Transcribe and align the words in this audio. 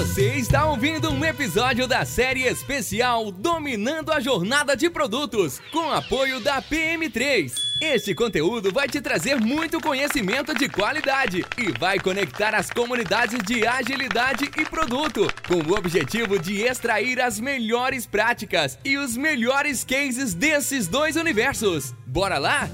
Você 0.00 0.36
está 0.36 0.64
ouvindo 0.64 1.10
um 1.10 1.22
episódio 1.22 1.86
da 1.86 2.06
série 2.06 2.44
especial 2.44 3.30
Dominando 3.30 4.10
a 4.10 4.18
Jornada 4.18 4.74
de 4.74 4.88
Produtos, 4.88 5.60
com 5.70 5.92
apoio 5.92 6.40
da 6.40 6.62
PM3. 6.62 7.52
Este 7.82 8.14
conteúdo 8.14 8.72
vai 8.72 8.88
te 8.88 8.98
trazer 8.98 9.38
muito 9.38 9.78
conhecimento 9.78 10.54
de 10.54 10.70
qualidade 10.70 11.44
e 11.58 11.78
vai 11.78 11.98
conectar 11.98 12.54
as 12.54 12.70
comunidades 12.70 13.40
de 13.44 13.66
agilidade 13.66 14.50
e 14.56 14.64
produto, 14.64 15.30
com 15.46 15.70
o 15.70 15.76
objetivo 15.76 16.38
de 16.38 16.62
extrair 16.62 17.20
as 17.20 17.38
melhores 17.38 18.06
práticas 18.06 18.78
e 18.82 18.96
os 18.96 19.18
melhores 19.18 19.84
cases 19.84 20.32
desses 20.32 20.88
dois 20.88 21.14
universos. 21.14 21.94
Bora 22.06 22.38
lá? 22.38 22.70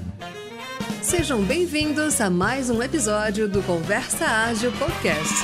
Sejam 1.01 1.43
bem-vindos 1.43 2.21
a 2.21 2.29
mais 2.29 2.69
um 2.69 2.81
episódio 2.81 3.49
do 3.49 3.61
Conversa 3.63 4.25
Ágil 4.25 4.71
Podcast. 4.71 5.35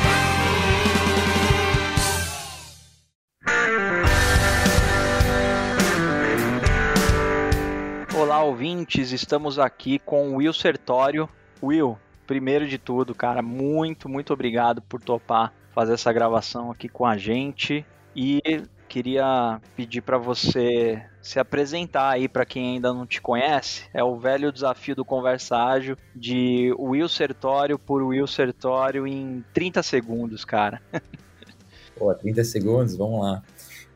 Ouvintes, 8.44 9.12
estamos 9.12 9.58
aqui 9.58 10.00
com 10.00 10.30
o 10.30 10.36
Will 10.36 10.54
Sertório. 10.54 11.30
Will, 11.62 11.98
primeiro 12.28 12.68
de 12.68 12.78
tudo, 12.78 13.16
cara, 13.16 13.42
muito, 13.42 14.10
muito 14.10 14.34
obrigado 14.34 14.82
por 14.82 15.02
topar 15.02 15.54
fazer 15.74 15.94
essa 15.94 16.14
gravação 16.14 16.72
aqui 16.72 16.88
com 16.88 17.06
a 17.06 17.18
gente. 17.18 17.86
E 18.16 18.42
queria 18.88 19.60
pedir 19.76 20.02
para 20.02 20.18
você 20.18 21.04
se 21.20 21.40
apresentar 21.40 22.12
aí 22.12 22.28
para 22.28 22.46
quem 22.46 22.76
ainda 22.76 22.94
não 22.94 23.08
te 23.08 23.20
conhece. 23.22 23.86
É 23.94 24.04
o 24.04 24.18
velho 24.20 24.52
desafio 24.52 24.96
do 24.96 25.04
Conversa 25.04 25.58
Ágil 25.58 25.98
de 26.16 26.72
Will 26.78 27.10
Sertório 27.10 27.80
por 27.80 28.04
Will 28.04 28.28
Sertório 28.28 29.08
em 29.08 29.44
30 29.54 29.82
segundos, 29.82 30.46
cara. 30.46 30.82
Pô, 31.98 32.14
30 32.14 32.44
segundos, 32.44 32.96
vamos 32.96 33.22
lá. 33.22 33.42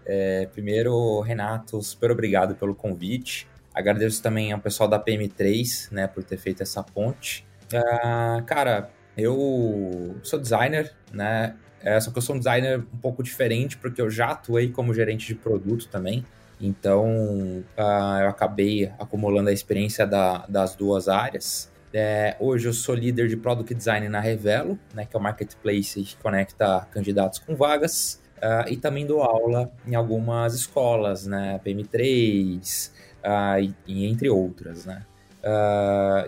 É, 0.06 0.48
primeiro, 0.48 1.20
Renato, 1.22 1.82
super 1.84 2.10
obrigado 2.10 2.56
pelo 2.56 2.74
convite. 2.74 3.48
Agradeço 3.78 4.24
também 4.24 4.52
ao 4.52 4.60
pessoal 4.60 4.90
da 4.90 5.00
PM3, 5.00 5.92
né, 5.92 6.08
por 6.08 6.24
ter 6.24 6.38
feito 6.38 6.64
essa 6.64 6.82
ponte. 6.82 7.46
Uh, 7.72 8.44
cara, 8.44 8.90
eu 9.16 10.16
sou 10.24 10.40
designer, 10.40 10.96
né? 11.14 11.56
É, 11.80 12.00
só 12.00 12.10
que 12.10 12.18
eu 12.18 12.22
sou 12.24 12.36
um 12.36 12.40
designer 12.40 12.80
um 12.80 12.98
pouco 12.98 13.22
diferente, 13.22 13.78
porque 13.78 14.02
eu 14.02 14.10
já 14.10 14.32
atuei 14.32 14.70
como 14.70 14.96
gerente 14.96 15.28
de 15.28 15.36
produto 15.36 15.88
também. 15.90 16.26
Então, 16.60 17.06
uh, 17.08 18.20
eu 18.20 18.30
acabei 18.30 18.92
acumulando 18.98 19.50
a 19.50 19.54
experiência 19.54 20.08
da, 20.08 20.48
das 20.48 20.76
duas 20.76 21.08
áreas. 21.08 21.72
É, 21.94 22.36
hoje 22.40 22.68
eu 22.68 22.74
sou 22.74 22.96
líder 22.96 23.28
de 23.28 23.38
Product 23.38 23.76
Design 23.76 24.10
na 24.10 24.20
Revelo, 24.20 24.78
né, 24.92 25.06
que 25.06 25.16
é 25.16 25.20
o 25.20 25.22
marketplace 25.22 26.02
que 26.02 26.18
conecta 26.18 26.88
candidatos 26.92 27.38
com 27.38 27.56
vagas. 27.56 28.22
Uh, 28.38 28.72
e 28.72 28.78
também 28.78 29.06
dou 29.06 29.24
aula 29.24 29.72
em 29.86 29.96
algumas 29.96 30.54
escolas, 30.54 31.26
né, 31.26 31.60
PM3 31.66 32.92
uh, 33.24 33.60
e, 33.60 33.74
e, 33.88 34.06
entre 34.06 34.30
outras, 34.30 34.86
né. 34.86 35.04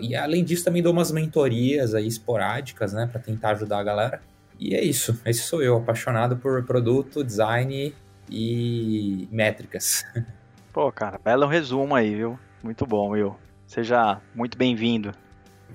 e 0.00 0.16
além 0.16 0.42
disso 0.42 0.64
também 0.64 0.82
dou 0.82 0.92
umas 0.92 1.12
mentorias 1.12 1.94
aí 1.94 2.08
esporádicas, 2.08 2.92
né, 2.92 3.08
para 3.10 3.20
tentar 3.20 3.50
ajudar 3.50 3.78
a 3.78 3.84
galera. 3.84 4.20
E 4.58 4.74
é 4.74 4.84
isso. 4.84 5.18
Esse 5.24 5.40
sou 5.42 5.62
eu, 5.62 5.78
apaixonado 5.78 6.36
por 6.36 6.62
produto, 6.64 7.24
design 7.24 7.94
e 8.30 9.28
métricas. 9.30 10.04
Pô, 10.72 10.92
cara, 10.92 11.18
belo 11.18 11.46
resumo 11.46 11.94
aí, 11.94 12.14
viu? 12.14 12.38
Muito 12.62 12.84
bom, 12.86 13.10
Will. 13.10 13.36
Seja 13.66 14.20
muito 14.34 14.58
bem-vindo. 14.58 15.12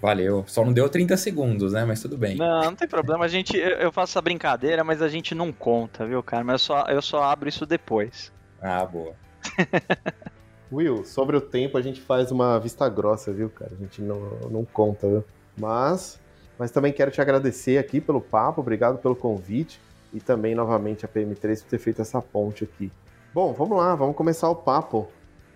Valeu. 0.01 0.43
Só 0.47 0.63
não 0.63 0.73
deu 0.73 0.89
30 0.89 1.17
segundos, 1.17 1.73
né? 1.73 1.85
Mas 1.85 2.01
tudo 2.01 2.17
bem. 2.17 2.37
Não, 2.37 2.63
não 2.63 2.75
tem 2.75 2.87
problema. 2.87 3.25
A 3.25 3.27
gente, 3.27 3.57
eu 3.57 3.91
faço 3.91 4.13
essa 4.13 4.21
brincadeira, 4.21 4.83
mas 4.83 5.01
a 5.01 5.07
gente 5.07 5.33
não 5.33 5.51
conta, 5.51 6.05
viu, 6.05 6.21
cara? 6.21 6.43
Mas 6.43 6.53
eu 6.53 6.59
só, 6.59 6.85
eu 6.87 7.01
só 7.01 7.23
abro 7.23 7.49
isso 7.49 7.65
depois. 7.65 8.31
Ah, 8.61 8.85
boa. 8.85 9.13
Will, 10.71 11.05
sobre 11.05 11.37
o 11.37 11.41
tempo 11.41 11.77
a 11.77 11.81
gente 11.81 12.01
faz 12.01 12.31
uma 12.31 12.59
vista 12.59 12.89
grossa, 12.89 13.31
viu, 13.31 13.49
cara? 13.49 13.71
A 13.73 13.81
gente 13.81 14.01
não, 14.01 14.19
não 14.49 14.65
conta, 14.65 15.07
viu? 15.07 15.23
Mas 15.57 16.19
mas 16.57 16.71
também 16.71 16.93
quero 16.93 17.11
te 17.11 17.21
agradecer 17.21 17.77
aqui 17.77 17.99
pelo 17.99 18.21
papo, 18.21 18.61
obrigado 18.61 18.97
pelo 18.97 19.15
convite 19.15 19.79
e 20.13 20.19
também 20.19 20.55
novamente 20.55 21.05
a 21.05 21.09
PM3 21.09 21.61
por 21.61 21.69
ter 21.69 21.77
feito 21.77 22.01
essa 22.01 22.21
ponte 22.21 22.63
aqui. 22.63 22.91
Bom, 23.33 23.53
vamos 23.53 23.77
lá, 23.77 23.95
vamos 23.95 24.15
começar 24.15 24.49
o 24.49 24.55
papo. 24.55 25.09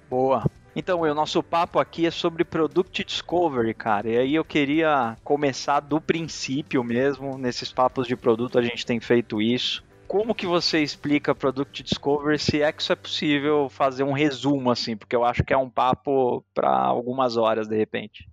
Boa. 0.10 0.44
Então, 0.80 1.02
o 1.02 1.14
nosso 1.14 1.44
papo 1.44 1.78
aqui 1.78 2.06
é 2.06 2.12
sobre 2.12 2.46
Product 2.46 3.04
Discovery, 3.04 3.74
cara. 3.74 4.08
E 4.08 4.18
aí 4.18 4.36
eu 4.36 4.46
queria 4.46 5.18
começar 5.26 5.82
do 5.82 6.00
princípio 6.00 6.82
mesmo. 6.86 7.38
Nesses 7.38 7.70
papos 7.70 8.08
de 8.08 8.16
produto 8.16 8.58
a 8.58 8.62
gente 8.62 8.86
tem 8.86 8.98
feito 9.02 9.42
isso. 9.42 9.84
Como 10.08 10.34
que 10.34 10.48
você 10.48 10.82
explica 10.82 11.36
Product 11.36 11.84
Discovery, 11.84 12.40
se 12.40 12.62
é 12.62 12.72
que 12.72 12.82
isso 12.82 12.94
é 12.94 12.96
possível 12.96 13.68
fazer 13.68 14.04
um 14.04 14.14
resumo 14.14 14.72
assim, 14.72 14.96
porque 14.96 15.14
eu 15.14 15.26
acho 15.26 15.44
que 15.44 15.52
é 15.52 15.58
um 15.58 15.70
papo 15.70 16.46
para 16.54 16.74
algumas 16.74 17.36
horas 17.36 17.68
de 17.68 17.76
repente. 17.76 18.30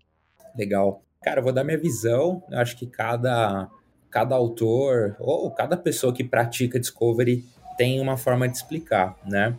Legal. 0.57 1.03
Cara, 1.21 1.41
eu 1.41 1.45
vou 1.45 1.53
dar 1.53 1.65
minha 1.65 1.77
visão. 1.77 2.45
Eu 2.49 2.61
acho 2.61 2.77
que 2.77 2.87
cada, 2.87 3.69
cada 4.09 4.37
autor 4.37 5.17
ou 5.19 5.51
cada 5.51 5.77
pessoa 5.77 6.15
que 6.15 6.23
pratica 6.23 6.79
Discovery 6.79 7.45
tem 7.77 8.01
uma 8.01 8.17
forma 8.17 8.49
de 8.49 8.57
explicar, 8.57 9.17
né? 9.27 9.57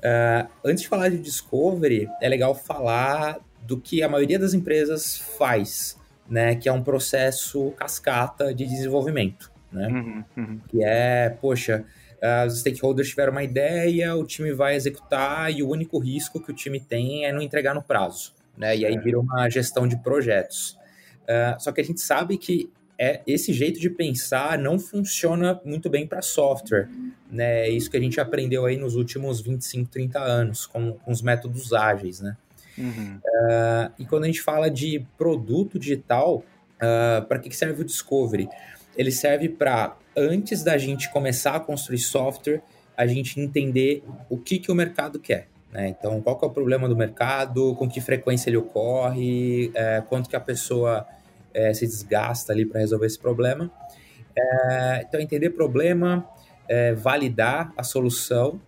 Uh, 0.00 0.48
antes 0.64 0.82
de 0.82 0.88
falar 0.88 1.10
de 1.10 1.18
Discovery, 1.18 2.08
é 2.20 2.28
legal 2.28 2.54
falar 2.54 3.38
do 3.62 3.78
que 3.78 4.02
a 4.02 4.08
maioria 4.08 4.38
das 4.38 4.54
empresas 4.54 5.18
faz, 5.38 5.98
né? 6.28 6.56
Que 6.56 6.68
é 6.68 6.72
um 6.72 6.82
processo 6.82 7.70
cascata 7.72 8.54
de 8.54 8.66
desenvolvimento, 8.66 9.50
né? 9.70 9.88
Uhum, 9.88 10.24
uhum. 10.36 10.60
Que 10.68 10.82
é, 10.82 11.28
poxa, 11.28 11.84
uh, 12.16 12.46
os 12.46 12.60
stakeholders 12.60 13.10
tiveram 13.10 13.32
uma 13.32 13.42
ideia, 13.42 14.16
o 14.16 14.24
time 14.24 14.52
vai 14.52 14.74
executar 14.74 15.52
e 15.52 15.62
o 15.62 15.68
único 15.68 15.98
risco 15.98 16.40
que 16.40 16.50
o 16.50 16.54
time 16.54 16.80
tem 16.80 17.26
é 17.26 17.32
não 17.32 17.42
entregar 17.42 17.74
no 17.74 17.82
prazo, 17.82 18.32
né? 18.56 18.76
E 18.76 18.86
aí 18.86 18.98
vira 18.98 19.20
uma 19.20 19.48
gestão 19.50 19.86
de 19.86 19.96
projetos. 19.98 20.78
Uh, 21.24 21.60
só 21.60 21.70
que 21.70 21.80
a 21.80 21.84
gente 21.84 22.00
sabe 22.00 22.38
que 22.38 22.70
é, 23.00 23.22
esse 23.26 23.50
jeito 23.54 23.80
de 23.80 23.88
pensar 23.88 24.58
não 24.58 24.78
funciona 24.78 25.58
muito 25.64 25.88
bem 25.88 26.06
para 26.06 26.20
software. 26.20 26.86
Né? 27.32 27.66
É 27.66 27.70
isso 27.70 27.90
que 27.90 27.96
a 27.96 28.00
gente 28.00 28.20
aprendeu 28.20 28.66
aí 28.66 28.76
nos 28.76 28.94
últimos 28.94 29.40
25, 29.40 29.88
30 29.88 30.18
anos 30.20 30.66
com, 30.66 30.92
com 30.92 31.10
os 31.10 31.22
métodos 31.22 31.72
ágeis. 31.72 32.20
Né? 32.20 32.36
Uhum. 32.76 33.16
Uh, 33.16 33.92
e 33.98 34.04
quando 34.04 34.24
a 34.24 34.26
gente 34.26 34.42
fala 34.42 34.70
de 34.70 35.02
produto 35.16 35.78
digital, 35.78 36.36
uh, 36.36 36.44
ah, 36.80 37.24
para 37.26 37.38
que 37.38 37.50
serve 37.56 37.80
o 37.80 37.84
Discovery? 37.86 38.50
Ele 38.94 39.10
serve 39.10 39.48
para, 39.48 39.96
antes 40.14 40.62
da 40.62 40.76
gente 40.76 41.10
começar 41.10 41.56
a 41.56 41.60
construir 41.60 42.00
software, 42.00 42.60
a 42.94 43.06
gente 43.06 43.40
entender 43.40 44.04
o 44.28 44.36
que, 44.36 44.58
que 44.58 44.70
o 44.70 44.74
mercado 44.74 45.18
quer. 45.18 45.48
Né? 45.72 45.88
Então, 45.88 46.20
qual 46.20 46.38
que 46.38 46.44
é 46.44 46.48
o 46.48 46.50
problema 46.50 46.86
do 46.86 46.96
mercado, 46.96 47.74
com 47.76 47.88
que 47.88 47.98
frequência 47.98 48.50
ele 48.50 48.58
ocorre, 48.58 49.70
é, 49.72 50.02
quanto 50.06 50.28
que 50.28 50.36
a 50.36 50.40
pessoa 50.40 51.06
é, 51.54 51.72
se 51.72 51.86
desgasta 51.86 52.52
ali 52.52 52.64
para 52.64 52.80
resolver 52.80 53.06
esse 53.06 53.18
problema. 53.18 53.70
É, 54.36 55.04
então, 55.06 55.20
entender 55.20 55.50
problema, 55.50 56.28
é, 56.68 56.94
validar 56.94 57.72
a 57.76 57.82
solução 57.82 58.60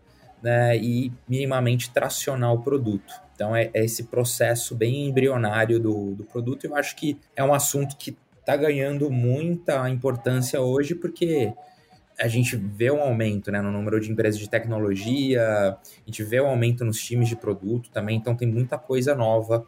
né, 0.43 0.77
e 0.77 1.13
minimamente 1.29 1.91
tracionar 1.91 2.53
o 2.53 2.63
produto. 2.63 3.15
Então, 3.35 3.55
é, 3.55 3.71
é 3.73 3.85
esse 3.85 4.05
processo 4.05 4.75
bem 4.75 5.09
embrionário 5.09 5.79
do, 5.81 6.15
do 6.15 6.25
produto. 6.25 6.65
Eu 6.65 6.75
acho 6.77 6.97
que 6.97 7.19
é 7.37 7.43
um 7.43 7.55
assunto 7.55 7.97
que 7.97 8.17
está 8.41 8.57
ganhando 8.57 9.11
muita 9.11 9.89
importância 9.89 10.61
hoje, 10.61 10.95
porque 10.95 11.53
a 12.21 12.29
gente 12.29 12.57
vê 12.57 12.91
um 12.91 13.01
aumento 13.01 13.51
né, 13.51 13.61
no 13.61 13.71
número 13.71 14.01
de 14.01 14.11
empresas 14.11 14.39
de 14.39 14.49
tecnologia, 14.49 15.43
a 15.45 15.79
gente 16.07 16.23
vê 16.23 16.41
um 16.41 16.47
aumento 16.47 16.85
nos 16.85 17.03
times 17.03 17.29
de 17.29 17.37
produto 17.37 17.91
também, 17.91 18.17
então 18.17 18.35
tem 18.35 18.47
muita 18.47 18.77
coisa 18.77 19.15
nova 19.15 19.67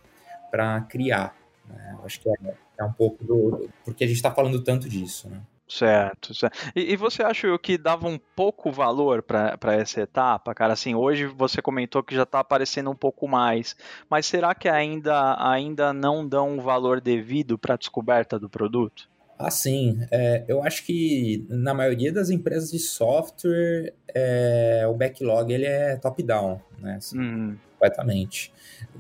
para 0.51 0.81
criar. 0.83 1.35
Né? 1.69 1.99
Acho 2.05 2.21
que 2.21 2.29
é, 2.29 2.55
é, 2.79 2.85
um 2.85 2.93
pouco 2.93 3.25
do. 3.25 3.69
Porque 3.85 4.05
a 4.05 4.07
gente 4.07 4.17
está 4.17 4.31
falando 4.31 4.63
tanto 4.63 4.89
disso. 4.89 5.29
Né? 5.29 5.41
Certo, 5.67 6.35
certo. 6.35 6.59
E, 6.77 6.93
e, 6.93 6.97
você 6.97 7.23
acha 7.23 7.59
que 7.59 7.79
dava 7.79 8.07
um 8.07 8.19
pouco 8.37 8.71
valor 8.71 9.23
para 9.23 9.75
essa 9.75 10.03
etapa, 10.03 10.55
cara? 10.55 10.75
Assim, 10.75 10.95
hoje 10.95 11.27
você 11.27 11.63
comentou 11.63 12.03
que 12.03 12.15
já 12.15 12.25
está 12.25 12.41
aparecendo 12.41 12.91
um 12.91 12.95
pouco 12.95 13.27
mais, 13.27 13.75
mas 14.09 14.27
será 14.27 14.55
que 14.55 14.69
ainda, 14.69 15.37
ainda 15.39 15.93
não 15.93 16.27
dão 16.27 16.51
um 16.51 16.61
valor 16.61 17.01
devido 17.01 17.59
para 17.59 17.75
a 17.75 17.79
descoberta 17.79 18.39
do 18.39 18.49
produto? 18.49 19.09
Assim, 19.39 19.99
é, 20.11 20.45
eu 20.47 20.63
acho 20.63 20.85
que 20.85 21.45
na 21.49 21.75
maioria 21.75 22.13
das 22.13 22.31
empresas 22.31 22.71
de 22.71 22.79
software, 22.79 23.93
é, 24.15 24.85
o 24.89 24.95
backlog 24.95 25.53
ele 25.53 25.67
é 25.67 25.97
top-down, 25.97 26.61
né? 26.79 26.97
Assim, 26.97 27.19
uhum. 27.19 27.57
Completamente. 27.73 28.53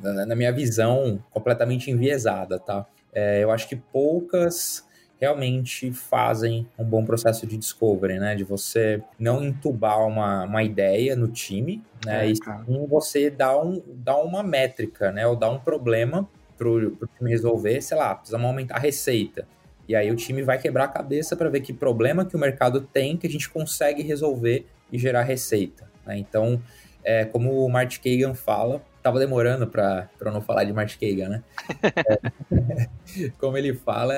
Na, 0.02 0.26
na, 0.26 0.34
minha 0.34 0.52
visão, 0.52 1.22
completamente 1.30 1.90
enviesada, 1.90 2.58
tá? 2.58 2.84
É, 3.12 3.42
eu 3.42 3.50
acho 3.50 3.68
que 3.68 3.76
poucas 3.76 4.84
realmente 5.20 5.92
fazem 5.92 6.66
um 6.76 6.84
bom 6.84 7.04
processo 7.04 7.46
de 7.46 7.56
discovery, 7.56 8.18
né? 8.18 8.34
De 8.34 8.42
você 8.42 9.02
não 9.18 9.42
entubar 9.42 10.04
uma, 10.04 10.44
uma 10.44 10.64
ideia 10.64 11.14
no 11.14 11.28
time, 11.28 11.80
né? 12.04 12.26
É, 12.26 12.30
e 12.30 12.36
sim 12.36 12.86
você 12.88 13.30
dar, 13.30 13.56
um, 13.58 13.80
dar 13.86 14.16
uma 14.18 14.42
métrica, 14.42 15.12
né? 15.12 15.24
Ou 15.26 15.36
dar 15.36 15.50
um 15.50 15.60
problema 15.60 16.28
para 16.58 16.68
o 16.68 17.08
time 17.16 17.30
resolver, 17.30 17.80
sei 17.80 17.96
lá, 17.96 18.16
precisamos 18.16 18.46
aumentar 18.46 18.76
a 18.76 18.80
receita 18.80 19.46
E 19.88 19.94
aí 19.94 20.10
o 20.10 20.16
time 20.16 20.42
vai 20.42 20.58
quebrar 20.58 20.84
a 20.84 20.88
cabeça 20.88 21.36
para 21.36 21.48
ver 21.48 21.60
que 21.60 21.72
problema 21.72 22.24
que 22.24 22.36
o 22.36 22.38
mercado 22.38 22.80
tem 22.80 23.16
que 23.16 23.26
a 23.26 23.30
gente 23.30 23.48
consegue 23.50 24.02
resolver 24.02 24.66
e 24.90 24.98
gerar 24.98 25.22
receita. 25.22 25.88
Né? 26.06 26.18
Então, 26.18 26.60
é, 27.02 27.24
como 27.24 27.64
o 27.64 27.68
Martin 27.68 28.00
Kagan 28.00 28.34
fala, 28.34 28.82
tava 29.02 29.18
demorando 29.18 29.66
para 29.66 30.08
não 30.22 30.40
falar 30.40 30.64
de 30.64 30.72
Martin 30.72 30.98
Kagan, 30.98 31.28
né? 31.28 31.42
é, 33.20 33.30
como 33.38 33.58
ele 33.58 33.74
fala, 33.74 34.14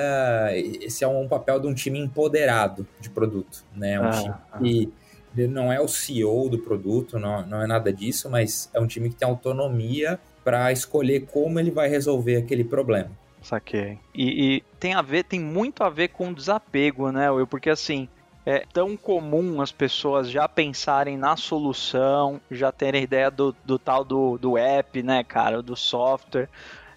esse 0.55 1.03
é 1.03 1.07
um 1.07 1.27
papel 1.27 1.59
de 1.59 1.67
um 1.67 1.73
time 1.73 1.99
empoderado 1.99 2.87
de 2.99 3.09
produto, 3.09 3.65
né? 3.75 3.99
Um 3.99 4.05
ah, 4.05 4.11
time 4.11 4.35
ah. 4.51 4.57
que 4.59 5.47
não 5.47 5.71
é 5.71 5.79
o 5.79 5.87
CEO 5.87 6.49
do 6.49 6.57
produto, 6.59 7.19
não, 7.19 7.45
não 7.45 7.61
é 7.61 7.67
nada 7.67 7.91
disso, 7.91 8.29
mas 8.29 8.69
é 8.73 8.79
um 8.79 8.87
time 8.87 9.09
que 9.09 9.15
tem 9.15 9.27
autonomia 9.27 10.17
para 10.43 10.71
escolher 10.71 11.25
como 11.25 11.59
ele 11.59 11.69
vai 11.69 11.89
resolver 11.89 12.37
aquele 12.37 12.63
problema. 12.63 13.11
Saquei. 13.41 13.99
E, 14.13 14.55
e, 14.55 14.61
tem 14.79 14.93
a 14.93 15.01
ver, 15.01 15.23
tem 15.23 15.39
muito 15.39 15.83
a 15.83 15.89
ver 15.89 16.09
com 16.09 16.33
desapego, 16.33 17.11
né, 17.11 17.29
Will? 17.31 17.47
Porque 17.47 17.69
assim, 17.69 18.09
é 18.45 18.65
tão 18.71 18.95
comum 18.95 19.61
as 19.61 19.71
pessoas 19.71 20.29
já 20.29 20.47
pensarem 20.47 21.17
na 21.17 21.35
solução, 21.35 22.39
já 22.49 22.71
terem 22.71 23.03
ideia 23.03 23.29
do, 23.29 23.55
do 23.65 23.77
tal 23.77 24.03
do, 24.03 24.37
do 24.37 24.57
app, 24.57 25.03
né, 25.03 25.23
cara, 25.23 25.61
do 25.61 25.75
software. 25.75 26.49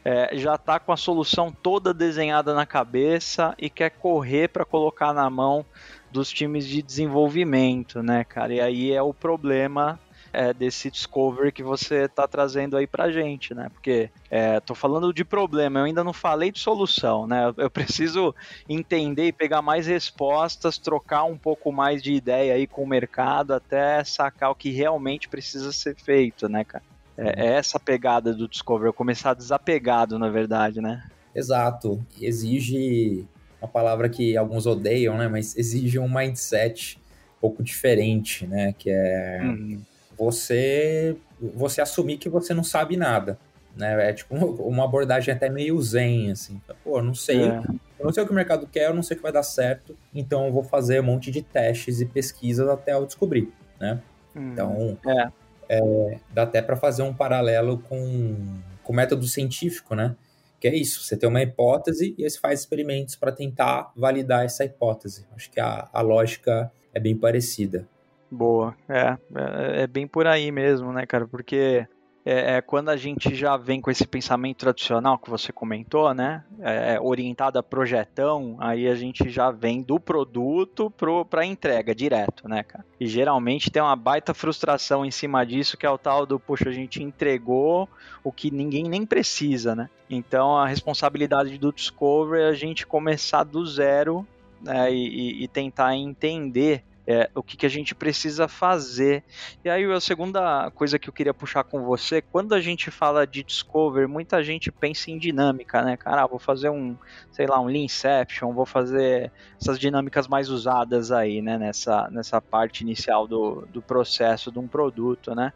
É, 0.04 0.30
já 0.34 0.56
tá 0.56 0.80
com 0.80 0.92
a 0.92 0.96
solução 0.96 1.52
toda 1.52 1.92
desenhada 1.92 2.54
na 2.54 2.64
cabeça 2.64 3.54
e 3.58 3.68
quer 3.68 3.90
correr 3.90 4.48
para 4.48 4.64
colocar 4.64 5.12
na 5.12 5.28
mão 5.28 5.66
dos 6.10 6.30
times 6.30 6.66
de 6.66 6.80
desenvolvimento, 6.80 8.02
né, 8.02 8.24
cara? 8.24 8.54
E 8.54 8.60
aí 8.60 8.92
é 8.92 9.02
o 9.02 9.12
problema 9.12 10.00
é, 10.32 10.52
desse 10.52 10.90
discovery 10.90 11.52
que 11.52 11.62
você 11.62 12.04
está 12.04 12.26
trazendo 12.26 12.76
aí 12.76 12.86
pra 12.86 13.10
gente, 13.10 13.54
né? 13.54 13.68
Porque 13.72 14.10
é, 14.30 14.60
tô 14.60 14.74
falando 14.74 15.12
de 15.12 15.24
problema, 15.24 15.80
eu 15.80 15.84
ainda 15.84 16.04
não 16.04 16.12
falei 16.12 16.52
de 16.52 16.60
solução, 16.60 17.26
né? 17.26 17.52
Eu 17.56 17.70
preciso 17.70 18.34
entender 18.68 19.28
e 19.28 19.32
pegar 19.32 19.62
mais 19.62 19.86
respostas, 19.86 20.78
trocar 20.78 21.24
um 21.24 21.36
pouco 21.36 21.72
mais 21.72 22.02
de 22.02 22.12
ideia 22.12 22.54
aí 22.54 22.66
com 22.66 22.82
o 22.82 22.86
mercado 22.86 23.52
até 23.52 24.02
sacar 24.04 24.50
o 24.50 24.54
que 24.54 24.70
realmente 24.70 25.28
precisa 25.28 25.72
ser 25.72 25.96
feito, 25.96 26.48
né, 26.48 26.64
cara? 26.64 26.84
É, 27.16 27.46
é 27.46 27.52
essa 27.54 27.78
pegada 27.78 28.32
do 28.32 28.48
discovery, 28.48 28.92
começar 28.92 29.34
desapegado, 29.34 30.18
na 30.18 30.28
verdade, 30.28 30.80
né? 30.80 31.04
Exato. 31.34 32.04
Exige 32.20 33.26
uma 33.60 33.68
palavra 33.68 34.08
que 34.08 34.36
alguns 34.36 34.66
odeiam, 34.66 35.18
né? 35.18 35.28
Mas 35.28 35.56
exige 35.56 35.98
um 35.98 36.08
mindset 36.08 36.98
um 37.36 37.40
pouco 37.40 37.62
diferente, 37.62 38.46
né? 38.46 38.72
Que 38.78 38.90
é 38.90 39.40
uhum 39.42 39.82
você 40.20 41.16
você 41.40 41.80
assumir 41.80 42.18
que 42.18 42.28
você 42.28 42.52
não 42.52 42.62
sabe 42.62 42.96
nada. 42.96 43.38
Né? 43.74 44.10
É 44.10 44.12
tipo 44.12 44.34
uma 44.34 44.84
abordagem 44.84 45.32
até 45.32 45.48
meio 45.48 45.80
zen, 45.80 46.32
assim. 46.32 46.60
Pô, 46.84 47.00
não 47.00 47.14
sei. 47.14 47.44
É. 47.44 47.62
Eu 47.98 48.06
não 48.06 48.12
sei 48.12 48.22
o 48.22 48.26
que 48.26 48.32
o 48.32 48.34
mercado 48.34 48.66
quer, 48.66 48.88
eu 48.88 48.94
não 48.94 49.02
sei 49.02 49.14
o 49.14 49.18
que 49.18 49.22
vai 49.22 49.32
dar 49.32 49.42
certo, 49.42 49.94
então 50.14 50.46
eu 50.46 50.52
vou 50.52 50.62
fazer 50.62 51.00
um 51.00 51.04
monte 51.04 51.30
de 51.30 51.42
testes 51.42 52.00
e 52.00 52.06
pesquisas 52.06 52.66
até 52.66 52.94
eu 52.94 53.04
descobrir, 53.04 53.52
né? 53.78 54.00
Hum, 54.34 54.52
então, 54.52 54.98
é. 55.06 55.28
É, 55.68 56.18
dá 56.32 56.44
até 56.44 56.62
para 56.62 56.76
fazer 56.76 57.02
um 57.02 57.12
paralelo 57.12 57.78
com, 57.78 58.34
com 58.82 58.92
o 58.92 58.96
método 58.96 59.26
científico, 59.26 59.94
né? 59.94 60.16
Que 60.58 60.68
é 60.68 60.74
isso, 60.74 61.02
você 61.02 61.14
tem 61.14 61.28
uma 61.28 61.42
hipótese 61.42 62.14
e 62.18 62.28
você 62.28 62.38
faz 62.38 62.60
experimentos 62.60 63.16
para 63.16 63.32
tentar 63.32 63.92
validar 63.94 64.44
essa 64.46 64.64
hipótese. 64.64 65.26
Acho 65.36 65.50
que 65.50 65.60
a, 65.60 65.88
a 65.92 66.00
lógica 66.00 66.72
é 66.94 66.98
bem 66.98 67.14
parecida. 67.14 67.86
Boa, 68.30 68.76
é, 68.88 69.16
é, 69.34 69.82
é, 69.82 69.86
bem 69.86 70.06
por 70.06 70.26
aí 70.26 70.52
mesmo, 70.52 70.92
né, 70.92 71.04
cara? 71.04 71.26
Porque 71.26 71.86
é, 72.24 72.56
é, 72.56 72.60
quando 72.60 72.90
a 72.90 72.96
gente 72.96 73.34
já 73.34 73.56
vem 73.56 73.80
com 73.80 73.90
esse 73.90 74.06
pensamento 74.06 74.58
tradicional 74.58 75.18
que 75.18 75.28
você 75.28 75.52
comentou, 75.52 76.14
né? 76.14 76.44
É, 76.60 76.94
é 76.94 77.00
orientado 77.00 77.58
a 77.58 77.62
projetão, 77.62 78.56
aí 78.60 78.86
a 78.86 78.94
gente 78.94 79.28
já 79.30 79.50
vem 79.50 79.82
do 79.82 79.98
produto 79.98 80.92
para 81.28 81.40
a 81.40 81.46
entrega 81.46 81.92
direto, 81.92 82.48
né, 82.48 82.62
cara? 82.62 82.84
E 83.00 83.06
geralmente 83.06 83.70
tem 83.70 83.82
uma 83.82 83.96
baita 83.96 84.32
frustração 84.32 85.04
em 85.04 85.10
cima 85.10 85.44
disso, 85.44 85.76
que 85.76 85.86
é 85.86 85.90
o 85.90 85.98
tal 85.98 86.24
do, 86.24 86.38
poxa, 86.38 86.68
a 86.68 86.72
gente 86.72 87.02
entregou 87.02 87.88
o 88.22 88.30
que 88.30 88.50
ninguém 88.50 88.84
nem 88.84 89.04
precisa, 89.04 89.74
né? 89.74 89.90
Então 90.08 90.56
a 90.56 90.68
responsabilidade 90.68 91.58
do 91.58 91.72
Discovery 91.72 92.42
é 92.42 92.46
a 92.48 92.54
gente 92.54 92.86
começar 92.86 93.42
do 93.42 93.66
zero 93.66 94.26
né, 94.60 94.92
e, 94.92 95.42
e 95.42 95.48
tentar 95.48 95.96
entender 95.96 96.84
é, 97.10 97.30
o 97.34 97.42
que, 97.42 97.56
que, 97.56 97.66
a 97.66 97.68
gente 97.68 97.94
precisa 97.94 98.46
fazer. 98.46 99.24
E 99.64 99.68
aí 99.68 99.84
a 99.90 100.00
segunda 100.00 100.70
coisa 100.70 100.98
que 100.98 101.08
eu 101.08 101.12
queria 101.12 101.34
puxar 101.34 101.64
com 101.64 101.82
você, 101.84 102.22
quando 102.22 102.54
a 102.54 102.60
gente 102.60 102.90
fala 102.90 103.26
de 103.26 103.42
Discover, 103.42 104.08
muita 104.08 104.42
gente 104.42 104.70
pensa 104.70 105.10
em 105.10 105.18
dinâmica, 105.18 105.82
né, 105.82 105.96
cara? 105.96 106.26
Vou 106.26 106.38
fazer 106.38 106.70
um, 106.70 106.96
sei 107.32 107.46
lá, 107.46 107.60
um 107.60 107.66
Leanception, 107.66 108.52
vou 108.52 108.66
fazer 108.66 109.32
essas 109.60 109.78
dinâmicas 109.78 110.28
mais 110.28 110.48
usadas 110.48 111.10
aí, 111.10 111.42
né, 111.42 111.58
nessa, 111.58 112.08
nessa 112.10 112.40
parte 112.40 112.82
inicial 112.82 113.26
do, 113.26 113.66
do 113.72 113.82
processo 113.82 114.52
de 114.52 114.58
um 114.58 114.68
produto, 114.68 115.34
né? 115.34 115.52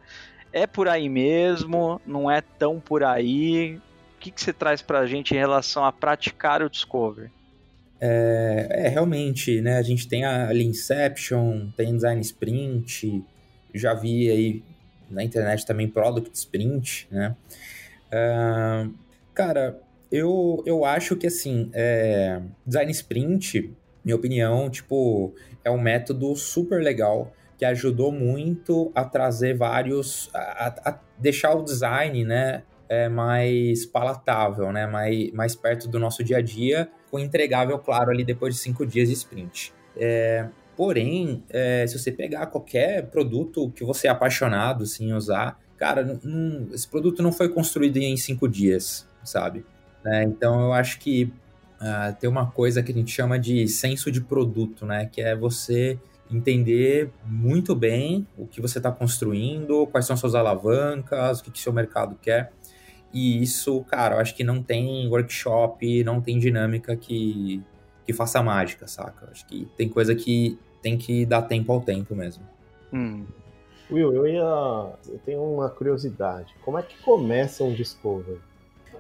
É 0.53 0.67
por 0.67 0.89
aí 0.89 1.09
mesmo, 1.09 2.01
não 2.07 2.31
é 2.31 2.41
tão 2.41 2.81
por 2.81 3.03
aí. 3.03 3.77
O 4.17 4.21
que, 4.21 4.31
que 4.31 4.41
você 4.41 4.53
traz 4.53 4.81
para 4.83 5.01
a 5.01 5.07
gente 5.07 5.35
em 5.35 5.39
relação 5.39 5.85
a 5.85 5.93
praticar 5.93 6.63
o 6.63 6.71
Discover? 6.71 7.31
É, 8.07 8.67
é, 8.71 8.89
realmente, 8.89 9.63
né? 9.63 9.79
A 9.79 9.83
gente 9.83 10.07
tem 10.07 10.27
a 10.27 10.53
Inception, 10.53 11.71
tem 11.75 11.95
Design 11.95 12.21
Sprint, 12.21 13.25
já 13.73 13.95
vi 13.95 14.31
aí 14.31 14.63
na 15.09 15.25
internet 15.25 15.65
também 15.65 15.89
Product 15.89 16.31
Sprint, 16.37 17.09
né? 17.11 17.35
Uh, 18.13 18.93
cara, 19.33 19.81
eu, 20.13 20.63
eu 20.67 20.85
acho 20.85 21.17
que 21.17 21.27
assim, 21.27 21.71
é, 21.73 22.43
Design 22.67 22.93
Sprint, 22.93 23.73
minha 24.05 24.17
opinião, 24.17 24.69
tipo, 24.69 25.35
é 25.65 25.71
um 25.71 25.81
método 25.81 26.37
super 26.37 26.83
legal 26.83 27.33
que 27.57 27.65
ajudou 27.65 28.13
muito 28.13 28.93
a 28.95 29.03
trazer 29.03 29.57
vários, 29.57 30.29
a, 30.35 30.91
a 30.91 31.01
deixar 31.19 31.55
o 31.55 31.63
design, 31.63 32.23
né, 32.23 32.65
é, 32.89 33.09
mais 33.09 33.87
palatável, 33.87 34.73
né, 34.73 34.87
mais, 34.87 35.31
mais 35.33 35.57
perto 35.57 35.89
do 35.89 35.99
nosso 35.99 36.23
dia 36.23 36.39
a 36.39 36.43
dia 36.43 36.89
com 37.11 37.19
entregável, 37.19 37.79
claro, 37.79 38.11
ali 38.11 38.25
depois 38.25 38.55
de 38.55 38.61
cinco 38.61 38.85
dias 38.85 39.09
de 39.09 39.15
sprint. 39.15 39.73
É, 39.97 40.49
porém, 40.77 41.45
é, 41.49 41.87
se 41.87 41.99
você 41.99 42.11
pegar 42.11 42.47
qualquer 42.47 43.07
produto 43.07 43.71
que 43.71 43.85
você 43.85 44.09
é 44.09 44.11
apaixonado 44.11 44.83
assim, 44.83 45.11
em 45.11 45.13
usar, 45.13 45.59
cara, 45.77 46.19
esse 46.73 46.89
produto 46.89 47.23
não 47.23 47.33
foi 47.33 47.49
construído 47.49 47.97
em 47.99 48.17
cinco 48.17 48.49
dias, 48.49 49.09
sabe? 49.23 49.65
É, 50.05 50.25
então 50.25 50.61
eu 50.61 50.73
acho 50.73 50.99
que 50.99 51.33
uh, 51.81 52.15
tem 52.19 52.29
uma 52.29 52.51
coisa 52.51 52.83
que 52.83 52.93
a 52.93 52.95
gente 52.95 53.11
chama 53.11 53.39
de 53.39 53.67
senso 53.69 54.11
de 54.11 54.21
produto, 54.21 54.85
né? 54.85 55.07
Que 55.07 55.21
é 55.23 55.35
você 55.35 55.99
entender 56.31 57.11
muito 57.27 57.75
bem 57.75 58.27
o 58.37 58.47
que 58.47 58.61
você 58.61 58.79
está 58.79 58.91
construindo, 58.91 59.87
quais 59.87 60.07
são 60.07 60.17
suas 60.17 60.35
alavancas, 60.35 61.41
o 61.41 61.45
que, 61.45 61.51
que 61.51 61.61
seu 61.61 61.73
mercado 61.73 62.19
quer. 62.21 62.53
E 63.15 63.41
isso, 63.41 63.81
cara, 63.85 64.17
eu 64.17 64.21
acho 64.21 64.35
que 64.35 64.43
não 64.43 64.61
tem 64.61 65.09
workshop, 65.09 66.03
não 66.03 66.21
tem 66.21 66.37
dinâmica 66.37 66.97
que, 66.97 67.63
que 68.05 68.13
faça 68.13 68.43
mágica, 68.43 68.89
saca? 68.89 69.27
Eu 69.27 69.31
acho 69.31 69.47
que 69.47 69.69
tem 69.77 69.89
coisa 69.89 70.17
que 70.17 70.59
tem 70.83 70.99
que 70.99 71.25
dar 71.25 71.43
tempo 71.43 71.73
ao 71.73 71.81
tempo 71.81 72.15
mesmo. 72.17 72.43
Hum. 72.93 73.25
Will, 73.91 74.13
eu 74.13 74.27
ia. 74.27 74.97
Eu 75.09 75.19
tenho 75.25 75.43
uma 75.43 75.71
curiosidade. 75.71 76.53
Como 76.65 76.77
é 76.77 76.83
que 76.83 77.01
começa 77.03 77.63
um 77.63 77.73
Discover? 77.73 78.39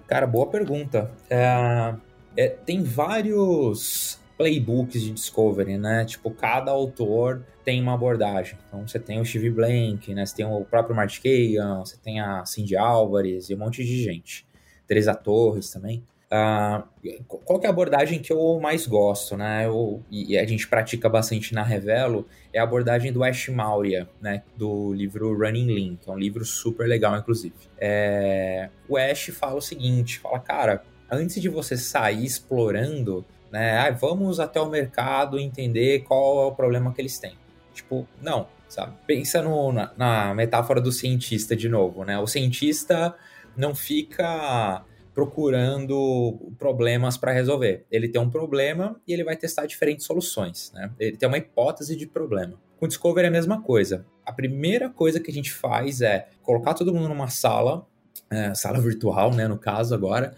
Cara, 0.06 0.26
boa 0.26 0.46
pergunta. 0.46 1.10
É, 1.28 1.94
é, 2.36 2.48
tem 2.48 2.82
vários 2.82 4.20
playbooks 4.36 5.02
de 5.02 5.12
Discovery, 5.12 5.78
né? 5.78 6.04
Tipo, 6.04 6.30
cada 6.30 6.70
autor 6.70 7.44
tem 7.64 7.80
uma 7.80 7.94
abordagem. 7.94 8.58
Então, 8.66 8.86
você 8.86 8.98
tem 8.98 9.20
o 9.20 9.24
Steve 9.24 9.50
Blank, 9.50 10.12
né? 10.14 10.26
Você 10.26 10.36
tem 10.36 10.46
o 10.46 10.64
próprio 10.64 10.94
Martin 10.94 11.20
Kagan, 11.22 11.78
você 11.78 11.96
tem 11.96 12.20
a 12.20 12.44
Cindy 12.44 12.76
Álvares 12.76 13.48
e 13.50 13.54
um 13.54 13.58
monte 13.58 13.84
de 13.84 14.02
gente. 14.02 14.46
Teresa 14.86 15.14
Torres 15.14 15.70
também. 15.70 16.04
Uh, 16.34 16.82
qual 17.28 17.60
é 17.62 17.66
a 17.68 17.70
abordagem 17.70 18.18
que 18.18 18.32
eu 18.32 18.58
mais 18.60 18.86
gosto, 18.86 19.36
né? 19.36 19.66
Eu, 19.66 20.02
e 20.10 20.36
a 20.36 20.44
gente 20.44 20.66
pratica 20.66 21.08
bastante 21.08 21.54
na 21.54 21.62
Revelo, 21.62 22.26
é 22.52 22.58
a 22.58 22.64
abordagem 22.64 23.12
do 23.12 23.22
Ash 23.22 23.48
Maurya, 23.48 24.08
né? 24.20 24.42
Do 24.56 24.92
livro 24.92 25.32
Running 25.38 25.72
Lean, 25.72 25.96
que 25.96 26.10
é 26.10 26.12
um 26.12 26.18
livro 26.18 26.44
super 26.44 26.88
legal, 26.88 27.16
inclusive. 27.16 27.54
É, 27.78 28.68
o 28.88 28.96
Ash 28.96 29.26
fala 29.26 29.56
o 29.56 29.62
seguinte, 29.62 30.18
fala, 30.18 30.40
cara, 30.40 30.82
antes 31.08 31.40
de 31.40 31.48
você 31.48 31.76
sair 31.76 32.24
explorando 32.24 33.24
né? 33.54 33.78
Ah, 33.78 33.90
vamos 33.92 34.40
até 34.40 34.60
o 34.60 34.68
mercado 34.68 35.38
entender 35.38 36.00
qual 36.00 36.42
é 36.42 36.46
o 36.46 36.52
problema 36.52 36.92
que 36.92 37.00
eles 37.00 37.20
têm. 37.20 37.38
Tipo, 37.72 38.04
não, 38.20 38.48
sabe? 38.68 38.96
Pensa 39.06 39.40
no, 39.40 39.70
na, 39.70 39.92
na 39.96 40.34
metáfora 40.34 40.80
do 40.80 40.90
cientista 40.90 41.54
de 41.54 41.68
novo, 41.68 42.04
né? 42.04 42.18
O 42.18 42.26
cientista 42.26 43.14
não 43.56 43.72
fica 43.72 44.82
procurando 45.14 46.52
problemas 46.58 47.16
para 47.16 47.30
resolver. 47.30 47.86
Ele 47.92 48.08
tem 48.08 48.20
um 48.20 48.28
problema 48.28 49.00
e 49.06 49.12
ele 49.12 49.22
vai 49.22 49.36
testar 49.36 49.66
diferentes 49.66 50.04
soluções, 50.04 50.72
né? 50.74 50.90
Ele 50.98 51.16
tem 51.16 51.28
uma 51.28 51.38
hipótese 51.38 51.94
de 51.94 52.08
problema. 52.08 52.54
Com 52.76 52.86
o 52.86 52.88
Discovery 52.88 53.26
é 53.26 53.28
a 53.28 53.32
mesma 53.32 53.62
coisa. 53.62 54.04
A 54.26 54.32
primeira 54.32 54.90
coisa 54.90 55.20
que 55.20 55.30
a 55.30 55.34
gente 55.34 55.52
faz 55.52 56.00
é 56.00 56.26
colocar 56.42 56.74
todo 56.74 56.92
mundo 56.92 57.08
numa 57.08 57.28
sala, 57.28 57.86
é, 58.28 58.52
sala 58.52 58.80
virtual, 58.80 59.32
né, 59.32 59.46
no 59.46 59.56
caso 59.56 59.94
agora, 59.94 60.34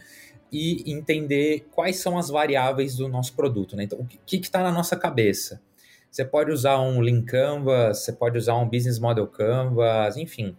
e 0.53 0.91
entender 0.91 1.67
quais 1.71 1.99
são 1.99 2.19
as 2.19 2.29
variáveis 2.29 2.97
do 2.97 3.09
nosso 3.09 3.35
produto. 3.35 3.77
Né? 3.77 3.85
Então, 3.85 3.99
o 3.99 4.07
que 4.07 4.37
está 4.37 4.63
na 4.63 4.71
nossa 4.71 4.97
cabeça? 4.97 5.61
Você 6.11 6.25
pode 6.25 6.51
usar 6.51 6.81
um 6.81 7.01
Lean 7.01 7.23
Canvas, 7.23 8.05
você 8.05 8.13
pode 8.13 8.39
usar 8.39 8.57
um 8.57 8.69
Business 8.69 8.99
Model 8.99 9.27
Canvas, 9.27 10.17
enfim, 10.17 10.57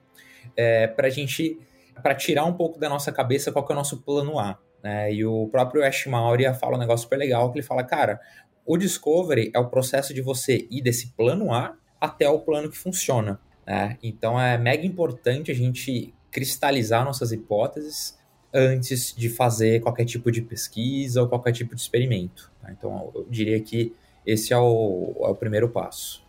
é, 0.56 0.88
para 0.88 1.08
a 1.08 1.10
gente, 1.10 1.60
para 2.04 2.14
tirar 2.14 2.46
um 2.46 2.54
pouco 2.54 2.80
da 2.80 2.88
nossa 2.88 3.12
cabeça 3.12 3.52
qual 3.52 3.66
é 3.70 3.72
o 3.72 3.76
nosso 3.76 4.02
plano 4.04 4.38
A. 4.38 4.60
Né? 4.84 5.14
E 5.14 5.26
o 5.26 5.48
próprio 5.48 5.84
Ash 5.84 6.06
Maurya 6.06 6.54
fala 6.54 6.76
um 6.76 6.80
negócio 6.80 7.04
super 7.04 7.18
legal, 7.18 7.52
que 7.52 7.58
ele 7.60 7.66
fala, 7.66 7.84
cara, 7.84 8.20
o 8.66 8.78
Discovery 8.78 9.52
é 9.56 9.60
o 9.60 9.70
processo 9.70 10.14
de 10.14 10.22
você 10.22 10.68
ir 10.70 10.82
desse 10.82 11.14
plano 11.14 11.54
A 11.54 11.76
até 12.00 12.30
o 12.30 12.40
plano 12.40 12.70
que 12.70 12.78
funciona. 12.78 13.40
Né? 13.66 13.98
Então 14.04 14.40
é 14.40 14.58
mega 14.58 14.86
importante 14.86 15.50
a 15.50 15.56
gente 15.56 16.14
cristalizar 16.30 17.04
nossas 17.04 17.32
hipóteses 17.32 18.18
antes 18.54 19.14
de 19.16 19.30
fazer 19.30 19.82
qualquer 19.82 20.06
tipo 20.06 20.32
de 20.32 20.42
pesquisa 20.42 21.22
ou 21.22 21.28
qualquer 21.28 21.52
tipo 21.52 21.76
de 21.76 21.82
experimento. 21.82 22.52
Tá? 22.62 22.72
Então 22.72 23.12
eu 23.14 23.26
diria 23.30 23.60
que 23.60 23.94
esse 24.26 24.54
é 24.54 24.58
o, 24.58 25.16
é 25.22 25.28
o 25.28 25.36
primeiro 25.36 25.70
passo. 25.70 26.26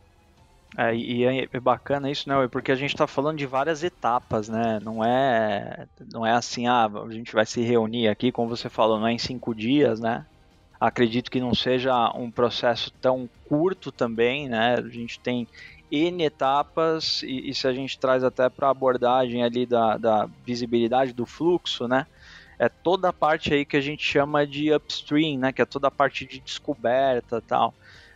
É, 0.76 0.94
e 0.94 1.24
é 1.24 1.60
bacana 1.60 2.10
isso, 2.10 2.28
né? 2.28 2.46
Porque 2.48 2.70
a 2.70 2.76
gente 2.76 2.90
está 2.90 3.06
falando 3.06 3.38
de 3.38 3.46
várias 3.46 3.82
etapas, 3.82 4.48
né? 4.48 4.78
Não 4.82 5.04
é, 5.04 5.86
não 6.12 6.24
é 6.24 6.32
assim, 6.32 6.66
ah, 6.66 6.84
a 6.86 7.10
gente 7.10 7.32
vai 7.32 7.46
se 7.46 7.62
reunir 7.62 8.06
aqui, 8.06 8.30
como 8.30 8.54
você 8.54 8.68
falou, 8.68 9.00
não 9.00 9.06
é 9.06 9.12
em 9.12 9.18
cinco 9.18 9.54
dias, 9.54 9.98
né? 9.98 10.26
Acredito 10.78 11.30
que 11.30 11.40
não 11.40 11.54
seja 11.54 12.12
um 12.14 12.30
processo 12.30 12.92
tão 13.00 13.28
curto 13.48 13.90
também, 13.90 14.48
né? 14.48 14.76
A 14.78 14.88
gente 14.88 15.18
tem 15.18 15.48
N 15.90 16.22
etapas, 16.24 17.22
e, 17.22 17.50
e 17.50 17.54
se 17.54 17.66
a 17.66 17.72
gente 17.72 17.98
traz 17.98 18.22
até 18.22 18.48
para 18.48 18.68
a 18.68 18.70
abordagem 18.70 19.42
ali 19.42 19.66
da, 19.66 19.96
da 19.96 20.28
visibilidade 20.44 21.12
do 21.12 21.26
fluxo, 21.26 21.88
né? 21.88 22.06
É 22.58 22.68
toda 22.68 23.08
a 23.08 23.12
parte 23.12 23.54
aí 23.54 23.64
que 23.64 23.76
a 23.76 23.80
gente 23.80 24.02
chama 24.04 24.46
de 24.46 24.74
upstream, 24.74 25.38
né? 25.38 25.52
Que 25.52 25.62
é 25.62 25.64
toda 25.64 25.88
a 25.88 25.90
parte 25.90 26.26
de 26.26 26.40
descoberta 26.40 27.40
tal. 27.40 27.72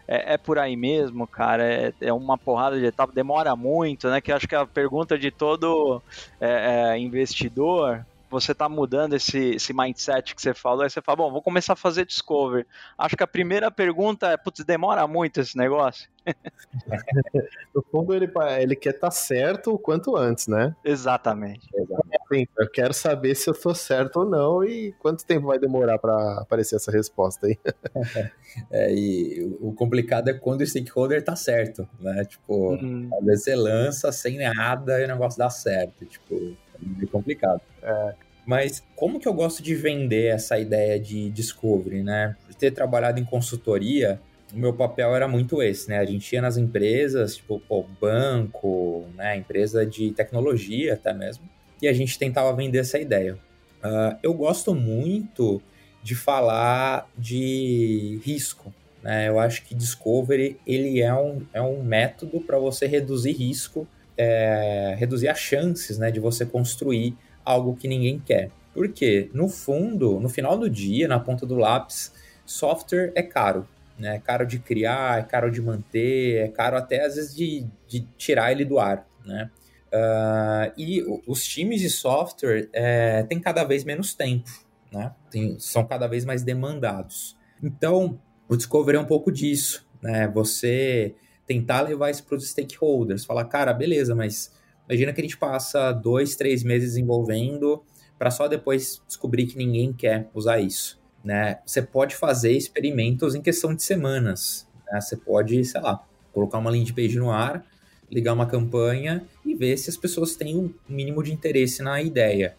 É, 0.06 0.34
é, 0.34 0.36
por 0.36 0.58
aí 0.58 0.76
mesmo, 0.76 1.26
cara. 1.26 1.64
É, 1.64 1.92
é, 2.00 2.12
uma 2.12 2.36
porrada 2.36 2.78
de 2.78 2.84
etapa, 2.84 3.12
demora 3.12 3.54
muito, 3.54 4.08
né? 4.10 4.20
Que 4.20 4.32
acho 4.32 4.48
que 4.48 4.54
é 4.54 4.58
a 4.58 4.66
pergunta 4.66 5.16
de 5.16 5.30
todo 5.30 6.02
é, 6.40 6.94
é 6.94 6.98
investidor 6.98 8.04
você 8.32 8.54
tá 8.54 8.68
mudando 8.68 9.14
esse, 9.14 9.54
esse 9.56 9.72
mindset 9.72 10.34
que 10.34 10.40
você 10.40 10.54
falou, 10.54 10.82
aí 10.82 10.90
você 10.90 11.02
fala, 11.02 11.16
bom, 11.16 11.30
vou 11.30 11.42
começar 11.42 11.74
a 11.74 11.76
fazer 11.76 12.06
discover. 12.06 12.66
Acho 12.96 13.16
que 13.16 13.22
a 13.22 13.26
primeira 13.26 13.70
pergunta 13.70 14.28
é, 14.28 14.36
putz, 14.36 14.64
demora 14.64 15.06
muito 15.06 15.40
esse 15.40 15.56
negócio? 15.56 16.10
no 17.74 17.82
fundo, 17.90 18.14
ele, 18.14 18.30
ele 18.60 18.76
quer 18.76 18.94
estar 18.94 19.08
tá 19.08 19.10
certo 19.10 19.74
o 19.74 19.78
quanto 19.78 20.16
antes, 20.16 20.46
né? 20.46 20.74
Exatamente. 20.84 21.68
Exatamente. 21.74 22.50
Eu 22.58 22.70
quero 22.70 22.94
saber 22.94 23.34
se 23.34 23.50
eu 23.50 23.54
tô 23.54 23.74
certo 23.74 24.20
ou 24.20 24.24
não 24.24 24.64
e 24.64 24.92
quanto 24.98 25.26
tempo 25.26 25.48
vai 25.48 25.58
demorar 25.58 25.98
para 25.98 26.40
aparecer 26.40 26.76
essa 26.76 26.90
resposta 26.90 27.46
aí. 27.46 27.58
é, 28.70 28.94
e 28.94 29.56
o 29.60 29.72
complicado 29.72 30.28
é 30.28 30.34
quando 30.34 30.62
o 30.62 30.66
stakeholder 30.66 31.22
tá 31.22 31.36
certo, 31.36 31.86
né? 32.00 32.24
Tipo, 32.24 32.74
uhum. 32.74 33.10
às 33.18 33.24
vezes 33.24 33.44
você 33.44 33.54
lança 33.54 34.12
sem 34.12 34.38
nada 34.38 35.00
e 35.00 35.04
o 35.04 35.08
negócio 35.08 35.38
dá 35.38 35.50
certo. 35.50 36.06
Tipo, 36.06 36.56
meio 36.86 37.08
complicado. 37.08 37.60
É, 37.82 38.14
mas 38.44 38.82
como 38.96 39.20
que 39.20 39.28
eu 39.28 39.34
gosto 39.34 39.62
de 39.62 39.74
vender 39.74 40.26
essa 40.26 40.58
ideia 40.58 40.98
de 40.98 41.30
discovery, 41.30 42.02
né? 42.02 42.36
Por 42.46 42.54
ter 42.54 42.72
trabalhado 42.72 43.20
em 43.20 43.24
consultoria, 43.24 44.20
o 44.52 44.58
meu 44.58 44.72
papel 44.72 45.14
era 45.14 45.28
muito 45.28 45.62
esse, 45.62 45.88
né? 45.88 45.98
A 45.98 46.04
gente 46.04 46.32
ia 46.32 46.42
nas 46.42 46.56
empresas, 46.56 47.36
tipo, 47.36 47.60
pô, 47.60 47.84
banco, 48.00 49.06
né? 49.14 49.36
Empresa 49.36 49.86
de 49.86 50.10
tecnologia 50.10 50.94
até 50.94 51.12
mesmo, 51.12 51.44
e 51.80 51.88
a 51.88 51.92
gente 51.92 52.18
tentava 52.18 52.52
vender 52.54 52.78
essa 52.78 52.98
ideia. 52.98 53.38
Uh, 53.82 54.16
eu 54.22 54.34
gosto 54.34 54.74
muito 54.74 55.62
de 56.02 56.14
falar 56.14 57.08
de 57.16 58.20
risco, 58.24 58.72
né? 59.02 59.28
Eu 59.28 59.38
acho 59.38 59.64
que 59.64 59.74
discovery 59.74 60.58
ele 60.66 61.00
é 61.00 61.14
um, 61.14 61.42
é 61.52 61.62
um 61.62 61.82
método 61.82 62.40
para 62.40 62.58
você 62.58 62.86
reduzir 62.86 63.32
risco 63.32 63.86
é, 64.16 64.94
reduzir 64.98 65.28
as 65.28 65.38
chances 65.38 65.98
né, 65.98 66.10
de 66.10 66.20
você 66.20 66.44
construir 66.44 67.16
algo 67.44 67.76
que 67.76 67.88
ninguém 67.88 68.18
quer. 68.18 68.50
Porque, 68.74 69.30
no 69.34 69.48
fundo, 69.48 70.18
no 70.18 70.28
final 70.28 70.56
do 70.56 70.68
dia, 70.68 71.06
na 71.06 71.20
ponta 71.20 71.44
do 71.44 71.56
lápis, 71.56 72.12
software 72.44 73.12
é 73.14 73.22
caro. 73.22 73.68
Né? 73.98 74.16
É 74.16 74.18
caro 74.18 74.46
de 74.46 74.58
criar, 74.58 75.20
é 75.20 75.22
caro 75.22 75.50
de 75.50 75.60
manter, 75.60 76.36
é 76.36 76.48
caro 76.48 76.76
até 76.76 77.04
às 77.04 77.16
vezes 77.16 77.34
de, 77.34 77.66
de 77.86 78.00
tirar 78.16 78.50
ele 78.50 78.64
do 78.64 78.78
ar. 78.78 79.06
Né? 79.24 79.50
Uh, 79.92 80.72
e 80.76 81.04
os 81.26 81.44
times 81.44 81.80
de 81.80 81.90
software 81.90 82.68
é, 82.72 83.22
têm 83.24 83.38
cada 83.38 83.62
vez 83.62 83.84
menos 83.84 84.14
tempo, 84.14 84.50
né? 84.90 85.12
Tem, 85.30 85.58
são 85.58 85.84
cada 85.84 86.06
vez 86.06 86.24
mais 86.24 86.42
demandados. 86.42 87.36
Então, 87.62 88.18
o 88.48 88.56
Discovery 88.56 88.96
é 88.96 89.00
um 89.00 89.04
pouco 89.04 89.30
disso. 89.30 89.86
Né? 90.00 90.26
Você 90.28 91.14
tentar 91.46 91.82
levar 91.82 92.10
isso 92.10 92.24
para 92.24 92.36
os 92.36 92.48
stakeholders, 92.48 93.24
falar, 93.24 93.44
cara, 93.44 93.72
beleza, 93.72 94.14
mas 94.14 94.52
imagina 94.88 95.12
que 95.12 95.20
a 95.20 95.24
gente 95.24 95.36
passa 95.36 95.92
dois, 95.92 96.36
três 96.36 96.62
meses 96.62 96.96
envolvendo 96.96 97.82
para 98.18 98.30
só 98.30 98.46
depois 98.46 99.02
descobrir 99.06 99.46
que 99.46 99.56
ninguém 99.56 99.92
quer 99.92 100.28
usar 100.32 100.60
isso, 100.60 101.00
né? 101.24 101.58
Você 101.66 101.82
pode 101.82 102.14
fazer 102.14 102.52
experimentos 102.52 103.34
em 103.34 103.42
questão 103.42 103.74
de 103.74 103.82
semanas, 103.82 104.68
né? 104.90 105.00
Você 105.00 105.16
pode, 105.16 105.64
sei 105.64 105.80
lá, 105.80 106.04
colocar 106.32 106.58
uma 106.58 106.70
landing 106.70 106.92
page 106.92 107.18
no 107.18 107.30
ar, 107.30 107.66
ligar 108.10 108.32
uma 108.32 108.46
campanha 108.46 109.26
e 109.44 109.54
ver 109.54 109.76
se 109.76 109.90
as 109.90 109.96
pessoas 109.96 110.36
têm 110.36 110.56
um 110.56 110.72
mínimo 110.88 111.22
de 111.22 111.32
interesse 111.32 111.82
na 111.82 112.00
ideia, 112.00 112.54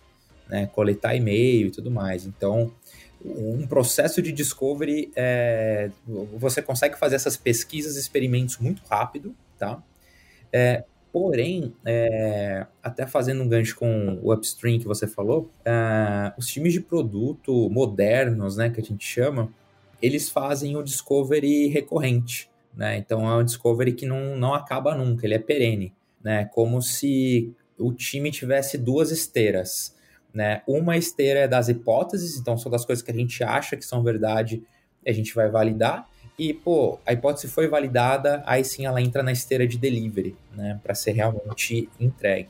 né? 0.50 0.68
Coletar 0.68 1.16
e-mail 1.16 1.68
e 1.68 1.72
tudo 1.72 1.90
mais. 1.90 2.26
Então, 2.26 2.72
um 3.26 3.66
processo 3.68 4.22
de 4.22 4.32
discovery, 4.32 5.12
é, 5.16 5.90
você 6.38 6.62
consegue 6.62 6.98
fazer 6.98 7.16
essas 7.16 7.38
pesquisas, 7.38 7.96
experimentos 7.96 8.58
muito 8.58 8.82
rápido, 8.90 9.36
tá? 9.58 9.82
É, 10.52 10.84
porém, 11.12 11.74
é, 11.86 12.66
até 12.82 13.06
fazendo 13.06 13.44
um 13.44 13.48
gancho 13.48 13.76
com 13.76 14.20
o 14.22 14.34
upstream 14.34 14.80
que 14.80 14.86
você 14.86 15.08
falou, 15.08 15.50
é, 15.64 16.34
os 16.38 16.48
times 16.48 16.74
de 16.74 16.82
produto 16.82 17.70
modernos, 17.70 18.58
né, 18.58 18.70
que 18.70 18.82
a 18.82 18.84
gente 18.84 19.06
chama, 19.06 19.50
eles 20.02 20.30
fazem 20.30 20.76
o 20.76 20.84
discovery 20.84 21.68
recorrente, 21.68 22.50
né? 22.76 22.98
Então 22.98 23.30
é 23.30 23.38
um 23.38 23.44
discovery 23.44 23.94
que 23.94 24.06
não, 24.06 24.36
não 24.36 24.54
acaba 24.54 24.96
nunca, 24.96 25.26
ele 25.26 25.36
é 25.36 25.40
perene, 25.40 25.94
né? 26.22 26.46
Como 26.46 26.82
se 26.82 27.54
o 27.78 27.94
time 27.94 28.30
tivesse 28.30 28.78
duas 28.78 29.12
esteiras. 29.12 29.96
Né? 30.34 30.64
Uma 30.66 30.98
esteira 30.98 31.42
é 31.42 31.48
das 31.48 31.70
hipóteses, 31.70 32.38
então 32.40 32.58
são 32.58 32.72
das 32.72 32.84
coisas 32.84 33.04
que 33.04 33.12
a 33.12 33.14
gente 33.14 33.44
acha 33.44 33.78
que 33.78 33.86
são 33.86 34.02
verdade, 34.02 34.64
a 35.06 35.12
gente 35.12 35.34
vai 35.36 35.50
validar. 35.50 36.10
E, 36.38 36.54
pô, 36.54 37.00
a 37.06 37.14
hipótese 37.14 37.48
foi 37.48 37.68
validada, 37.68 38.42
aí 38.46 38.64
sim 38.64 38.86
ela 38.86 39.00
entra 39.00 39.22
na 39.22 39.32
esteira 39.32 39.68
de 39.68 39.78
delivery, 39.78 40.36
né? 40.56 40.80
Para 40.82 40.96
ser 40.96 41.12
realmente 41.12 41.88
entregue. 42.00 42.50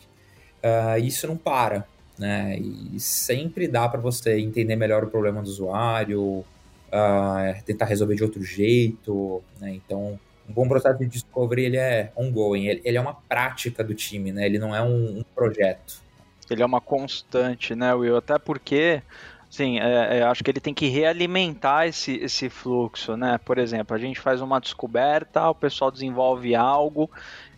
Uh, 0.63 0.97
isso 1.03 1.27
não 1.27 1.35
para, 1.35 1.85
né? 2.17 2.57
E 2.57 2.97
sempre 3.01 3.67
dá 3.67 3.89
para 3.89 3.99
você 3.99 4.39
entender 4.39 4.77
melhor 4.77 5.03
o 5.03 5.09
problema 5.09 5.41
do 5.41 5.49
usuário, 5.49 6.45
uh, 6.93 7.63
tentar 7.65 7.85
resolver 7.85 8.15
de 8.15 8.23
outro 8.23 8.41
jeito, 8.41 9.43
né? 9.59 9.73
Então, 9.73 10.17
um 10.47 10.53
bom 10.53 10.67
processo 10.67 10.99
de 10.99 11.07
discovery 11.07 11.65
ele 11.65 11.77
é 11.77 12.13
ongoing, 12.15 12.67
ele, 12.67 12.81
ele 12.85 12.97
é 12.97 13.01
uma 13.01 13.15
prática 13.15 13.83
do 13.83 13.93
time, 13.93 14.31
né? 14.31 14.45
Ele 14.45 14.59
não 14.59 14.73
é 14.73 14.81
um, 14.81 15.19
um 15.19 15.23
projeto 15.35 16.02
ele 16.51 16.63
é 16.63 16.65
uma 16.65 16.81
constante, 16.81 17.75
né, 17.75 17.93
Will? 17.93 18.17
Até 18.17 18.37
porque, 18.37 19.01
sim, 19.49 19.79
é, 19.79 20.19
é, 20.19 20.23
acho 20.23 20.43
que 20.43 20.51
ele 20.51 20.59
tem 20.59 20.73
que 20.73 20.87
realimentar 20.87 21.87
esse, 21.87 22.17
esse 22.17 22.49
fluxo, 22.49 23.15
né? 23.15 23.39
Por 23.45 23.57
exemplo, 23.57 23.95
a 23.95 23.99
gente 23.99 24.19
faz 24.19 24.41
uma 24.41 24.59
descoberta, 24.59 25.49
o 25.49 25.55
pessoal 25.55 25.91
desenvolve 25.91 26.55
algo, 26.55 27.09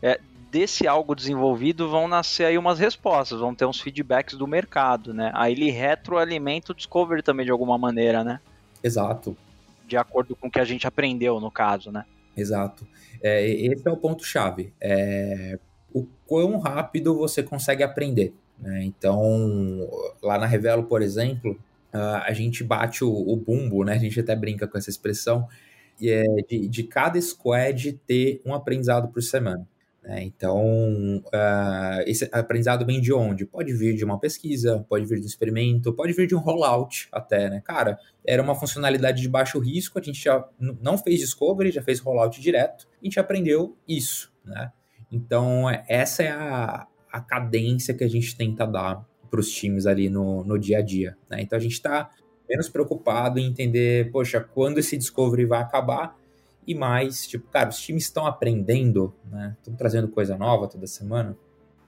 é, 0.02 0.20
desse 0.52 0.88
algo 0.88 1.14
desenvolvido 1.14 1.90
vão 1.90 2.08
nascer 2.08 2.46
aí 2.46 2.58
umas 2.58 2.80
respostas, 2.80 3.42
vão 3.42 3.54
ter 3.54 3.66
uns 3.66 3.82
feedbacks 3.82 4.38
do 4.38 4.48
mercado, 4.48 5.14
né? 5.14 5.30
Aí 5.34 5.52
ele 5.52 5.70
retroalimenta 5.70 6.72
o 6.72 6.76
Discovery 6.76 7.22
também 7.22 7.46
de 7.46 7.52
alguma 7.52 7.78
maneira, 7.78 8.24
né? 8.24 8.40
Exato. 8.82 9.36
De 9.86 9.98
acordo 9.98 10.36
com 10.36 10.48
o 10.48 10.52
que 10.52 10.60
a 10.60 10.64
gente 10.64 10.88
aprendeu, 10.88 11.40
no 11.42 11.52
caso, 11.52 11.92
né? 11.92 12.06
Exato. 12.38 12.88
É, 13.22 13.46
esse 13.46 13.88
é 13.88 13.92
o 13.92 13.98
ponto-chave. 13.98 14.74
É, 14.80 15.60
o 15.94 16.06
quão 16.26 16.58
rápido 16.60 17.16
você 17.16 17.44
consegue 17.44 17.84
aprender. 17.84 18.34
Né? 18.60 18.84
Então, 18.84 19.88
lá 20.22 20.38
na 20.38 20.46
Revelo, 20.46 20.84
por 20.84 21.02
exemplo, 21.02 21.60
a 21.92 22.34
gente 22.34 22.64
bate 22.64 23.04
o, 23.04 23.10
o, 23.12 23.36
bumbo, 23.38 23.84
né? 23.84 23.94
A 23.94 23.98
gente 23.98 24.20
até 24.20 24.36
brinca 24.36 24.68
com 24.68 24.78
essa 24.78 24.90
expressão, 24.90 25.48
e 26.00 26.10
é 26.10 26.24
de, 26.48 26.68
de 26.68 26.84
cada 26.84 27.20
squad 27.22 27.94
ter 28.06 28.42
um 28.46 28.54
aprendizado 28.54 29.08
por 29.08 29.22
semana. 29.24 29.66
Né? 30.04 30.24
Então, 30.24 31.24
uh, 31.26 32.02
esse 32.06 32.30
aprendizado 32.32 32.86
vem 32.86 33.02
de 33.02 33.12
onde? 33.14 33.46
Pode 33.46 33.74
vir 33.74 33.96
de 33.96 34.06
uma 34.06 34.20
pesquisa, 34.20 34.86
pode 34.88 35.06
vir 35.06 35.20
de 35.20 35.24
um 35.24 35.28
experimento, 35.28 35.94
pode 35.94 36.14
vir 36.14 36.28
de 36.28 36.36
um 36.36 36.40
rollout 36.40 37.08
até, 37.12 37.50
né? 37.50 37.62
Cara, 37.66 37.98
era 38.26 38.42
uma 38.42 38.56
funcionalidade 38.56 39.22
de 39.22 39.30
baixo 39.30 39.58
risco, 39.58 39.98
a 39.98 40.02
gente 40.02 40.22
já 40.22 40.48
não 40.60 40.98
fez 40.98 41.20
discovery, 41.20 41.72
já 41.72 41.82
fez 41.82 42.00
rollout 42.00 42.40
direto, 42.40 42.88
a 43.02 43.06
gente 43.06 43.20
aprendeu 43.20 43.76
isso, 43.88 44.32
né? 44.44 44.72
Então, 45.12 45.70
essa 45.88 46.24
é 46.24 46.30
a, 46.30 46.86
a 47.16 47.22
cadência 47.22 47.94
que 47.94 48.04
a 48.04 48.10
gente 48.10 48.36
tenta 48.36 48.66
dar 48.68 49.06
para 49.32 49.40
os 49.40 49.50
times 49.50 49.86
ali 49.86 50.10
no, 50.10 50.44
no 50.44 50.60
dia 50.60 50.80
a 50.80 50.82
dia. 50.82 51.18
Né? 51.30 51.42
Então 51.42 51.58
a 51.58 51.62
gente 51.62 51.74
está 51.74 52.10
menos 52.48 52.68
preocupado 52.68 53.40
em 53.40 53.46
entender, 53.46 54.12
poxa, 54.12 54.40
quando 54.40 54.80
esse 54.80 54.98
discovery 54.98 55.46
vai 55.46 55.62
acabar 55.62 56.18
e 56.68 56.76
mais, 56.76 57.26
tipo, 57.26 57.48
cara, 57.50 57.70
os 57.70 57.80
times 57.80 58.04
estão 58.04 58.26
aprendendo, 58.26 59.14
né? 59.32 59.56
Estão 59.60 59.76
trazendo 59.76 60.08
coisa 60.08 60.38
nova 60.38 60.68
toda 60.68 60.88
semana. 60.88 61.38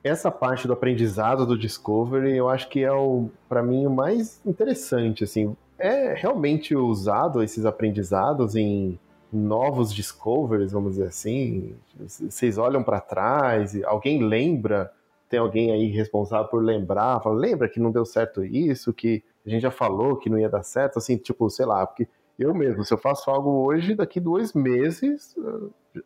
Essa 0.04 0.32
parte 0.32 0.68
do 0.68 0.74
aprendizado 0.74 1.46
do 1.46 1.58
Discovery, 1.58 2.38
eu 2.38 2.48
acho 2.48 2.70
que 2.70 2.84
é 2.84 2.92
o, 2.92 3.30
para 3.50 3.64
mim, 3.64 3.86
o 3.86 3.90
mais 3.90 4.40
interessante, 4.46 5.24
assim. 5.24 5.56
É 5.80 6.14
realmente 6.14 6.76
usado 6.76 7.44
esses 7.44 7.66
aprendizados 7.66 8.56
em 8.56 9.00
novos 9.34 9.94
discoveries, 9.94 10.72
vamos 10.72 10.92
dizer 10.92 11.08
assim. 11.08 11.76
Vocês 11.98 12.58
olham 12.58 12.84
para 12.84 13.02
trás, 13.02 13.76
alguém 13.84 14.24
lembra, 14.24 14.92
tem 15.30 15.40
alguém 15.40 15.72
aí 15.72 15.88
responsável 15.88 16.48
por 16.48 16.64
lembrar, 16.64 17.22
fala, 17.22 17.36
lembra 17.36 17.70
que 17.70 17.80
não 17.80 17.92
deu 17.92 18.06
certo 18.06 18.44
isso, 18.44 18.94
que 18.94 19.24
a 19.46 19.50
gente 19.50 19.62
já 19.62 19.72
falou 19.72 20.18
que 20.18 20.30
não 20.30 20.40
ia 20.40 20.50
dar 20.50 20.64
certo, 20.64 20.98
assim, 20.98 21.18
tipo, 21.18 21.50
sei 21.50 21.66
lá, 21.66 21.86
porque 21.86 22.08
eu 22.38 22.54
mesmo, 22.54 22.84
se 22.84 22.94
eu 22.94 22.98
faço 22.98 23.30
algo 23.30 23.50
hoje, 23.66 23.96
daqui 23.96 24.20
dois 24.20 24.54
meses 24.54 25.36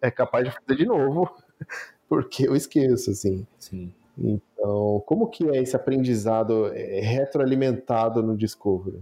é 0.02 0.10
capaz 0.10 0.46
de 0.46 0.52
fazer 0.52 0.78
de 0.78 0.86
novo, 0.86 1.30
porque 2.08 2.48
eu 2.48 2.56
esqueço, 2.56 3.12
assim. 3.12 3.46
Sim. 3.60 3.94
Então, 4.18 5.02
como 5.06 5.28
que 5.28 5.48
é 5.50 5.62
esse 5.62 5.76
aprendizado 5.76 6.68
é, 6.74 7.00
retroalimentado 7.00 8.22
no 8.22 8.38
Discovery? 8.38 9.02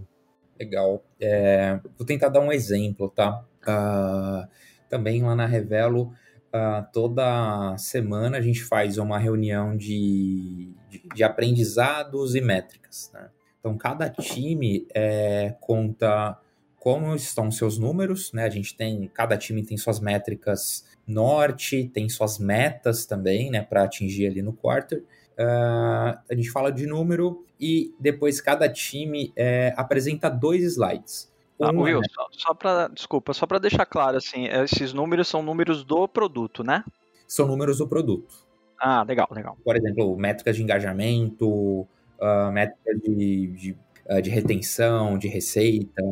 Legal. 0.58 1.02
É, 1.20 1.80
vou 1.96 2.06
tentar 2.06 2.28
dar 2.28 2.40
um 2.40 2.52
exemplo, 2.52 3.08
tá? 3.08 3.44
Uh, 3.62 4.48
também 4.88 5.22
lá 5.22 5.34
na 5.34 5.46
Revelo, 5.46 6.12
uh, 6.54 6.86
toda 6.92 7.76
semana 7.78 8.38
a 8.38 8.40
gente 8.40 8.62
faz 8.62 8.98
uma 8.98 9.18
reunião 9.18 9.76
de, 9.76 10.72
de, 10.88 11.02
de 11.14 11.24
aprendizados 11.24 12.34
e 12.34 12.40
métricas, 12.40 13.10
né? 13.14 13.30
Então, 13.58 13.76
cada 13.76 14.08
time 14.08 14.86
é, 14.94 15.54
conta 15.60 16.38
como 16.78 17.14
estão 17.14 17.50
seus 17.50 17.76
números, 17.76 18.32
né? 18.32 18.44
A 18.44 18.48
gente 18.48 18.74
tem, 18.74 19.10
cada 19.12 19.36
time 19.36 19.62
tem 19.62 19.76
suas 19.76 20.00
métricas 20.00 20.86
norte, 21.06 21.90
tem 21.92 22.08
suas 22.08 22.38
metas 22.38 23.04
também, 23.04 23.50
né, 23.50 23.62
para 23.62 23.82
atingir 23.82 24.26
ali 24.26 24.40
no 24.40 24.52
quarter. 24.52 25.00
Uh, 25.38 26.18
a 26.30 26.34
gente 26.34 26.50
fala 26.50 26.70
de 26.70 26.86
número 26.86 27.44
e 27.58 27.94
depois 27.98 28.40
cada 28.40 28.68
time 28.68 29.32
é, 29.36 29.74
apresenta 29.76 30.28
dois 30.28 30.62
slides. 30.62 31.30
Ah, 31.60 31.70
um 31.72 31.82
Will, 31.82 32.00
é... 32.00 32.08
só, 32.08 32.26
só 32.32 32.54
para 32.54 32.88
desculpa, 32.88 33.34
só 33.34 33.46
para 33.46 33.58
deixar 33.58 33.84
claro 33.86 34.16
assim, 34.16 34.46
esses 34.46 34.92
números 34.92 35.28
são 35.28 35.42
números 35.42 35.84
do 35.84 36.08
produto, 36.08 36.64
né? 36.64 36.84
São 37.26 37.46
números 37.46 37.78
do 37.78 37.88
produto. 37.88 38.34
Ah, 38.78 39.02
legal, 39.02 39.28
legal. 39.30 39.56
Por 39.62 39.76
exemplo, 39.76 40.16
métricas 40.16 40.56
de 40.56 40.62
engajamento, 40.62 41.46
uh, 41.50 42.50
métricas 42.50 42.98
de, 43.02 43.46
de, 43.48 43.76
uh, 44.08 44.22
de 44.22 44.30
retenção, 44.30 45.18
de 45.18 45.28
receita, 45.28 46.02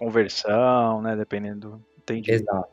conversão, 0.00 1.02
né? 1.02 1.14
Dependendo. 1.14 1.84
Entendi. 1.98 2.32
Exato. 2.32 2.68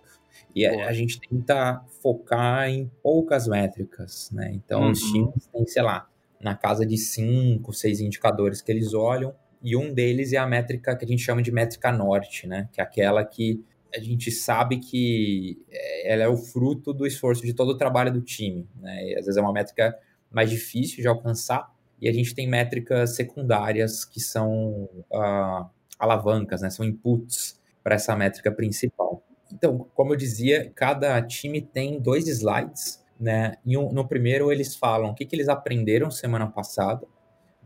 E 0.55 0.65
a, 0.65 0.87
a, 0.87 0.93
gente 0.93 1.19
tenta 1.19 1.83
focar 2.01 2.69
em 2.69 2.89
poucas 3.03 3.47
métricas, 3.47 4.31
né? 4.31 4.51
Então, 4.53 4.83
uhum. 4.83 4.91
os 4.91 5.01
times 5.01 5.47
têm, 5.47 5.67
sei 5.67 5.81
lá, 5.81 6.07
na 6.39 6.55
casa 6.55 6.85
de 6.85 6.97
cinco, 6.97 7.73
seis 7.73 7.99
indicadores 7.99 8.61
que 8.61 8.71
eles 8.71 8.93
olham, 8.93 9.35
e 9.61 9.75
um 9.75 9.93
deles 9.93 10.33
é 10.33 10.37
a 10.37 10.45
métrica 10.45 10.95
que 10.95 11.05
a 11.05 11.07
gente 11.07 11.21
chama 11.21 11.41
de 11.41 11.51
métrica 11.51 11.91
norte, 11.91 12.47
né? 12.47 12.69
Que 12.71 12.81
é 12.81 12.83
aquela 12.83 13.23
que 13.25 13.63
a 13.95 13.99
gente 13.99 14.31
sabe 14.31 14.77
que 14.77 15.57
é, 15.69 16.13
ela 16.13 16.23
é 16.23 16.27
o 16.27 16.37
fruto 16.37 16.93
do 16.93 17.05
esforço 17.05 17.43
de 17.43 17.53
todo 17.53 17.69
o 17.69 17.77
trabalho 17.77 18.11
do 18.11 18.21
time, 18.21 18.67
né? 18.79 19.09
E 19.09 19.15
às 19.15 19.25
vezes 19.25 19.37
é 19.37 19.41
uma 19.41 19.53
métrica 19.53 19.97
mais 20.31 20.49
difícil 20.49 21.01
de 21.01 21.07
alcançar, 21.07 21.71
e 21.99 22.07
a 22.07 22.13
gente 22.13 22.35
tem 22.35 22.47
métricas 22.47 23.15
secundárias 23.15 24.05
que 24.05 24.19
são 24.19 24.87
uh, 25.11 25.65
alavancas, 25.97 26.61
né? 26.61 26.69
São 26.69 26.85
inputs 26.85 27.59
para 27.83 27.95
essa 27.95 28.15
métrica 28.15 28.51
principal. 28.51 29.23
Então, 29.51 29.87
como 29.95 30.13
eu 30.13 30.17
dizia, 30.17 30.71
cada 30.75 31.19
time 31.21 31.61
tem 31.61 31.99
dois 31.99 32.27
slides, 32.27 33.03
né? 33.19 33.55
E 33.65 33.77
um, 33.77 33.91
no 33.91 34.07
primeiro 34.07 34.51
eles 34.51 34.75
falam 34.75 35.11
o 35.11 35.15
que, 35.15 35.25
que 35.25 35.35
eles 35.35 35.49
aprenderam 35.49 36.11
semana 36.11 36.47
passada, 36.47 37.07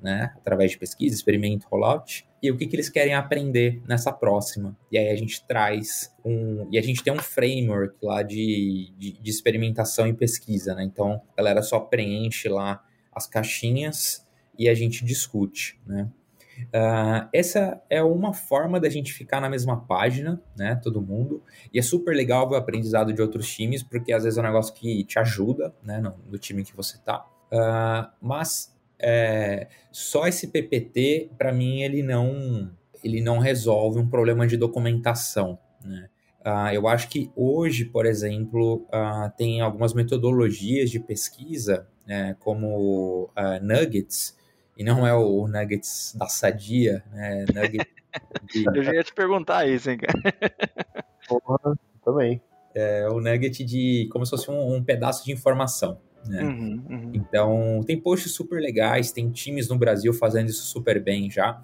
né? 0.01 0.33
Através 0.37 0.71
de 0.71 0.77
pesquisa, 0.77 1.15
experimento, 1.15 1.67
rollout, 1.69 2.27
e 2.41 2.49
o 2.49 2.57
que, 2.57 2.65
que 2.65 2.75
eles 2.75 2.89
querem 2.89 3.13
aprender 3.13 3.81
nessa 3.87 4.11
próxima. 4.11 4.75
E 4.91 4.97
aí 4.97 5.09
a 5.09 5.15
gente 5.15 5.45
traz 5.45 6.13
um. 6.25 6.67
E 6.71 6.77
a 6.77 6.81
gente 6.81 7.03
tem 7.03 7.13
um 7.13 7.19
framework 7.19 7.95
lá 8.01 8.23
de, 8.23 8.91
de, 8.97 9.11
de 9.13 9.29
experimentação 9.29 10.07
e 10.07 10.13
pesquisa, 10.13 10.73
né? 10.73 10.83
Então 10.83 11.21
a 11.33 11.37
galera 11.37 11.61
só 11.61 11.79
preenche 11.79 12.49
lá 12.49 12.83
as 13.13 13.27
caixinhas 13.27 14.27
e 14.57 14.67
a 14.67 14.73
gente 14.73 15.05
discute, 15.05 15.79
né? 15.85 16.09
Uh, 16.69 17.27
essa 17.33 17.81
é 17.89 18.03
uma 18.03 18.33
forma 18.33 18.79
da 18.79 18.89
gente 18.89 19.13
ficar 19.13 19.39
na 19.39 19.49
mesma 19.49 19.85
página, 19.85 20.41
né? 20.55 20.75
Todo 20.75 21.01
mundo. 21.01 21.43
E 21.73 21.79
é 21.79 21.81
super 21.81 22.15
legal 22.15 22.47
ver 22.47 22.55
o 22.55 22.57
aprendizado 22.57 23.13
de 23.13 23.21
outros 23.21 23.51
times, 23.51 23.81
porque 23.83 24.11
às 24.11 24.23
vezes 24.23 24.37
é 24.37 24.41
um 24.41 24.45
negócio 24.45 24.73
que 24.73 25.03
te 25.03 25.17
ajuda, 25.17 25.73
né? 25.83 25.99
No, 25.99 26.15
no 26.29 26.37
time 26.37 26.63
que 26.63 26.75
você 26.75 26.97
tá. 26.99 27.25
Uh, 27.51 28.11
mas 28.21 28.75
é, 29.01 29.67
só 29.91 30.27
esse 30.27 30.47
PPT, 30.47 31.31
para 31.37 31.51
mim, 31.51 31.81
ele 31.81 32.03
não, 32.03 32.71
ele 33.03 33.21
não 33.21 33.39
resolve 33.39 33.99
um 33.99 34.07
problema 34.07 34.47
de 34.47 34.57
documentação, 34.57 35.57
né? 35.83 36.09
Uh, 36.43 36.73
eu 36.73 36.87
acho 36.87 37.07
que 37.07 37.31
hoje, 37.35 37.85
por 37.85 38.03
exemplo, 38.03 38.87
tem 39.37 39.61
algumas 39.61 39.93
metodologias 39.93 40.89
de 40.89 40.99
pesquisa, 40.99 41.87
né, 42.03 42.35
como 42.39 43.29
Nuggets, 43.61 44.35
e 44.75 44.83
não 44.83 45.05
é 45.05 45.13
o 45.13 45.47
Nuggets 45.47 46.15
da 46.17 46.25
Sadia, 46.25 47.03
né? 47.11 47.45
Nuggets 47.53 47.93
de... 48.51 48.65
Eu 48.75 48.83
já 48.83 48.91
ia 48.91 49.03
te 49.03 49.13
perguntar 49.13 49.67
isso, 49.67 49.91
hein, 49.91 49.99
cara. 49.99 50.19
Porra, 51.27 51.77
também. 52.03 52.41
É 52.73 53.07
o 53.09 53.19
Nugget 53.19 53.63
de 53.63 54.07
como 54.11 54.25
se 54.25 54.31
fosse 54.31 54.49
um, 54.49 54.75
um 54.75 54.83
pedaço 54.83 55.25
de 55.25 55.31
informação. 55.31 55.99
Né? 56.25 56.43
Uhum, 56.43 56.85
uhum. 56.89 57.11
Então, 57.13 57.81
tem 57.85 57.99
posts 57.99 58.31
super 58.31 58.59
legais, 58.59 59.11
tem 59.11 59.29
times 59.31 59.67
no 59.67 59.77
Brasil 59.77 60.13
fazendo 60.13 60.49
isso 60.49 60.63
super 60.63 61.01
bem 61.01 61.29
já. 61.29 61.61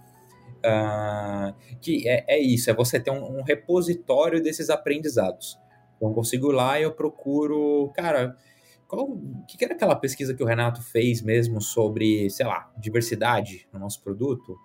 Uh, 0.57 1.53
que 1.79 2.07
é, 2.07 2.25
é, 2.27 2.39
isso, 2.39 2.69
é 2.69 2.73
você 2.73 2.99
ter 2.99 3.11
um, 3.11 3.39
um 3.39 3.43
repositório 3.43 4.41
desses 4.41 4.69
aprendizados. 4.69 5.57
Então, 5.95 6.09
eu 6.09 6.15
consigo 6.15 6.51
ir 6.51 6.55
lá 6.55 6.79
e 6.79 6.83
eu 6.83 6.91
procuro, 6.91 7.91
cara, 7.95 8.35
qual, 8.87 9.05
o 9.05 9.45
que, 9.47 9.63
era 9.63 9.73
aquela 9.73 9.95
pesquisa 9.95 10.33
que 10.33 10.41
o 10.41 10.45
Renato 10.45 10.81
fez 10.81 11.21
mesmo 11.21 11.61
sobre, 11.61 12.29
sei 12.29 12.45
lá, 12.45 12.71
diversidade 12.77 13.67
no 13.71 13.79
nosso 13.79 14.01
produto? 14.01 14.57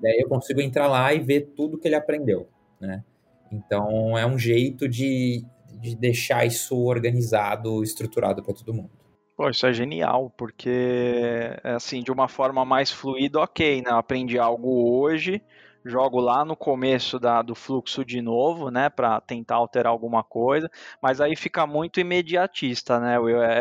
Daí 0.00 0.18
eu 0.18 0.28
consigo 0.28 0.60
entrar 0.60 0.88
lá 0.88 1.12
e 1.12 1.20
ver 1.20 1.52
tudo 1.54 1.78
que 1.78 1.86
ele 1.86 1.94
aprendeu, 1.94 2.48
né? 2.80 3.04
Então 3.50 4.16
é 4.16 4.26
um 4.26 4.38
jeito 4.38 4.88
de, 4.88 5.44
de 5.80 5.94
deixar 5.94 6.46
isso 6.46 6.76
organizado, 6.76 7.82
estruturado 7.82 8.42
para 8.42 8.54
todo 8.54 8.74
mundo. 8.74 9.05
Pô, 9.36 9.50
isso 9.50 9.66
é 9.66 9.72
genial, 9.72 10.30
porque 10.30 11.60
assim, 11.62 12.02
de 12.02 12.10
uma 12.10 12.26
forma 12.26 12.64
mais 12.64 12.90
fluida, 12.90 13.38
ok, 13.40 13.82
né? 13.82 13.90
Eu 13.90 13.96
aprendi 13.96 14.38
algo 14.38 14.98
hoje, 14.98 15.42
jogo 15.84 16.18
lá 16.18 16.42
no 16.42 16.56
começo 16.56 17.18
da, 17.18 17.42
do 17.42 17.54
fluxo 17.54 18.02
de 18.02 18.22
novo, 18.22 18.70
né, 18.70 18.88
para 18.88 19.20
tentar 19.20 19.56
alterar 19.56 19.92
alguma 19.92 20.24
coisa, 20.24 20.70
mas 21.02 21.20
aí 21.20 21.36
fica 21.36 21.66
muito 21.66 22.00
imediatista, 22.00 22.98
né? 22.98 23.16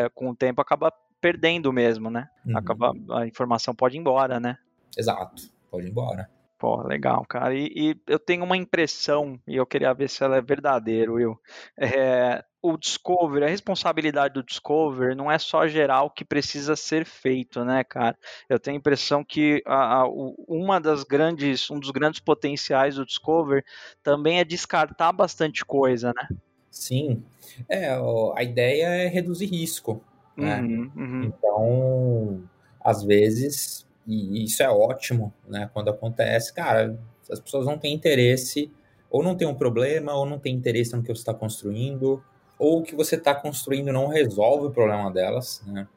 É, 0.05 0.09
com 0.09 0.29
o 0.29 0.35
tempo 0.35 0.61
acaba 0.61 0.93
perdendo 1.19 1.73
mesmo, 1.73 2.09
né? 2.09 2.29
Uhum. 2.45 2.57
Acaba 2.57 2.93
a 3.11 3.27
informação 3.27 3.75
pode 3.75 3.97
ir 3.97 3.99
embora, 3.99 4.39
né? 4.39 4.57
Exato, 4.97 5.43
pode 5.69 5.87
ir 5.87 5.89
embora. 5.89 6.29
Pô, 6.57 6.81
legal, 6.81 7.25
cara. 7.25 7.53
E, 7.53 7.71
e, 7.75 8.01
eu 8.07 8.17
tenho 8.17 8.43
uma 8.43 8.55
impressão, 8.55 9.39
e 9.45 9.57
eu 9.57 9.65
queria 9.65 9.93
ver 9.93 10.09
se 10.09 10.23
ela 10.23 10.37
é 10.37 10.41
verdadeira, 10.41 11.11
Will. 11.11 11.37
É, 11.77 12.43
o 12.61 12.77
Discover, 12.77 13.43
a 13.43 13.47
responsabilidade 13.47 14.33
do 14.33 14.43
Discover 14.43 15.15
não 15.15 15.29
é 15.29 15.37
só 15.37 15.67
gerar 15.67 16.03
o 16.03 16.09
que 16.09 16.23
precisa 16.23 16.75
ser 16.75 17.05
feito, 17.05 17.63
né, 17.65 17.83
cara? 17.83 18.17
Eu 18.47 18.57
tenho 18.57 18.77
a 18.77 18.79
impressão 18.79 19.23
que 19.23 19.61
a, 19.65 20.01
a, 20.01 20.09
uma 20.47 20.79
das 20.79 21.03
grandes, 21.03 21.69
um 21.69 21.79
dos 21.79 21.91
grandes 21.91 22.21
potenciais 22.21 22.95
do 22.95 23.05
Discover 23.05 23.63
também 24.01 24.39
é 24.39 24.45
descartar 24.45 25.11
bastante 25.11 25.65
coisa, 25.65 26.13
né? 26.15 26.27
Sim. 26.71 27.23
É, 27.69 27.95
a 28.35 28.43
ideia 28.43 28.87
é 28.87 29.07
reduzir 29.07 29.45
risco. 29.45 30.01
Né? 30.35 30.61
Uhum, 30.61 30.91
uhum. 30.95 31.23
Então, 31.23 32.43
às 32.83 33.03
vezes, 33.03 33.84
e 34.07 34.43
isso 34.43 34.61
é 34.61 34.69
ótimo, 34.69 35.33
né? 35.47 35.69
Quando 35.73 35.89
acontece, 35.89 36.53
cara, 36.53 36.97
as 37.29 37.39
pessoas 37.39 37.65
não 37.65 37.77
têm 37.77 37.93
interesse, 37.93 38.71
ou 39.09 39.23
não 39.23 39.35
tem 39.35 39.47
um 39.47 39.55
problema, 39.55 40.13
ou 40.13 40.25
não 40.25 40.39
tem 40.39 40.53
interesse 40.53 40.95
no 40.95 41.01
que 41.01 41.07
você 41.07 41.21
está 41.21 41.33
construindo, 41.33 42.23
ou 42.59 42.79
o 42.79 42.83
que 42.83 42.95
você 42.95 43.15
está 43.15 43.33
construindo 43.33 43.91
não 43.91 44.07
resolve 44.07 44.67
o 44.67 44.71
problema 44.71 45.11
delas, 45.11 45.63
né? 45.65 45.87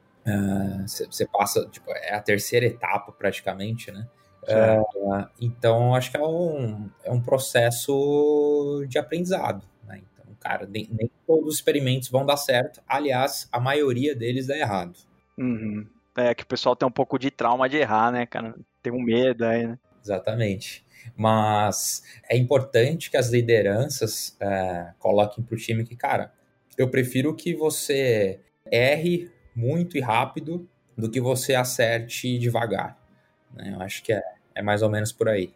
Você 0.87 1.25
uh, 1.25 1.29
passa, 1.33 1.67
tipo, 1.67 1.91
é 1.91 2.15
a 2.15 2.21
terceira 2.21 2.67
etapa 2.67 3.13
praticamente, 3.13 3.91
né? 3.91 4.07
Uh, 4.43 5.27
então, 5.41 5.95
acho 5.95 6.11
que 6.11 6.17
é 6.17 6.23
um, 6.23 6.89
é 7.05 7.11
um 7.11 7.21
processo 7.21 8.85
de 8.89 8.99
aprendizado, 8.99 9.63
né? 9.85 10.01
Então, 10.13 10.27
cara, 10.41 10.67
nem, 10.67 10.89
nem, 10.91 11.11
todos 11.27 11.49
os 11.49 11.55
experimentos 11.57 12.09
vão 12.09 12.25
dar 12.25 12.37
certo. 12.37 12.81
Aliás, 12.87 13.49
a 13.53 13.61
maioria 13.61 14.15
deles 14.15 14.47
dá 14.47 14.57
errado. 14.57 14.97
Uhum. 15.37 15.87
É 16.19 16.35
que 16.35 16.43
o 16.43 16.47
pessoal 16.47 16.75
tem 16.75 16.87
um 16.87 16.93
pouco 16.93 17.19
de 17.19 17.31
trauma 17.31 17.69
de 17.69 17.77
errar, 17.77 18.11
né, 18.11 18.27
cara? 18.27 18.55
Tem 18.83 18.93
um 18.93 19.01
medo 19.01 19.45
aí, 19.45 19.67
né? 19.67 19.79
Exatamente. 20.03 20.85
Mas 21.17 22.03
é 22.29 22.37
importante 22.37 23.11
que 23.11 23.17
as 23.17 23.31
lideranças 23.31 24.37
é, 24.41 24.93
coloquem 24.99 25.45
para 25.45 25.55
o 25.55 25.59
time 25.59 25.85
que, 25.85 25.97
cara, 25.97 26.33
eu 26.77 26.89
prefiro 26.89 27.35
que 27.35 27.55
você 27.55 28.41
erre 28.71 29.31
muito 29.55 29.97
e 29.97 30.01
rápido 30.01 30.69
do 30.97 31.11
que 31.11 31.21
você 31.21 31.55
acerte 31.55 32.39
devagar. 32.39 32.99
Né? 33.55 33.73
Eu 33.75 33.81
acho 33.83 34.03
que 34.03 34.13
é, 34.13 34.23
é 34.55 34.63
mais 34.63 34.83
ou 34.83 34.91
menos 34.91 35.13
por 35.13 35.29
aí. 35.29 35.53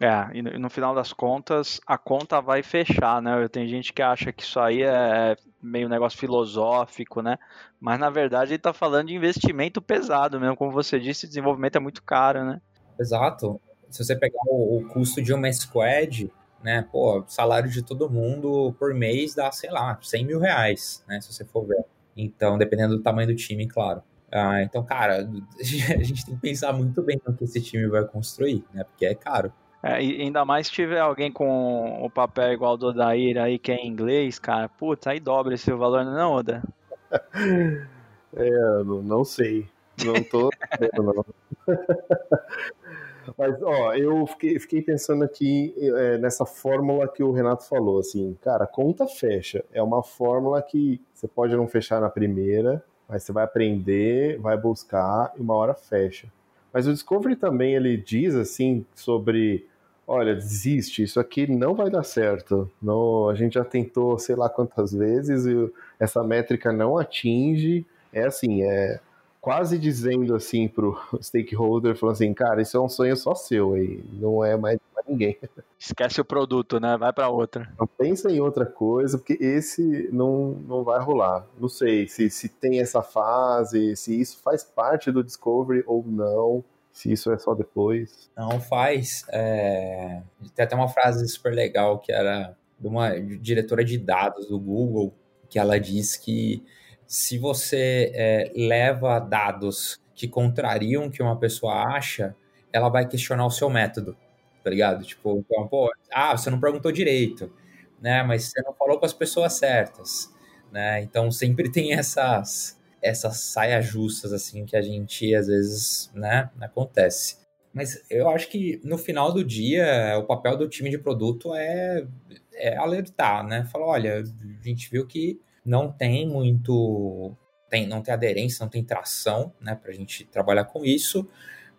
É, 0.00 0.36
e 0.36 0.42
no, 0.42 0.68
final 0.68 0.92
das 0.92 1.12
contas, 1.12 1.80
a 1.86 1.96
conta 1.96 2.40
vai 2.40 2.64
fechar, 2.64 3.22
né? 3.22 3.46
Tem 3.48 3.68
gente 3.68 3.92
que 3.92 4.02
acha 4.02 4.32
que 4.32 4.42
isso 4.42 4.58
aí 4.58 4.82
é 4.82 5.36
meio 5.62 5.88
negócio 5.88 6.18
filosófico, 6.18 7.22
né? 7.22 7.38
Mas 7.80 7.98
na 8.00 8.10
verdade 8.10 8.50
ele 8.50 8.56
está 8.56 8.72
falando 8.72 9.08
de 9.08 9.14
investimento 9.14 9.80
pesado 9.80 10.40
mesmo. 10.40 10.56
Como 10.56 10.72
você 10.72 10.98
disse, 10.98 11.28
desenvolvimento 11.28 11.76
é 11.76 11.80
muito 11.80 12.02
caro, 12.02 12.44
né? 12.44 12.60
Exato. 12.98 13.60
Se 13.88 14.04
você 14.04 14.16
pegar 14.16 14.42
o, 14.48 14.78
o 14.78 14.88
custo 14.88 15.22
de 15.22 15.32
uma 15.32 15.52
squad, 15.52 16.28
né? 16.60 16.84
Pô, 16.90 17.22
salário 17.28 17.70
de 17.70 17.82
todo 17.82 18.10
mundo 18.10 18.74
por 18.78 18.92
mês 18.94 19.34
dá, 19.34 19.52
sei 19.52 19.70
lá, 19.70 19.96
100 20.02 20.24
mil 20.24 20.40
reais, 20.40 21.04
né? 21.06 21.20
Se 21.20 21.32
você 21.32 21.44
for 21.44 21.64
ver. 21.66 21.84
Então, 22.16 22.58
dependendo 22.58 22.96
do 22.96 23.02
tamanho 23.02 23.28
do 23.28 23.36
time, 23.36 23.68
claro. 23.68 24.02
Ah, 24.32 24.60
então, 24.62 24.82
cara, 24.82 25.18
a 25.60 26.02
gente 26.02 26.26
tem 26.26 26.34
que 26.34 26.40
pensar 26.40 26.72
muito 26.72 27.00
bem 27.00 27.20
no 27.24 27.36
que 27.36 27.44
esse 27.44 27.60
time 27.60 27.86
vai 27.86 28.04
construir, 28.04 28.64
né? 28.72 28.82
Porque 28.82 29.06
é 29.06 29.14
caro. 29.14 29.52
É, 29.86 29.96
ainda 29.96 30.46
mais 30.46 30.68
se 30.68 30.72
tiver 30.72 30.98
alguém 30.98 31.30
com 31.30 32.02
o 32.02 32.08
papel 32.08 32.54
igual 32.54 32.74
do 32.74 32.86
Odair 32.86 33.36
aí, 33.36 33.58
que 33.58 33.70
é 33.70 33.74
em 33.74 33.86
inglês, 33.86 34.38
cara, 34.38 34.66
putz, 34.66 35.06
aí 35.06 35.20
dobra 35.20 35.52
esse 35.52 35.70
valor, 35.72 36.02
não, 36.06 36.32
Oda? 36.32 36.62
é, 38.34 38.82
não 38.82 39.22
sei. 39.26 39.66
Não 40.02 40.14
tô 40.24 40.48
não. 40.96 41.22
Mas, 43.36 43.62
ó, 43.62 43.94
eu 43.94 44.26
fiquei, 44.26 44.58
fiquei 44.58 44.80
pensando 44.80 45.22
aqui 45.22 45.74
é, 45.76 46.16
nessa 46.16 46.46
fórmula 46.46 47.06
que 47.06 47.22
o 47.22 47.32
Renato 47.32 47.68
falou, 47.68 47.98
assim, 47.98 48.38
cara, 48.40 48.66
conta 48.66 49.06
fecha. 49.06 49.62
É 49.70 49.82
uma 49.82 50.02
fórmula 50.02 50.62
que 50.62 50.98
você 51.12 51.28
pode 51.28 51.54
não 51.54 51.68
fechar 51.68 52.00
na 52.00 52.08
primeira, 52.08 52.82
mas 53.06 53.22
você 53.22 53.32
vai 53.32 53.44
aprender, 53.44 54.38
vai 54.38 54.56
buscar 54.56 55.30
e 55.36 55.42
uma 55.42 55.54
hora 55.54 55.74
fecha. 55.74 56.26
Mas 56.72 56.86
o 56.86 56.92
Discovery 56.92 57.36
também, 57.36 57.74
ele 57.74 57.98
diz, 57.98 58.34
assim, 58.34 58.84
sobre 58.94 59.66
olha, 60.06 60.34
desiste, 60.34 61.02
isso 61.02 61.18
aqui 61.18 61.46
não 61.46 61.74
vai 61.74 61.90
dar 61.90 62.02
certo. 62.02 62.70
Não, 62.82 63.28
a 63.28 63.34
gente 63.34 63.54
já 63.54 63.64
tentou 63.64 64.18
sei 64.18 64.36
lá 64.36 64.48
quantas 64.48 64.92
vezes 64.92 65.46
e 65.46 65.72
essa 65.98 66.22
métrica 66.22 66.72
não 66.72 66.98
atinge. 66.98 67.86
É 68.12 68.24
assim, 68.24 68.62
é 68.62 69.00
quase 69.44 69.78
dizendo 69.78 70.34
assim 70.34 70.66
pro 70.66 70.98
stakeholder, 71.20 71.94
falando 71.94 72.14
assim, 72.14 72.32
cara, 72.32 72.62
isso 72.62 72.78
é 72.78 72.80
um 72.80 72.88
sonho 72.88 73.14
só 73.14 73.34
seu 73.34 73.74
aí, 73.74 74.02
não 74.14 74.42
é 74.42 74.56
mais 74.56 74.78
para 74.94 75.04
ninguém. 75.06 75.36
Esquece 75.78 76.18
o 76.18 76.24
produto, 76.24 76.80
né? 76.80 76.96
Vai 76.96 77.12
para 77.12 77.28
outra. 77.28 77.70
Não 77.78 77.86
pensa 77.86 78.30
em 78.30 78.40
outra 78.40 78.64
coisa, 78.64 79.18
porque 79.18 79.36
esse 79.38 80.08
não, 80.10 80.52
não 80.66 80.82
vai 80.82 80.98
rolar. 80.98 81.46
Não 81.60 81.68
sei 81.68 82.08
se, 82.08 82.30
se 82.30 82.48
tem 82.48 82.80
essa 82.80 83.02
fase, 83.02 83.94
se 83.96 84.18
isso 84.18 84.40
faz 84.42 84.64
parte 84.64 85.12
do 85.12 85.22
Discovery 85.22 85.84
ou 85.86 86.02
não 86.06 86.64
se 86.94 87.10
isso 87.10 87.32
é 87.32 87.38
só 87.38 87.54
depois. 87.54 88.30
Não 88.36 88.60
faz. 88.60 89.24
É... 89.30 90.22
Tem 90.54 90.64
até 90.64 90.76
uma 90.76 90.88
frase 90.88 91.26
super 91.28 91.52
legal 91.52 91.98
que 91.98 92.12
era 92.12 92.56
de 92.78 92.86
uma 92.86 93.10
diretora 93.20 93.84
de 93.84 93.98
dados 93.98 94.46
do 94.46 94.58
Google, 94.60 95.12
que 95.50 95.58
ela 95.58 95.78
diz 95.78 96.16
que 96.16 96.64
se 97.04 97.36
você 97.36 98.12
é, 98.14 98.52
leva 98.54 99.18
dados 99.18 100.00
que 100.14 100.28
contrariam 100.28 101.06
o 101.06 101.10
que 101.10 101.22
uma 101.22 101.36
pessoa 101.36 101.74
acha, 101.96 102.34
ela 102.72 102.88
vai 102.88 103.08
questionar 103.08 103.44
o 103.44 103.50
seu 103.50 103.68
método, 103.68 104.16
tá 104.62 104.70
ligado? 104.70 105.04
Tipo, 105.04 105.38
então, 105.38 105.66
pô, 105.66 105.90
ah, 106.12 106.36
você 106.36 106.48
não 106.48 106.60
perguntou 106.60 106.92
direito, 106.92 107.52
né? 108.00 108.22
Mas 108.22 108.44
você 108.44 108.62
não 108.62 108.72
falou 108.72 109.00
com 109.00 109.06
as 109.06 109.12
pessoas 109.12 109.54
certas, 109.54 110.32
né? 110.70 111.02
Então 111.02 111.28
sempre 111.32 111.70
tem 111.70 111.92
essas 111.92 112.80
essas 113.04 113.36
saias 113.36 113.84
justas, 113.84 114.32
assim, 114.32 114.64
que 114.64 114.76
a 114.76 114.82
gente 114.82 115.34
às 115.34 115.46
vezes, 115.46 116.10
né, 116.14 116.50
acontece. 116.60 117.36
Mas 117.72 118.04
eu 118.08 118.28
acho 118.28 118.48
que 118.48 118.80
no 118.84 118.96
final 118.96 119.32
do 119.32 119.44
dia, 119.44 120.16
o 120.18 120.24
papel 120.24 120.56
do 120.56 120.68
time 120.68 120.88
de 120.88 120.96
produto 120.96 121.54
é, 121.54 122.06
é 122.54 122.76
alertar, 122.76 123.44
né? 123.44 123.64
Falar, 123.64 123.86
olha, 123.86 124.22
a 124.22 124.64
gente 124.64 124.88
viu 124.88 125.04
que 125.06 125.40
não 125.64 125.90
tem 125.90 126.26
muito. 126.28 127.36
Tem, 127.68 127.86
não 127.86 128.00
tem 128.00 128.14
aderência, 128.14 128.62
não 128.62 128.70
tem 128.70 128.84
tração, 128.84 129.52
né, 129.60 129.74
pra 129.74 129.92
gente 129.92 130.24
trabalhar 130.26 130.66
com 130.66 130.84
isso, 130.84 131.28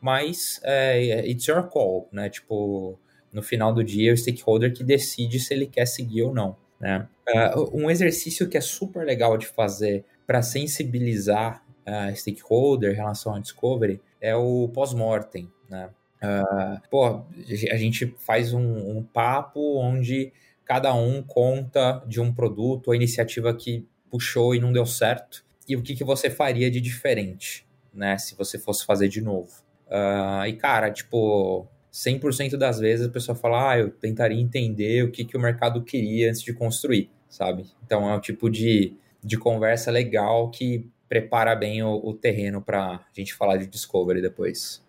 mas 0.01 0.59
é, 0.63 1.25
it's 1.25 1.45
your 1.47 1.63
call, 1.69 2.09
né? 2.11 2.29
Tipo, 2.29 2.99
no 3.31 3.41
final 3.41 3.73
do 3.73 3.83
dia, 3.83 4.11
é 4.11 4.13
o 4.13 4.17
stakeholder 4.17 4.73
que 4.73 4.83
decide 4.83 5.39
se 5.39 5.53
ele 5.53 5.65
quer 5.65 5.85
seguir 5.85 6.23
ou 6.23 6.33
não, 6.33 6.57
né? 6.79 7.07
Uh, 7.55 7.83
um 7.83 7.89
exercício 7.89 8.49
que 8.49 8.57
é 8.57 8.61
super 8.61 9.05
legal 9.05 9.37
de 9.37 9.47
fazer 9.47 10.03
para 10.25 10.41
sensibilizar 10.41 11.63
a 11.85 12.09
uh, 12.09 12.15
stakeholder 12.15 12.93
em 12.93 12.95
relação 12.95 13.35
à 13.35 13.39
discovery 13.39 14.01
é 14.19 14.35
o 14.35 14.69
pós-mortem, 14.73 15.51
né? 15.69 15.89
Uh, 16.23 16.81
pô, 16.89 17.23
a 17.71 17.77
gente 17.77 18.15
faz 18.17 18.53
um, 18.53 18.97
um, 18.97 19.03
papo 19.03 19.77
onde 19.77 20.33
cada 20.63 20.93
um 20.95 21.21
conta 21.21 22.03
de 22.07 22.19
um 22.19 22.33
produto 22.33 22.87
ou 22.87 22.95
iniciativa 22.95 23.53
que 23.53 23.85
puxou 24.09 24.55
e 24.55 24.59
não 24.59 24.73
deu 24.73 24.85
certo 24.85 25.45
e 25.67 25.75
o 25.75 25.83
que, 25.83 25.95
que 25.95 26.03
você 26.03 26.29
faria 26.29 26.71
de 26.71 26.81
diferente, 26.81 27.67
né? 27.93 28.17
Se 28.17 28.35
você 28.35 28.57
fosse 28.57 28.85
fazer 28.85 29.07
de 29.07 29.21
novo. 29.21 29.51
Uh, 29.87 30.47
e 30.47 30.53
cara, 30.53 30.89
tipo, 30.89 31.67
100% 31.91 32.57
das 32.57 32.79
vezes 32.79 33.07
a 33.07 33.09
pessoa 33.09 33.35
fala, 33.35 33.71
ah, 33.71 33.77
eu 33.77 33.89
tentaria 33.89 34.39
entender 34.39 35.03
o 35.03 35.11
que, 35.11 35.23
que 35.23 35.37
o 35.37 35.39
mercado 35.39 35.83
queria 35.83 36.29
antes 36.29 36.41
de 36.41 36.53
construir, 36.53 37.09
sabe? 37.29 37.65
Então 37.85 38.09
é 38.09 38.15
o 38.15 38.19
tipo 38.19 38.49
de 38.49 38.93
de 39.25 39.37
conversa 39.37 39.89
legal 39.89 40.51
que 40.51 40.87
prepara 41.09 41.55
bem 41.55 41.81
o, 41.81 41.95
o 41.95 42.13
terreno 42.13 42.61
para 42.61 42.85
a 42.85 43.01
gente 43.13 43.33
falar 43.33 43.57
de 43.57 43.65
Discovery 43.65 44.21
depois. 44.21 44.85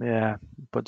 É, 0.00 0.36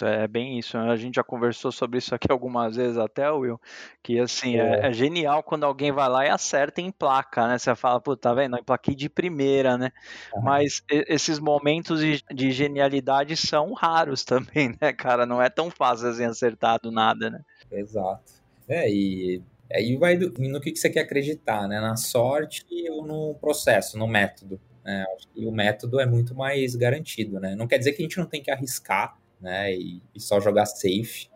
é 0.03 0.27
bem 0.27 0.59
isso. 0.59 0.77
A 0.77 0.97
gente 0.97 1.15
já 1.15 1.23
conversou 1.23 1.71
sobre 1.71 1.99
isso 1.99 2.13
aqui 2.13 2.27
algumas 2.31 2.75
vezes 2.75 2.99
até, 2.99 3.31
Will, 3.31 3.61
que 4.03 4.19
assim, 4.19 4.57
é, 4.57 4.81
é, 4.81 4.87
é 4.89 4.93
genial 4.93 5.45
quando 5.45 5.63
alguém 5.63 5.93
vai 5.93 6.09
lá 6.09 6.27
e 6.27 6.29
acerta 6.29 6.81
em 6.81 6.91
placa, 6.91 7.47
né? 7.47 7.59
Você 7.59 7.73
fala, 7.77 8.01
pô, 8.01 8.17
tá 8.17 8.35
vendo? 8.35 8.57
Eu 8.57 8.65
plaquei 8.65 8.97
de 8.97 9.09
primeira, 9.09 9.79
né? 9.79 9.93
Uhum. 10.35 10.43
Mas 10.43 10.83
esses 10.91 11.39
momentos 11.39 12.01
de, 12.01 12.21
de, 12.35 12.51
genialidade 12.51 13.37
são 13.37 13.73
raros 13.75 14.25
também, 14.27 14.75
né, 14.81 14.93
cara? 14.93 15.25
Não 15.25 15.41
é 15.41 15.49
tão 15.49 15.71
fácil 15.71 16.09
assim 16.09 16.25
acertar 16.25 16.81
do 16.83 16.91
nada, 16.91 17.31
né? 17.31 17.41
Exato. 17.71 18.35
É, 18.69 18.91
e 18.91 19.41
Aí 19.73 19.97
vai 19.97 20.17
do, 20.17 20.33
no 20.39 20.61
que, 20.61 20.73
que 20.73 20.79
você 20.79 20.91
quer 20.91 21.01
acreditar, 21.01 21.67
né? 21.69 21.81
Na 21.81 21.97
sorte 21.97 22.65
ou 22.91 23.05
no 23.05 23.35
processo, 23.35 23.99
no 23.99 24.07
método. 24.07 24.61
Né? 24.85 25.05
Que 25.35 25.45
o 25.47 25.53
método 25.53 26.01
é 26.01 26.07
muito 26.07 26.35
mais 26.35 26.77
garantido, 26.77 27.41
né? 27.41 27.55
Não 27.57 27.67
quer 27.67 27.79
dizer 27.79 27.93
que 27.93 28.03
a 28.03 28.05
gente 28.05 28.19
não 28.19 28.27
tem 28.27 28.43
que 28.43 28.51
arriscar, 28.51 29.19
né? 29.41 29.75
E, 29.75 30.01
e 30.15 30.21
só 30.21 30.41
jogar 30.41 30.67
safe, 30.67 31.29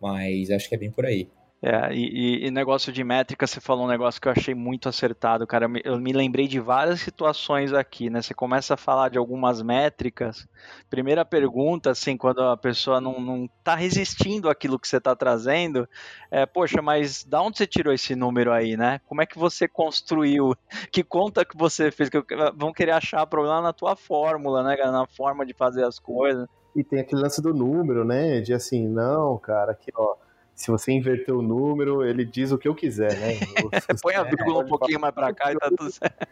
mas 0.00 0.50
acho 0.50 0.68
que 0.68 0.74
é 0.74 0.78
bem 0.78 0.90
por 0.90 1.06
aí. 1.06 1.28
É, 1.60 1.92
e, 1.92 2.46
e, 2.46 2.50
negócio 2.52 2.92
de 2.92 3.02
métrica, 3.02 3.44
você 3.44 3.60
falou 3.60 3.84
um 3.84 3.88
negócio 3.88 4.20
que 4.20 4.28
eu 4.28 4.32
achei 4.32 4.54
muito 4.54 4.88
acertado, 4.88 5.44
cara. 5.44 5.64
Eu 5.64 5.68
me, 5.68 5.82
eu 5.84 5.98
me, 5.98 6.12
lembrei 6.12 6.46
de 6.46 6.60
várias 6.60 7.00
situações 7.00 7.72
aqui, 7.72 8.08
né? 8.08 8.22
Você 8.22 8.32
começa 8.32 8.74
a 8.74 8.76
falar 8.76 9.08
de 9.08 9.18
algumas 9.18 9.60
métricas. 9.60 10.46
Primeira 10.88 11.24
pergunta, 11.24 11.90
assim, 11.90 12.16
quando 12.16 12.42
a 12.42 12.56
pessoa 12.56 13.00
não, 13.00 13.20
não 13.20 13.50
tá 13.64 13.74
resistindo 13.74 14.48
àquilo 14.48 14.78
que 14.78 14.86
você 14.86 15.00
tá 15.00 15.16
trazendo, 15.16 15.88
é, 16.30 16.46
poxa, 16.46 16.80
mas 16.80 17.24
da 17.24 17.42
onde 17.42 17.58
você 17.58 17.66
tirou 17.66 17.92
esse 17.92 18.14
número 18.14 18.52
aí, 18.52 18.76
né? 18.76 19.00
Como 19.08 19.20
é 19.20 19.26
que 19.26 19.38
você 19.38 19.66
construiu? 19.66 20.54
Que 20.92 21.02
conta 21.02 21.44
que 21.44 21.56
você 21.56 21.90
fez? 21.90 22.08
Que 22.08 22.22
vão 22.54 22.72
querer 22.72 22.92
achar 22.92 23.26
problema 23.26 23.60
na 23.60 23.72
tua 23.72 23.96
fórmula, 23.96 24.62
né, 24.62 24.76
Na 24.76 25.06
forma 25.08 25.44
de 25.44 25.54
fazer 25.54 25.84
as 25.84 25.98
coisas. 25.98 26.48
E 26.76 26.84
tem 26.84 27.00
aquele 27.00 27.20
lance 27.20 27.42
do 27.42 27.52
número, 27.52 28.04
né? 28.04 28.40
De 28.40 28.54
assim, 28.54 28.86
não, 28.86 29.36
cara, 29.38 29.72
aqui, 29.72 29.90
ó 29.96 30.27
se 30.58 30.72
você 30.72 30.90
inverter 30.90 31.32
o 31.32 31.40
número, 31.40 32.04
ele 32.04 32.24
diz 32.24 32.50
o 32.50 32.58
que 32.58 32.66
eu 32.66 32.74
quiser, 32.74 33.16
né? 33.16 33.38
Põe 34.02 34.16
a 34.16 34.24
vírgula 34.24 34.64
um 34.64 34.66
pouquinho 34.66 34.98
mais 34.98 35.14
para 35.14 35.32
cá 35.32 35.52
e 35.52 35.56
tá 35.56 35.68
tudo 35.68 35.88
certo. 35.88 36.26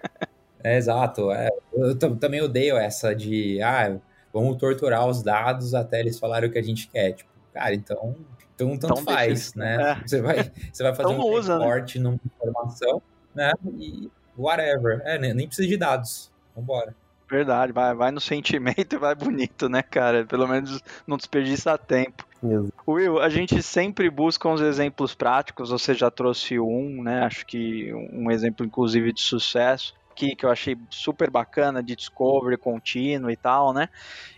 É, 0.65 0.77
exato. 0.77 1.31
É, 1.31 1.49
eu 1.73 1.97
também 1.97 2.43
odeio 2.43 2.77
essa 2.77 3.15
de, 3.15 3.63
ah, 3.63 3.97
vamos 4.33 4.57
torturar 4.57 5.07
os 5.07 5.23
dados 5.23 5.75
até 5.75 6.01
eles 6.01 6.19
falarem 6.19 6.49
o 6.49 6.53
que 6.53 6.59
a 6.59 6.63
gente 6.63 6.89
quer. 6.89 7.13
Tipo, 7.13 7.31
cara, 7.55 7.73
então, 7.73 8.17
então 8.53 8.77
tanto 8.77 9.01
então, 9.01 9.15
faz, 9.15 9.55
né? 9.55 9.93
É. 9.93 10.05
Você, 10.05 10.21
vai, 10.21 10.53
você 10.73 10.83
vai 10.83 10.93
fazer 10.93 11.13
então 11.13 11.25
um 11.25 11.33
usa, 11.33 11.57
reporte 11.57 12.01
né? 12.01 12.05
numa 12.05 12.21
informação, 12.25 13.01
né? 13.33 13.53
E 13.79 14.11
whatever. 14.37 15.03
É, 15.05 15.19
nem 15.19 15.47
precisa 15.47 15.69
de 15.69 15.77
dados. 15.77 16.33
Vambora. 16.57 16.93
Verdade, 17.31 17.73
vai, 17.73 17.95
vai 17.95 18.11
no 18.11 18.21
sentimento 18.21 18.97
e 18.97 18.99
vai 18.99 19.15
bonito, 19.15 19.69
né, 19.69 19.83
cara? 19.83 20.27
Pelo 20.27 20.49
menos 20.49 20.83
não 21.07 21.17
desperdiça 21.17 21.79
tempo. 21.79 22.26
Mesmo. 22.43 22.73
Will, 22.87 23.19
a 23.21 23.29
gente 23.29 23.63
sempre 23.63 24.09
busca 24.11 24.49
uns 24.49 24.61
exemplos 24.61 25.15
práticos, 25.15 25.71
você 25.71 25.95
já 25.95 26.11
trouxe 26.11 26.59
um, 26.59 27.03
né? 27.03 27.25
Acho 27.25 27.45
que 27.47 27.93
um 28.13 28.31
exemplo, 28.31 28.65
inclusive, 28.65 29.13
de 29.13 29.21
sucesso. 29.21 29.95
Que, 30.15 30.35
eu 30.43 30.51
achei 30.51 30.77
super 30.91 31.31
bacana 31.31 31.83
de 31.83 31.95
discovery 31.95 32.57
contínuo 32.57 33.31
e 33.31 33.37
tal, 33.37 33.75
né? 33.75 33.89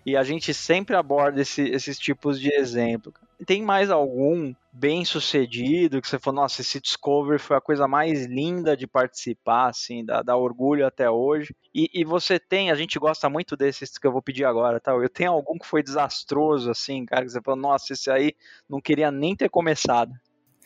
E 0.05 0.17
a 0.17 0.25
gente 0.25 0.53
sempre 0.53 0.97
aborda 0.97 1.41
esse, 1.41 1.63
esses 1.63 1.99
tipos 1.99 2.41
de 2.41 2.53
exemplo. 2.53 3.13
Tem 3.47 3.63
mais 3.63 3.91
algum 3.91 4.53
bem 4.73 5.05
sucedido 5.05 6.01
que 6.01 6.09
você 6.09 6.19
falou, 6.19 6.43
nossa, 6.43 6.61
esse 6.61 6.81
Discovery 6.81 7.39
foi 7.39 7.57
a 7.57 7.61
coisa 7.61 7.89
mais 7.89 8.27
linda 8.27 8.77
de 8.77 8.87
participar, 8.87 9.69
assim, 9.69 10.05
dá, 10.05 10.23
dá 10.23 10.37
orgulho 10.37 10.87
até 10.87 11.11
hoje. 11.11 11.55
E, 11.75 11.91
e, 11.93 12.05
você 12.05 12.39
tem, 12.39 12.71
a 12.71 12.75
gente 12.75 12.99
gosta 12.99 13.29
muito 13.29 13.57
desses 13.57 13.99
que 13.99 14.07
eu 14.07 14.13
vou 14.13 14.23
pedir 14.23 14.45
agora, 14.45 14.81
tá? 14.81 14.93
Eu 14.93 15.09
tenho 15.09 15.33
algum 15.33 15.59
que 15.59 15.67
foi 15.67 15.83
desastroso, 15.83 16.71
assim, 16.71 17.05
cara, 17.05 17.25
que 17.25 17.31
você 17.31 17.41
falou, 17.41 17.61
nossa, 17.61 17.93
esse 17.93 18.11
aí 18.11 18.33
não 18.69 18.81
queria 18.81 19.11
nem 19.11 19.35
ter 19.35 19.49
começado. 19.49 20.13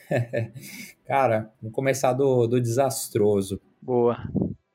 cara, 1.07 1.51
vou 1.61 1.71
começar 1.71 2.13
do, 2.13 2.47
do 2.47 2.61
desastroso. 2.61 3.61
Boa. 3.81 4.19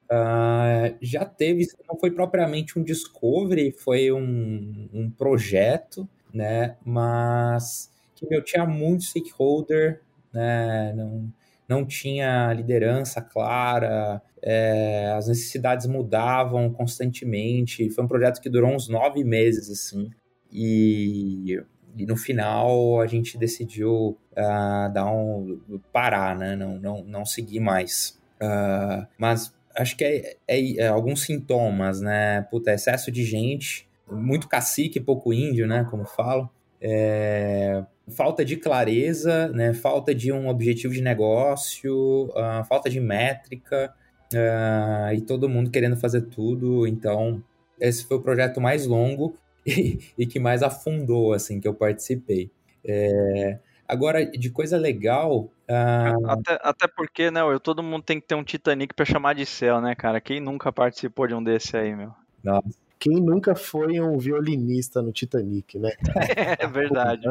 Uh, 0.10 0.96
já 1.02 1.26
teve, 1.26 1.68
não 1.88 2.00
foi 2.00 2.12
propriamente 2.12 2.80
um 2.80 2.84
discovery, 2.84 3.72
foi 3.72 4.12
um, 4.12 4.90
um 4.94 5.12
projeto, 5.12 6.08
né? 6.38 6.78
Mas 6.86 7.92
que 8.16 8.28
meu, 8.28 8.44
tinha 8.44 8.66
muito 8.66 9.04
stakeholder, 9.04 10.02
né? 10.34 10.94
Não, 10.94 11.34
não 11.68 11.86
tinha 11.86 12.54
liderança 12.54 13.22
clara, 13.22 14.22
é, 14.42 15.12
as 15.18 15.28
necessidades 15.28 15.86
mudavam 15.86 16.72
constantemente. 16.72 17.90
Foi 17.90 18.04
um 18.04 18.08
projeto 18.08 18.40
que 18.40 18.50
durou 18.50 18.74
uns 18.74 18.88
nove 18.88 19.24
meses, 19.24 19.70
assim. 19.70 20.10
E, 20.52 21.62
e 21.98 22.06
no 22.06 22.16
final 22.16 23.02
a 23.02 23.08
gente 23.08 23.38
decidiu 23.38 24.18
uh, 24.32 24.94
dar 24.94 25.12
um 25.12 25.60
parar, 25.92 26.38
né? 26.38 26.56
Não, 26.56 26.80
não, 26.80 27.04
não 27.04 27.26
seguir 27.26 27.60
mais. 27.60 28.18
Uh, 28.42 29.06
mas 29.18 29.54
acho 29.76 29.96
que 29.96 30.04
é, 30.04 30.38
é, 30.48 30.78
é, 30.78 30.88
alguns 30.88 31.22
sintomas, 31.22 32.02
né? 32.02 32.42
Puta, 32.44 32.72
excesso 32.74 33.12
de 33.12 33.24
gente, 33.24 33.87
muito 34.10 34.48
cacique, 34.48 35.00
pouco 35.00 35.34
índio, 35.34 35.68
né? 35.68 35.86
Como 35.90 36.06
falo. 36.06 36.50
É, 36.80 37.84
falta 38.16 38.46
de 38.46 38.58
clareza, 38.58 39.48
né? 39.50 39.74
Falta 39.74 40.14
de 40.14 40.32
um 40.32 40.48
objetivo 40.48 40.94
de 40.94 41.02
negócio, 41.02 42.26
uh, 42.28 42.64
falta 42.68 42.90
de 42.90 43.00
métrica 43.00 43.94
uh, 44.34 45.14
e 45.14 45.22
todo 45.22 45.50
mundo 45.50 45.72
querendo 45.72 45.98
fazer 45.98 46.22
tudo. 46.22 46.88
Então, 46.88 47.44
esse 47.80 48.06
foi 48.06 48.18
o 48.18 48.22
projeto 48.22 48.62
mais 48.62 48.86
longo 48.86 49.36
e, 49.66 50.00
e 50.18 50.26
que 50.26 50.40
mais 50.40 50.64
afundou, 50.64 51.34
assim, 51.34 51.60
que 51.60 51.68
eu 51.68 51.74
participei. 51.74 52.52
É, 52.86 53.60
Agora, 53.88 54.26
de 54.26 54.50
coisa 54.50 54.78
legal. 54.78 55.50
Uh... 55.70 56.30
Até, 56.30 56.60
até 56.62 56.88
porque, 56.88 57.32
né, 57.32 57.42
eu, 57.42 57.60
todo 57.60 57.82
mundo 57.82 58.04
tem 58.04 58.20
que 58.20 58.28
ter 58.28 58.36
um 58.36 58.44
Titanic 58.44 58.94
para 58.94 59.06
chamar 59.06 59.34
de 59.34 59.46
céu, 59.46 59.80
né, 59.80 59.96
cara? 59.96 60.20
Quem 60.20 60.42
nunca 60.42 60.74
participou 60.74 61.26
de 61.26 61.34
um 61.34 61.42
desse 61.42 61.78
aí, 61.78 61.96
meu? 61.96 62.14
Nossa. 62.44 62.87
Quem 63.00 63.22
nunca 63.22 63.56
foi 63.56 64.00
um 64.00 64.18
violinista 64.18 65.02
no 65.02 65.12
Titanic, 65.12 65.78
né? 65.78 65.92
é 66.60 66.68
verdade. 66.68 67.24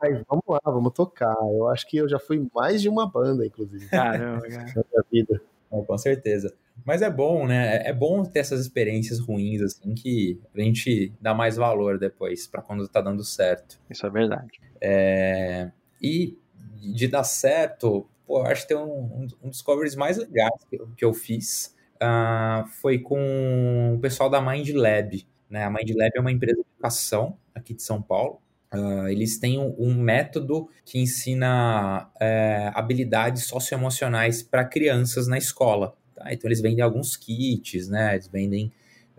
Mas 0.00 0.22
vamos 0.28 0.44
lá, 0.48 0.60
vamos 0.64 0.92
tocar. 0.92 1.34
Eu 1.40 1.68
acho 1.68 1.86
que 1.86 1.96
eu 1.96 2.08
já 2.08 2.18
fui 2.18 2.46
mais 2.54 2.80
de 2.80 2.88
uma 2.88 3.08
banda, 3.08 3.46
inclusive. 3.46 3.86
Caramba, 3.88 4.48
cara. 4.48 4.64
Na 4.76 4.84
minha 4.90 5.04
vida. 5.10 5.42
com 5.70 5.98
certeza. 5.98 6.54
Mas 6.84 7.02
é 7.02 7.10
bom, 7.10 7.46
né? 7.46 7.86
É 7.86 7.92
bom 7.92 8.24
ter 8.24 8.40
essas 8.40 8.60
experiências 8.60 9.18
ruins, 9.20 9.62
assim, 9.62 9.94
que 9.94 10.40
a 10.54 10.60
gente 10.60 11.12
dá 11.20 11.32
mais 11.32 11.56
valor 11.56 11.98
depois, 11.98 12.46
para 12.46 12.62
quando 12.62 12.88
tá 12.88 13.00
dando 13.00 13.22
certo. 13.22 13.78
Isso 13.88 14.06
é 14.06 14.10
verdade. 14.10 14.60
É, 14.80 15.70
e 16.02 16.36
de 16.92 17.08
dar 17.08 17.24
certo, 17.24 18.06
pô, 18.26 18.40
eu 18.40 18.46
acho 18.46 18.62
que 18.62 18.68
tem 18.68 18.76
um, 18.76 19.28
um 19.42 19.48
dos 19.48 19.62
covers 19.62 19.94
mais 19.94 20.18
legais 20.18 20.64
que 20.68 20.76
eu, 20.76 20.88
que 20.96 21.04
eu 21.04 21.14
fiz 21.14 21.73
uh, 22.04 22.66
foi 22.80 22.98
com 22.98 23.94
o 23.96 23.98
pessoal 24.00 24.28
da 24.28 24.40
Mind 24.40 24.70
Lab. 24.70 25.26
Né? 25.48 25.64
A 25.64 25.70
Mind 25.70 25.90
Lab 25.96 26.10
é 26.14 26.20
uma 26.20 26.32
empresa 26.32 26.56
de 26.56 26.66
educação 26.74 27.36
aqui 27.54 27.74
de 27.74 27.82
São 27.82 28.02
Paulo. 28.02 28.40
Uh, 28.72 29.08
eles 29.08 29.38
têm 29.38 29.58
um, 29.58 29.74
um, 29.78 29.94
método 29.94 30.68
que 30.84 30.98
ensina 30.98 32.10
é, 32.20 32.72
habilidades 32.74 33.46
socioemocionais 33.46 34.42
para 34.42 34.64
crianças 34.64 35.28
na 35.28 35.38
escola. 35.38 35.96
Tá? 36.14 36.32
Então, 36.32 36.48
eles 36.48 36.60
vendem 36.60 36.82
alguns 36.82 37.16
kits, 37.16 37.88
né? 37.88 38.14
eles 38.14 38.26
vendem 38.26 38.72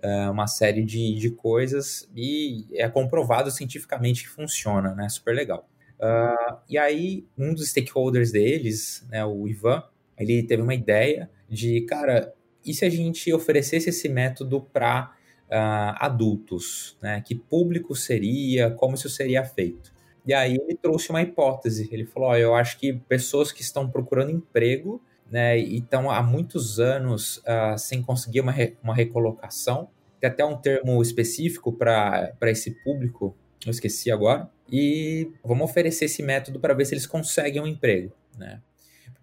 uh, 0.03 0.31
uma 0.31 0.47
série 0.47 0.83
de, 0.83 1.15
de 1.15 1.29
coisas 1.31 2.09
e 2.15 2.67
é 2.73 2.87
comprovado 2.89 3.49
cientificamente 3.49 4.23
que 4.23 4.29
funciona, 4.29 4.93
né? 4.93 5.09
Super 5.09 5.33
legal. 5.33 5.67
Uh, 5.99 6.57
e 6.69 6.77
aí, 6.77 7.25
um 7.37 7.53
dos 7.53 7.69
stakeholders 7.69 8.31
deles, 8.31 9.05
né, 9.09 9.23
o 9.25 9.47
Ivan, 9.47 9.83
ele 10.17 10.43
teve 10.43 10.61
uma 10.61 10.75
ideia 10.75 11.29
de, 11.49 11.81
cara, 11.81 12.33
e 12.65 12.73
se 12.73 12.85
a 12.85 12.89
gente 12.89 13.31
oferecesse 13.33 13.89
esse 13.89 14.09
método 14.09 14.61
para 14.61 15.11
uh, 15.49 15.51
ah, 15.51 16.05
adultos? 16.05 16.97
Né? 17.01 17.21
Que 17.21 17.35
público 17.35 17.95
seria? 17.95 18.71
Como 18.71 18.95
isso 18.95 19.09
seria 19.09 19.43
feito? 19.43 19.93
E 20.25 20.33
aí 20.33 20.55
ele 20.55 20.75
trouxe 20.75 21.09
uma 21.09 21.21
hipótese. 21.21 21.87
Ele 21.91 22.05
falou: 22.05 22.29
oh, 22.29 22.35
eu 22.35 22.55
acho 22.55 22.79
que 22.79 22.93
pessoas 22.93 23.51
que 23.51 23.61
estão 23.61 23.89
procurando 23.89 24.31
emprego 24.31 25.01
né, 25.29 25.57
e 25.57 25.77
estão 25.77 26.09
há 26.09 26.21
muitos 26.21 26.79
anos 26.79 27.37
uh, 27.37 27.77
sem 27.77 28.01
conseguir 28.01 28.41
uma, 28.41 28.51
re 28.51 28.75
uma 28.83 28.93
recolocação, 28.93 29.89
tem 30.19 30.29
até 30.29 30.45
um 30.45 30.57
termo 30.57 31.01
específico 31.01 31.71
para 31.73 32.35
esse 32.43 32.71
público, 32.83 33.35
eu 33.65 33.71
esqueci 33.71 34.11
agora, 34.11 34.49
e 34.71 35.31
vamos 35.43 35.69
oferecer 35.69 36.05
esse 36.05 36.21
método 36.23 36.59
para 36.59 36.73
ver 36.73 36.85
se 36.85 36.93
eles 36.93 37.07
conseguem 37.07 37.61
um 37.61 37.67
emprego, 37.67 38.11
né? 38.37 38.61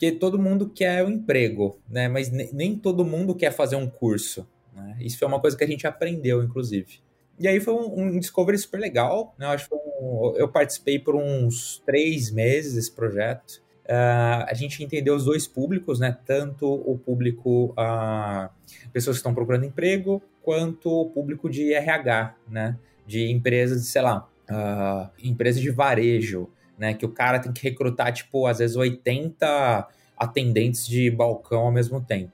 Porque 0.02 0.16
todo 0.16 0.36
mundo 0.36 0.68
quer 0.68 1.04
um 1.04 1.10
emprego, 1.10 1.78
né? 1.88 2.08
Mas 2.08 2.28
nem 2.28 2.74
todo 2.74 3.04
mundo 3.04 3.36
quer 3.36 3.52
fazer 3.52 3.76
um 3.76 3.88
curso, 3.88 4.44
né? 4.74 4.96
Isso 4.98 5.24
é 5.24 5.28
uma 5.28 5.38
coisa 5.38 5.56
que 5.56 5.62
a 5.62 5.66
gente 5.66 5.86
aprendeu, 5.86 6.42
inclusive. 6.42 6.98
E 7.38 7.46
aí 7.46 7.60
foi 7.60 7.72
um, 7.72 8.00
um 8.00 8.18
discovery 8.18 8.58
super 8.58 8.80
legal, 8.80 9.32
né? 9.38 9.46
Eu 9.46 9.50
acho 9.50 9.68
um, 9.72 10.34
eu 10.36 10.48
participei 10.48 10.98
por 10.98 11.14
uns 11.14 11.80
três 11.86 12.32
meses 12.32 12.74
desse 12.74 12.90
projeto. 12.90 13.62
Uh, 13.84 14.42
a 14.48 14.54
gente 14.54 14.82
entendeu 14.82 15.14
os 15.14 15.24
dois 15.24 15.46
públicos, 15.46 16.00
né? 16.00 16.18
Tanto 16.26 16.66
o 16.66 16.98
público, 16.98 17.72
uh, 17.78 18.50
pessoas 18.92 19.18
que 19.18 19.20
estão 19.20 19.32
procurando 19.32 19.66
emprego, 19.66 20.20
quanto 20.42 20.90
o 20.90 21.10
público 21.10 21.48
de 21.48 21.72
RH, 21.74 22.34
né? 22.50 22.76
De 23.06 23.30
empresas, 23.30 23.86
sei 23.86 24.02
lá, 24.02 24.28
uh, 24.50 25.08
empresas 25.22 25.62
de 25.62 25.70
varejo, 25.70 26.50
né? 26.82 26.94
Que 26.94 27.06
o 27.06 27.08
cara 27.08 27.38
tem 27.38 27.52
que 27.52 27.62
recrutar, 27.62 28.12
tipo, 28.12 28.44
às 28.44 28.58
vezes 28.58 28.74
80 28.74 29.86
atendentes 30.16 30.84
de 30.84 31.08
balcão 31.12 31.60
ao 31.60 31.70
mesmo 31.70 32.00
tempo. 32.00 32.32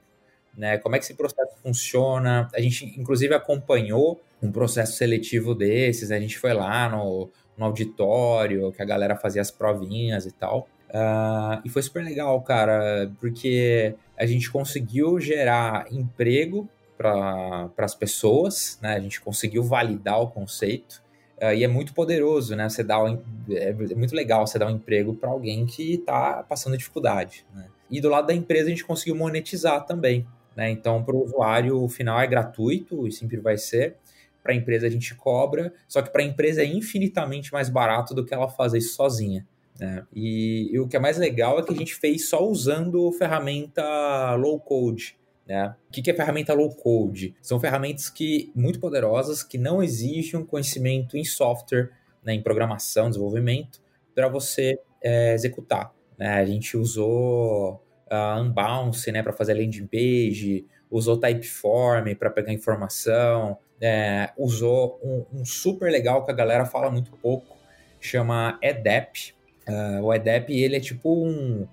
Né? 0.57 0.79
Como 0.79 0.95
é 0.95 0.99
que 0.99 1.05
esse 1.05 1.13
processo 1.13 1.55
funciona? 1.61 2.49
A 2.51 2.59
gente, 2.59 2.83
inclusive, 2.99 3.31
acompanhou 3.35 4.19
um 4.41 4.51
processo 4.51 4.97
seletivo 4.97 5.53
desses, 5.53 6.09
a 6.09 6.19
gente 6.19 6.39
foi 6.39 6.51
lá 6.51 6.89
no, 6.89 7.29
no 7.55 7.65
auditório, 7.65 8.71
que 8.71 8.81
a 8.81 8.85
galera 8.85 9.15
fazia 9.15 9.41
as 9.41 9.51
provinhas 9.51 10.25
e 10.25 10.31
tal. 10.31 10.67
Uh, 10.89 11.61
e 11.63 11.69
foi 11.69 11.83
super 11.83 12.03
legal, 12.03 12.41
cara, 12.41 13.11
porque 13.19 13.93
a 14.17 14.25
gente 14.25 14.49
conseguiu 14.49 15.19
gerar 15.19 15.85
emprego 15.91 16.67
para 16.97 17.69
as 17.77 17.93
pessoas, 17.93 18.79
né? 18.81 18.95
A 18.95 18.99
gente 18.99 19.21
conseguiu 19.21 19.61
validar 19.61 20.19
o 20.19 20.27
conceito. 20.27 21.03
Uh, 21.41 21.53
e 21.53 21.63
é 21.63 21.67
muito 21.67 21.93
poderoso, 21.93 22.53
né? 22.55 22.67
Você 22.67 22.83
dá 22.83 23.01
um, 23.01 23.21
é, 23.49 23.69
é 23.69 23.95
muito 23.95 24.13
legal 24.13 24.45
você 24.45 24.59
dar 24.59 24.67
um 24.67 24.71
emprego 24.71 25.15
para 25.15 25.29
alguém 25.29 25.65
que 25.65 25.93
está 25.93 26.43
passando 26.43 26.77
dificuldade. 26.77 27.45
Né? 27.55 27.65
E 27.89 28.01
do 28.01 28.09
lado 28.09 28.27
da 28.27 28.33
empresa 28.33 28.67
a 28.67 28.69
gente 28.69 28.83
conseguiu 28.83 29.15
monetizar 29.15 29.85
também. 29.85 30.27
Né? 30.55 30.69
Então, 30.69 31.01
para 31.03 31.15
o 31.15 31.23
usuário, 31.23 31.81
o 31.81 31.87
final 31.87 32.19
é 32.19 32.27
gratuito 32.27 33.07
e 33.07 33.11
sempre 33.11 33.37
vai 33.37 33.57
ser. 33.57 33.95
Para 34.43 34.53
a 34.53 34.55
empresa 34.55 34.87
a 34.87 34.89
gente 34.89 35.15
cobra, 35.15 35.73
só 35.87 36.01
que 36.01 36.09
para 36.09 36.21
a 36.21 36.25
empresa 36.25 36.61
é 36.61 36.65
infinitamente 36.65 37.51
mais 37.53 37.69
barato 37.69 38.13
do 38.13 38.25
que 38.25 38.33
ela 38.33 38.49
fazer 38.49 38.79
isso 38.79 38.95
sozinha. 38.95 39.45
Né? 39.79 40.03
E, 40.13 40.69
e, 40.73 40.79
o 40.79 40.87
que 40.87 40.97
é 40.97 40.99
mais 40.99 41.17
legal 41.17 41.59
é 41.59 41.63
que 41.63 41.73
a 41.73 41.75
gente 41.75 41.95
fez 41.95 42.29
só 42.29 42.45
usando 42.45 43.11
ferramenta 43.13 44.35
low 44.35 44.59
code. 44.59 45.17
Né? 45.49 45.75
O 45.89 45.91
que 45.91 46.11
é 46.11 46.13
ferramenta 46.13 46.53
low 46.53 46.69
code? 46.75 47.35
São 47.41 47.59
ferramentas 47.59 48.09
que 48.09 48.51
muito 48.55 48.79
poderosas 48.79 49.41
que 49.41 49.57
não 49.57 49.81
exigem 49.81 50.39
um 50.39 50.45
conhecimento 50.45 51.17
em 51.17 51.25
software, 51.25 51.89
né, 52.23 52.33
em 52.33 52.41
programação, 52.41 53.09
desenvolvimento, 53.09 53.81
para 54.13 54.27
você 54.27 54.79
é, 55.01 55.33
executar. 55.33 55.91
Né? 56.17 56.27
A 56.27 56.45
gente 56.45 56.77
usou 56.77 57.83
uh, 58.11 58.39
Unbounce 58.39 59.11
né, 59.11 59.23
para 59.23 59.33
fazer 59.33 59.55
landing 59.55 59.87
page, 59.87 60.67
usou 60.91 61.17
Typeform 61.17 62.13
para 62.13 62.29
pegar 62.29 62.53
informação, 62.53 63.57
é, 63.81 64.29
usou 64.37 64.99
um, 65.03 65.39
um 65.39 65.45
super 65.45 65.91
legal 65.91 66.23
que 66.23 66.31
a 66.31 66.35
galera 66.35 66.65
fala 66.65 66.91
muito 66.91 67.11
pouco, 67.11 67.57
chama 67.99 68.59
EDEP, 68.61 69.33
Uh, 69.69 70.03
o 70.03 70.11
EDEP, 70.11 70.51
ele 70.51 70.77
é 70.77 70.79
tipo 70.79 71.13
um, 71.13 71.67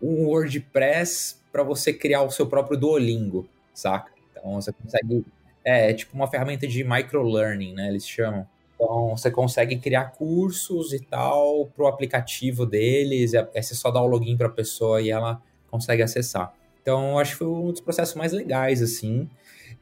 um 0.00 0.26
WordPress 0.26 1.41
para 1.52 1.62
você 1.62 1.92
criar 1.92 2.22
o 2.22 2.30
seu 2.30 2.46
próprio 2.46 2.78
Duolingo, 2.78 3.46
saca? 3.74 4.10
Então 4.30 4.54
você 4.54 4.72
consegue... 4.72 5.24
É, 5.64 5.90
é 5.90 5.94
tipo 5.94 6.14
uma 6.14 6.26
ferramenta 6.26 6.66
de 6.66 6.82
microlearning, 6.82 7.74
né? 7.74 7.88
Eles 7.88 8.08
chamam. 8.08 8.46
Então 8.74 9.16
você 9.16 9.30
consegue 9.30 9.76
criar 9.76 10.06
cursos 10.06 10.92
e 10.92 10.98
tal 10.98 11.66
pro 11.76 11.86
aplicativo 11.86 12.66
deles, 12.66 13.34
é, 13.34 13.48
é 13.54 13.62
você 13.62 13.74
só 13.74 13.90
dá 13.90 14.02
o 14.02 14.06
login 14.06 14.36
para 14.36 14.48
a 14.48 14.50
pessoa 14.50 15.00
e 15.00 15.10
ela 15.10 15.40
consegue 15.70 16.02
acessar. 16.02 16.52
Então, 16.82 17.18
acho 17.18 17.32
que 17.32 17.38
foi 17.38 17.46
um 17.46 17.70
dos 17.70 17.80
processos 17.80 18.14
mais 18.14 18.32
legais, 18.32 18.82
assim. 18.82 19.30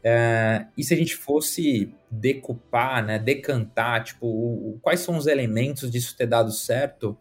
É, 0.04 0.66
e 0.76 0.84
se 0.84 0.94
a 0.94 0.96
gente 0.96 1.16
fosse 1.16 1.92
decupar, 2.10 3.04
né, 3.04 3.18
decantar, 3.18 4.04
tipo, 4.04 4.78
quais 4.82 5.00
são 5.00 5.16
os 5.16 5.26
elementos 5.26 5.90
disso 5.90 6.16
ter 6.16 6.26
dado 6.26 6.52
certo, 6.52 7.16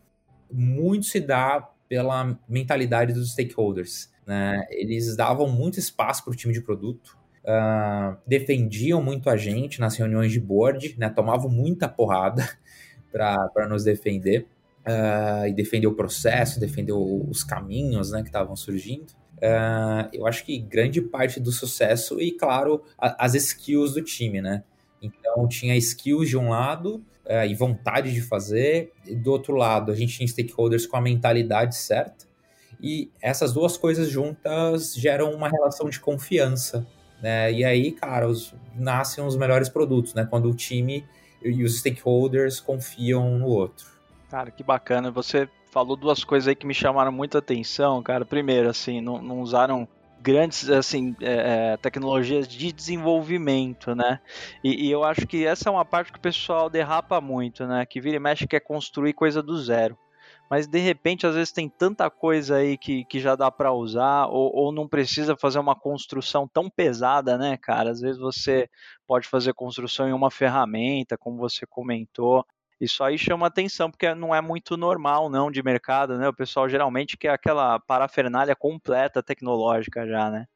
muito 0.51 1.05
se 1.05 1.19
dá 1.19 1.67
pela 1.87 2.37
mentalidade 2.47 3.13
dos 3.13 3.31
stakeholders. 3.31 4.09
Né? 4.29 4.63
Eles 4.69 5.15
davam 5.15 5.49
muito 5.49 5.79
espaço 5.79 6.23
para 6.23 6.31
o 6.31 6.35
time 6.35 6.53
de 6.53 6.61
produto, 6.61 7.17
uh, 7.43 8.15
defendiam 8.27 9.01
muito 9.01 9.27
a 9.27 9.35
gente 9.35 9.79
nas 9.79 9.95
reuniões 9.95 10.31
de 10.31 10.39
board, 10.39 10.95
né? 10.99 11.09
tomavam 11.09 11.49
muita 11.49 11.89
porrada 11.89 12.47
para 13.11 13.67
nos 13.67 13.83
defender. 13.83 14.45
Uh, 14.87 15.45
e 15.47 15.53
defender 15.53 15.87
o 15.87 15.93
processo, 15.93 16.59
defender 16.59 16.93
os 16.93 17.43
caminhos 17.43 18.11
né, 18.11 18.21
que 18.21 18.29
estavam 18.29 18.55
surgindo. 18.55 19.11
Uh, 19.37 20.09
eu 20.13 20.25
acho 20.25 20.43
que 20.45 20.57
grande 20.57 21.01
parte 21.01 21.39
do 21.39 21.51
sucesso 21.51 22.19
e, 22.19 22.31
claro, 22.31 22.81
a, 22.97 23.25
as 23.25 23.35
skills 23.35 23.93
do 23.93 24.01
time, 24.01 24.41
né? 24.41 24.63
Então, 25.01 25.47
tinha 25.47 25.75
skills 25.75 26.29
de 26.29 26.37
um 26.37 26.49
lado 26.49 27.03
uh, 27.25 27.45
e 27.47 27.53
vontade 27.53 28.13
de 28.13 28.21
fazer, 28.21 28.91
e 29.05 29.15
do 29.15 29.31
outro 29.31 29.53
lado, 29.53 29.91
a 29.91 29.95
gente 29.95 30.15
tinha 30.15 30.27
stakeholders 30.27 30.87
com 30.87 30.97
a 30.97 31.01
mentalidade 31.01 31.75
certa, 31.75 32.25
e 32.79 33.11
essas 33.21 33.53
duas 33.53 33.75
coisas 33.75 34.09
juntas 34.09 34.93
geram 34.95 35.31
uma 35.33 35.49
relação 35.49 35.89
de 35.89 35.99
confiança, 35.99 36.87
né? 37.21 37.51
E 37.51 37.65
aí, 37.65 37.91
cara, 37.91 38.27
os, 38.27 38.53
nascem 38.75 39.23
os 39.23 39.35
melhores 39.35 39.67
produtos, 39.67 40.13
né? 40.13 40.25
Quando 40.25 40.49
o 40.49 40.53
time 40.53 41.05
e 41.43 41.63
os 41.63 41.79
stakeholders 41.79 42.59
confiam 42.59 43.37
no 43.37 43.47
outro. 43.47 43.87
Cara, 44.29 44.51
que 44.51 44.63
bacana. 44.63 45.11
Você 45.11 45.49
falou 45.71 45.95
duas 45.95 46.23
coisas 46.23 46.47
aí 46.47 46.55
que 46.55 46.67
me 46.67 46.73
chamaram 46.73 47.11
muita 47.11 47.39
atenção, 47.39 48.01
cara. 48.01 48.25
Primeiro, 48.25 48.69
assim, 48.69 49.01
não, 49.01 49.21
não 49.21 49.41
usaram 49.41 49.87
grandes 50.21 50.69
assim 50.69 51.15
é, 51.21 51.73
é, 51.73 51.77
tecnologias 51.77 52.47
de 52.47 52.71
desenvolvimento, 52.71 53.95
né? 53.95 54.19
E, 54.63 54.87
e, 54.87 54.91
eu 54.91 55.03
acho 55.03 55.25
que 55.25 55.45
essa 55.45 55.69
é 55.69 55.71
uma 55.71 55.85
parte 55.85 56.11
que 56.11 56.17
o 56.17 56.21
pessoal 56.21 56.69
derrapa 56.69 57.21
muito, 57.21 57.65
né? 57.65 57.85
Que 57.85 58.01
vira 58.01 58.17
e 58.17 58.19
mexe 58.19 58.47
quer 58.47 58.59
construir 58.59 59.13
coisa 59.13 59.41
do 59.41 59.57
zero. 59.57 59.97
Mas 60.49 60.67
de 60.67 60.79
repente, 60.79 61.27
às 61.27 61.35
vezes 61.35 61.51
tem 61.51 61.69
tanta 61.69 62.09
coisa 62.09 62.57
aí 62.57 62.77
que, 62.77 63.05
que 63.05 63.19
já 63.19 63.35
dá 63.35 63.51
para 63.51 63.71
usar, 63.71 64.27
ou, 64.27 64.51
ou 64.55 64.71
não 64.71 64.87
precisa 64.87 65.37
fazer 65.37 65.59
uma 65.59 65.75
construção 65.75 66.47
tão 66.47 66.69
pesada, 66.69 67.37
né, 67.37 67.55
cara? 67.57 67.91
Às 67.91 68.01
vezes 68.01 68.19
você 68.19 68.67
pode 69.07 69.27
fazer 69.27 69.53
construção 69.53 70.07
em 70.09 70.13
uma 70.13 70.31
ferramenta, 70.31 71.17
como 71.17 71.37
você 71.37 71.65
comentou, 71.67 72.43
isso 72.79 73.03
aí 73.03 73.17
chama 73.17 73.47
atenção, 73.47 73.91
porque 73.91 74.13
não 74.15 74.33
é 74.33 74.41
muito 74.41 74.77
normal, 74.77 75.29
não, 75.29 75.51
de 75.51 75.61
mercado, 75.61 76.17
né? 76.17 76.29
O 76.29 76.33
pessoal 76.33 76.69
geralmente 76.69 77.17
quer 77.17 77.29
aquela 77.29 77.77
parafernália 77.79 78.55
completa 78.55 79.21
tecnológica 79.21 80.07
já, 80.07 80.31
né? 80.31 80.47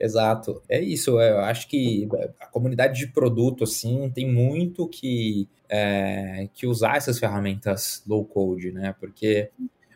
Exato. 0.00 0.62
É 0.68 0.80
isso. 0.80 1.20
É, 1.20 1.30
eu 1.30 1.40
acho 1.40 1.68
que 1.68 2.08
a 2.40 2.46
comunidade 2.46 2.98
de 2.98 3.12
produto, 3.12 3.64
assim, 3.64 4.10
tem 4.14 4.26
muito 4.26 4.88
que, 4.88 5.46
é, 5.68 6.48
que 6.54 6.66
usar 6.66 6.96
essas 6.96 7.18
ferramentas 7.18 8.02
low 8.06 8.24
code, 8.24 8.72
né? 8.72 8.94
Porque 8.98 9.50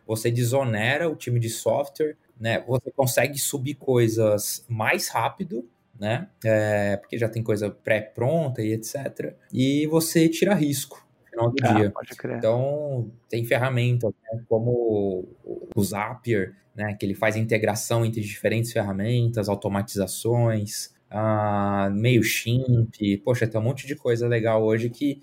você 0.07 0.31
desonera 0.31 1.09
o 1.09 1.17
time 1.17 1.41
de 1.41 1.49
software, 1.49 2.17
né? 2.39 2.63
Você 2.69 2.91
consegue 2.91 3.39
subir 3.39 3.75
coisas 3.77 4.65
mais 4.69 5.09
rápido, 5.09 5.67
né? 5.99 6.29
É, 6.45 6.97
porque 6.99 7.17
já 7.17 7.29
tem 7.29 7.43
coisa 7.43 7.71
pré-pronta 7.71 8.61
e 8.63 8.73
etc. 8.73 9.35
E 9.53 9.87
você 9.87 10.29
tira 10.29 10.55
risco 10.55 11.04
final 11.35 11.51
do 11.51 11.57
ah, 11.63 11.73
dia. 11.73 11.93
Então, 12.37 13.11
tem 13.29 13.45
ferramentas 13.45 14.13
né, 14.33 14.41
como 14.49 15.29
o 15.75 15.83
Zapier, 15.83 16.55
né, 16.75 16.95
que 16.95 17.05
ele 17.05 17.15
faz 17.15 17.37
integração 17.37 18.05
entre 18.05 18.21
diferentes 18.21 18.73
ferramentas, 18.73 19.49
automatizações, 19.49 20.95
uh, 21.11 21.91
MailChimp, 21.91 23.19
poxa, 23.25 23.47
tem 23.47 23.61
um 23.61 23.65
monte 23.65 23.87
de 23.87 23.95
coisa 23.95 24.27
legal 24.27 24.65
hoje 24.65 24.91
que 24.91 25.23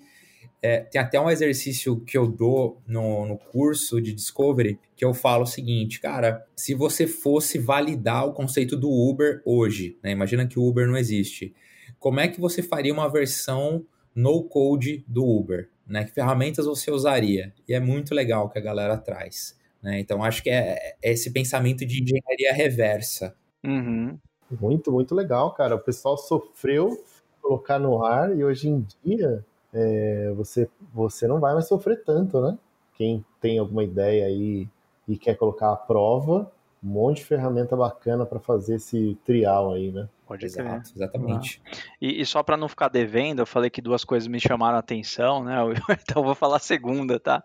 é, 0.62 0.78
tem 0.78 1.00
até 1.00 1.20
um 1.20 1.28
exercício 1.28 1.98
que 2.00 2.16
eu 2.16 2.26
dou 2.26 2.80
no, 2.86 3.26
no 3.26 3.36
curso 3.36 4.00
de 4.00 4.12
Discovery 4.12 4.78
que 4.94 5.04
eu 5.04 5.12
falo 5.12 5.42
o 5.42 5.46
seguinte, 5.46 6.00
cara, 6.00 6.46
se 6.54 6.72
você 6.72 7.06
fosse 7.06 7.58
validar 7.58 8.26
o 8.26 8.32
conceito 8.32 8.76
do 8.76 8.88
Uber 8.88 9.42
hoje, 9.44 9.98
né, 10.02 10.12
imagina 10.12 10.46
que 10.46 10.58
o 10.58 10.64
Uber 10.64 10.86
não 10.86 10.96
existe, 10.96 11.52
como 11.98 12.20
é 12.20 12.28
que 12.28 12.40
você 12.40 12.62
faria 12.62 12.92
uma 12.92 13.10
versão 13.10 13.84
no 14.14 14.44
code 14.44 15.04
do 15.08 15.26
Uber? 15.26 15.68
Né? 15.92 16.04
Que 16.04 16.10
ferramentas 16.10 16.64
você 16.64 16.90
usaria? 16.90 17.52
E 17.68 17.74
é 17.74 17.78
muito 17.78 18.14
legal 18.14 18.48
que 18.48 18.58
a 18.58 18.62
galera 18.62 18.96
traz. 18.96 19.54
Né? 19.82 20.00
Então, 20.00 20.24
acho 20.24 20.42
que 20.42 20.48
é, 20.48 20.96
é 21.02 21.12
esse 21.12 21.30
pensamento 21.30 21.84
de 21.84 22.02
engenharia 22.02 22.52
reversa. 22.54 23.36
Uhum. 23.62 24.18
Muito, 24.50 24.90
muito 24.90 25.14
legal, 25.14 25.52
cara. 25.52 25.74
O 25.74 25.80
pessoal 25.80 26.16
sofreu 26.16 27.04
colocar 27.42 27.78
no 27.78 28.02
ar 28.02 28.34
e 28.34 28.42
hoje 28.42 28.68
em 28.68 28.86
dia 29.04 29.44
é, 29.74 30.32
você, 30.34 30.68
você 30.94 31.26
não 31.26 31.38
vai 31.38 31.52
mais 31.52 31.68
sofrer 31.68 32.02
tanto, 32.02 32.40
né? 32.40 32.56
Quem 32.94 33.24
tem 33.40 33.58
alguma 33.58 33.84
ideia 33.84 34.26
aí 34.26 34.66
e 35.06 35.18
quer 35.18 35.36
colocar 35.36 35.72
a 35.72 35.76
prova, 35.76 36.50
um 36.82 36.88
monte 36.88 37.18
de 37.18 37.24
ferramenta 37.24 37.76
bacana 37.76 38.24
para 38.24 38.38
fazer 38.38 38.76
esse 38.76 39.18
trial 39.26 39.72
aí, 39.74 39.90
né? 39.92 40.08
Pode 40.26 40.46
Exato, 40.46 40.64
crer. 40.64 40.82
exatamente. 40.96 41.60
Ah. 41.66 41.76
E, 42.00 42.20
e, 42.20 42.26
só 42.26 42.42
para 42.42 42.56
não 42.56 42.68
ficar 42.68 42.88
devendo, 42.88 43.40
eu 43.40 43.46
falei 43.46 43.68
que 43.68 43.82
duas 43.82 44.04
coisas 44.04 44.28
me 44.28 44.40
chamaram 44.40 44.76
a 44.76 44.80
atenção, 44.80 45.44
né? 45.44 45.56
Então 46.02 46.22
eu 46.22 46.26
vou 46.26 46.34
falar 46.34 46.56
a 46.56 46.60
segunda, 46.60 47.18
tá? 47.18 47.42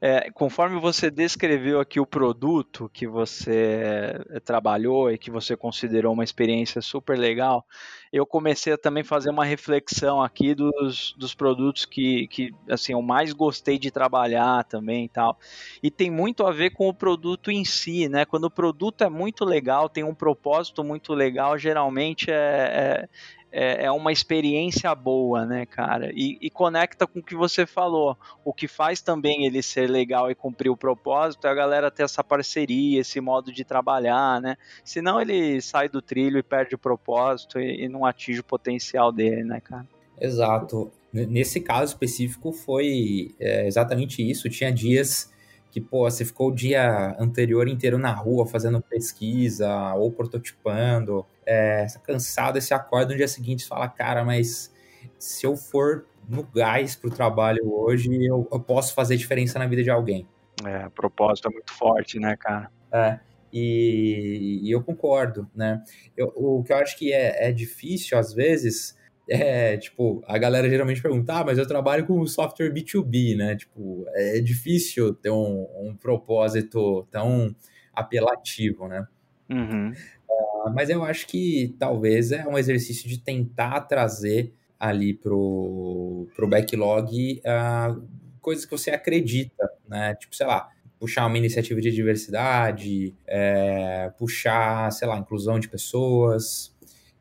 É, 0.00 0.30
conforme 0.30 0.78
você 0.80 1.10
descreveu 1.10 1.80
aqui 1.80 1.98
o 1.98 2.06
produto 2.06 2.90
que 2.92 3.06
você 3.06 4.24
eh, 4.30 4.40
trabalhou 4.40 5.10
e 5.10 5.18
que 5.18 5.30
você 5.30 5.56
considerou 5.56 6.12
uma 6.12 6.24
experiência 6.24 6.80
super 6.80 7.18
legal, 7.18 7.66
eu 8.12 8.26
comecei 8.26 8.72
a 8.72 8.78
também 8.78 9.04
fazer 9.04 9.30
uma 9.30 9.44
reflexão 9.44 10.20
aqui 10.20 10.54
dos, 10.54 11.14
dos 11.16 11.32
produtos 11.32 11.84
que, 11.84 12.26
que 12.26 12.52
assim, 12.68 12.92
eu 12.92 13.02
mais 13.02 13.32
gostei 13.32 13.78
de 13.78 13.90
trabalhar 13.90 14.64
também 14.64 15.04
e 15.04 15.08
tal. 15.08 15.38
E 15.80 15.90
tem 15.90 16.10
muito 16.10 16.44
a 16.44 16.50
ver 16.50 16.70
com 16.70 16.88
o 16.88 16.94
produto 16.94 17.50
em 17.50 17.64
si, 17.64 18.08
né? 18.08 18.24
Quando 18.24 18.44
o 18.44 18.50
produto 18.50 19.04
é 19.04 19.08
muito 19.08 19.44
legal, 19.44 19.88
tem 19.88 20.02
um 20.02 20.14
propósito 20.14 20.82
muito 20.82 21.14
legal, 21.14 21.56
geralmente 21.56 22.19
é, 22.28 23.08
é, 23.52 23.84
é 23.84 23.90
uma 23.90 24.12
experiência 24.12 24.94
boa, 24.94 25.44
né, 25.44 25.66
cara? 25.66 26.10
E, 26.14 26.38
e, 26.40 26.50
conecta 26.50 27.06
com 27.06 27.20
o 27.20 27.22
que 27.22 27.34
você 27.34 27.66
falou. 27.66 28.16
O 28.44 28.52
que 28.52 28.68
faz 28.68 29.00
também 29.00 29.44
ele 29.44 29.62
ser 29.62 29.88
legal 29.88 30.30
e 30.30 30.34
cumprir 30.34 30.70
o 30.70 30.76
propósito 30.76 31.46
é 31.46 31.50
a 31.50 31.54
galera 31.54 31.90
ter 31.90 32.02
essa 32.02 32.22
parceria, 32.22 33.00
esse 33.00 33.20
modo 33.20 33.52
de 33.52 33.64
trabalhar, 33.64 34.40
né? 34.40 34.56
Senão 34.84 35.20
ele 35.20 35.60
sai 35.60 35.88
do 35.88 36.02
trilho 36.02 36.38
e 36.38 36.42
perde 36.42 36.74
o 36.74 36.78
propósito 36.78 37.58
e, 37.58 37.84
e 37.84 37.88
não 37.88 38.04
atinge 38.04 38.40
o 38.40 38.44
potencial 38.44 39.12
dele, 39.12 39.44
né, 39.44 39.60
cara? 39.60 39.86
Exato. 40.20 40.90
Nesse 41.12 41.60
caso 41.60 41.92
específico 41.92 42.52
foi 42.52 43.34
é, 43.40 43.66
exatamente 43.66 44.28
isso. 44.28 44.48
Tinha 44.48 44.70
dias 44.70 45.32
que, 45.70 45.80
pô, 45.80 46.10
você 46.10 46.24
ficou 46.24 46.48
o 46.48 46.54
dia 46.54 47.16
anterior 47.18 47.68
inteiro 47.68 47.98
na 47.98 48.12
rua 48.12 48.46
fazendo 48.46 48.80
pesquisa 48.82 49.94
ou 49.94 50.10
prototipando, 50.10 51.24
é, 51.46 51.86
cansado, 52.02 52.58
e 52.58 52.62
você 52.62 52.74
acorda 52.74 53.12
no 53.12 53.16
dia 53.16 53.28
seguinte 53.28 53.60
e 53.60 53.66
fala, 53.66 53.88
cara, 53.88 54.24
mas 54.24 54.72
se 55.18 55.46
eu 55.46 55.56
for 55.56 56.06
no 56.28 56.42
gás 56.42 56.94
pro 56.96 57.10
trabalho 57.10 57.72
hoje, 57.72 58.08
eu, 58.24 58.46
eu 58.50 58.60
posso 58.60 58.94
fazer 58.94 59.16
diferença 59.16 59.58
na 59.58 59.66
vida 59.66 59.82
de 59.82 59.90
alguém. 59.90 60.26
É, 60.64 60.86
o 60.86 60.90
propósito 60.90 61.48
é 61.48 61.52
muito 61.52 61.72
forte, 61.72 62.18
né, 62.18 62.36
cara? 62.36 62.70
É, 62.92 63.18
e, 63.52 64.60
e 64.62 64.70
eu 64.70 64.82
concordo, 64.82 65.48
né? 65.54 65.82
Eu, 66.16 66.32
o 66.36 66.62
que 66.62 66.72
eu 66.72 66.76
acho 66.76 66.96
que 66.98 67.12
é, 67.12 67.48
é 67.48 67.52
difícil, 67.52 68.18
às 68.18 68.32
vezes, 68.32 68.96
é, 69.30 69.76
tipo, 69.76 70.24
a 70.26 70.36
galera 70.36 70.68
geralmente 70.68 71.00
pergunta, 71.00 71.34
ah, 71.34 71.44
mas 71.44 71.56
eu 71.56 71.66
trabalho 71.66 72.04
com 72.04 72.26
software 72.26 72.68
B2B, 72.72 73.36
né? 73.36 73.54
Tipo, 73.54 74.04
é 74.08 74.40
difícil 74.40 75.14
ter 75.14 75.30
um, 75.30 75.68
um 75.80 75.96
propósito 75.96 77.06
tão 77.12 77.54
apelativo, 77.94 78.88
né? 78.88 79.06
Uhum. 79.48 79.92
Uh, 80.28 80.74
mas 80.74 80.90
eu 80.90 81.04
acho 81.04 81.28
que 81.28 81.76
talvez 81.78 82.32
é 82.32 82.44
um 82.44 82.58
exercício 82.58 83.08
de 83.08 83.20
tentar 83.20 83.82
trazer 83.82 84.52
ali 84.80 85.14
pro, 85.14 86.26
pro 86.34 86.48
backlog 86.48 87.40
uh, 87.40 88.02
coisas 88.40 88.64
que 88.64 88.72
você 88.72 88.90
acredita, 88.90 89.70
né? 89.88 90.16
Tipo, 90.16 90.34
sei 90.34 90.46
lá, 90.46 90.70
puxar 90.98 91.24
uma 91.26 91.38
iniciativa 91.38 91.80
de 91.80 91.92
diversidade, 91.92 93.14
é, 93.28 94.10
puxar, 94.18 94.90
sei 94.90 95.06
lá, 95.06 95.16
inclusão 95.18 95.60
de 95.60 95.68
pessoas 95.68 96.76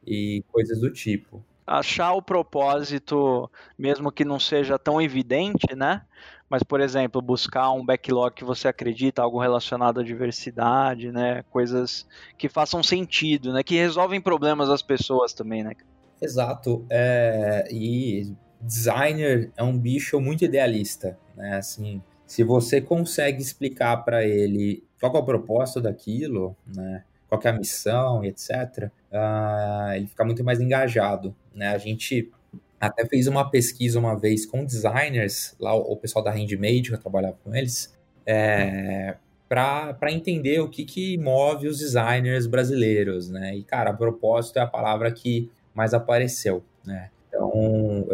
e 0.08 0.44
coisas 0.52 0.80
do 0.80 0.92
tipo 0.92 1.46
achar 1.70 2.14
o 2.14 2.22
propósito, 2.22 3.50
mesmo 3.78 4.12
que 4.12 4.26
não 4.26 4.40
seja 4.40 4.80
tão 4.80 5.00
evidente, 5.00 5.76
né? 5.76 6.02
Mas, 6.50 6.64
por 6.64 6.82
exemplo, 6.82 7.22
buscar 7.22 7.72
um 7.72 7.86
backlog 7.86 8.34
que 8.34 8.44
você 8.44 8.68
acredita, 8.68 9.22
algo 9.22 9.40
relacionado 9.40 10.00
à 10.00 10.04
diversidade, 10.04 11.12
né? 11.12 11.44
Coisas 11.52 12.08
que 12.40 12.50
façam 12.50 12.82
sentido, 12.82 13.54
né? 13.54 13.62
Que 13.62 13.76
resolvem 13.76 14.20
problemas 14.20 14.68
das 14.68 14.82
pessoas 14.82 15.32
também, 15.32 15.64
né? 15.64 15.74
Exato. 16.20 16.84
É... 16.90 17.68
E 17.72 18.34
designer 18.60 19.52
é 19.56 19.64
um 19.64 19.78
bicho 19.78 20.20
muito 20.20 20.44
idealista, 20.44 21.20
né? 21.38 21.58
Assim, 21.58 22.02
se 22.26 22.44
você 22.44 22.82
consegue 22.82 23.44
explicar 23.44 23.98
para 23.98 24.26
ele 24.26 24.84
qual 25.00 25.16
é 25.16 25.20
o 25.20 25.24
propósito 25.24 25.82
daquilo, 25.82 26.56
né? 26.76 27.04
qual 27.30 27.40
é 27.44 27.50
a 27.50 27.54
missão 27.54 28.26
e 28.26 28.30
etc., 28.30 28.90
uh, 29.12 29.94
ele 29.96 30.08
fica 30.08 30.26
muito 30.26 30.44
mais 30.44 30.60
engajado. 30.60 31.36
Né? 31.60 31.68
A 31.68 31.78
gente 31.78 32.32
até 32.80 33.06
fez 33.06 33.28
uma 33.28 33.50
pesquisa 33.52 34.00
uma 34.00 34.18
vez 34.18 34.46
com 34.46 34.64
designers, 34.64 35.54
lá 35.60 35.76
o, 35.76 35.98
pessoal 35.98 36.24
da 36.24 36.32
Handmade, 36.32 36.84
que 36.84 36.94
eu 36.94 36.98
trabalhava 36.98 37.38
com 37.44 37.54
eles, 37.54 37.94
é, 38.26 39.18
para 39.50 39.98
entender 40.10 40.62
o 40.62 40.70
que, 40.70 40.86
que 40.86 41.18
move 41.18 41.68
os 41.68 41.80
designers 41.80 42.48
brasileiros, 42.48 43.30
né? 43.30 43.58
E, 43.58 43.64
cara, 43.64 43.90
a 43.90 43.94
propósito 43.94 44.58
é 44.58 44.62
a 44.62 44.68
palavra 44.68 45.12
que 45.12 45.52
mais 45.74 45.94
apareceu, 45.94 46.64
né? 46.86 47.10
Então, 47.28 48.08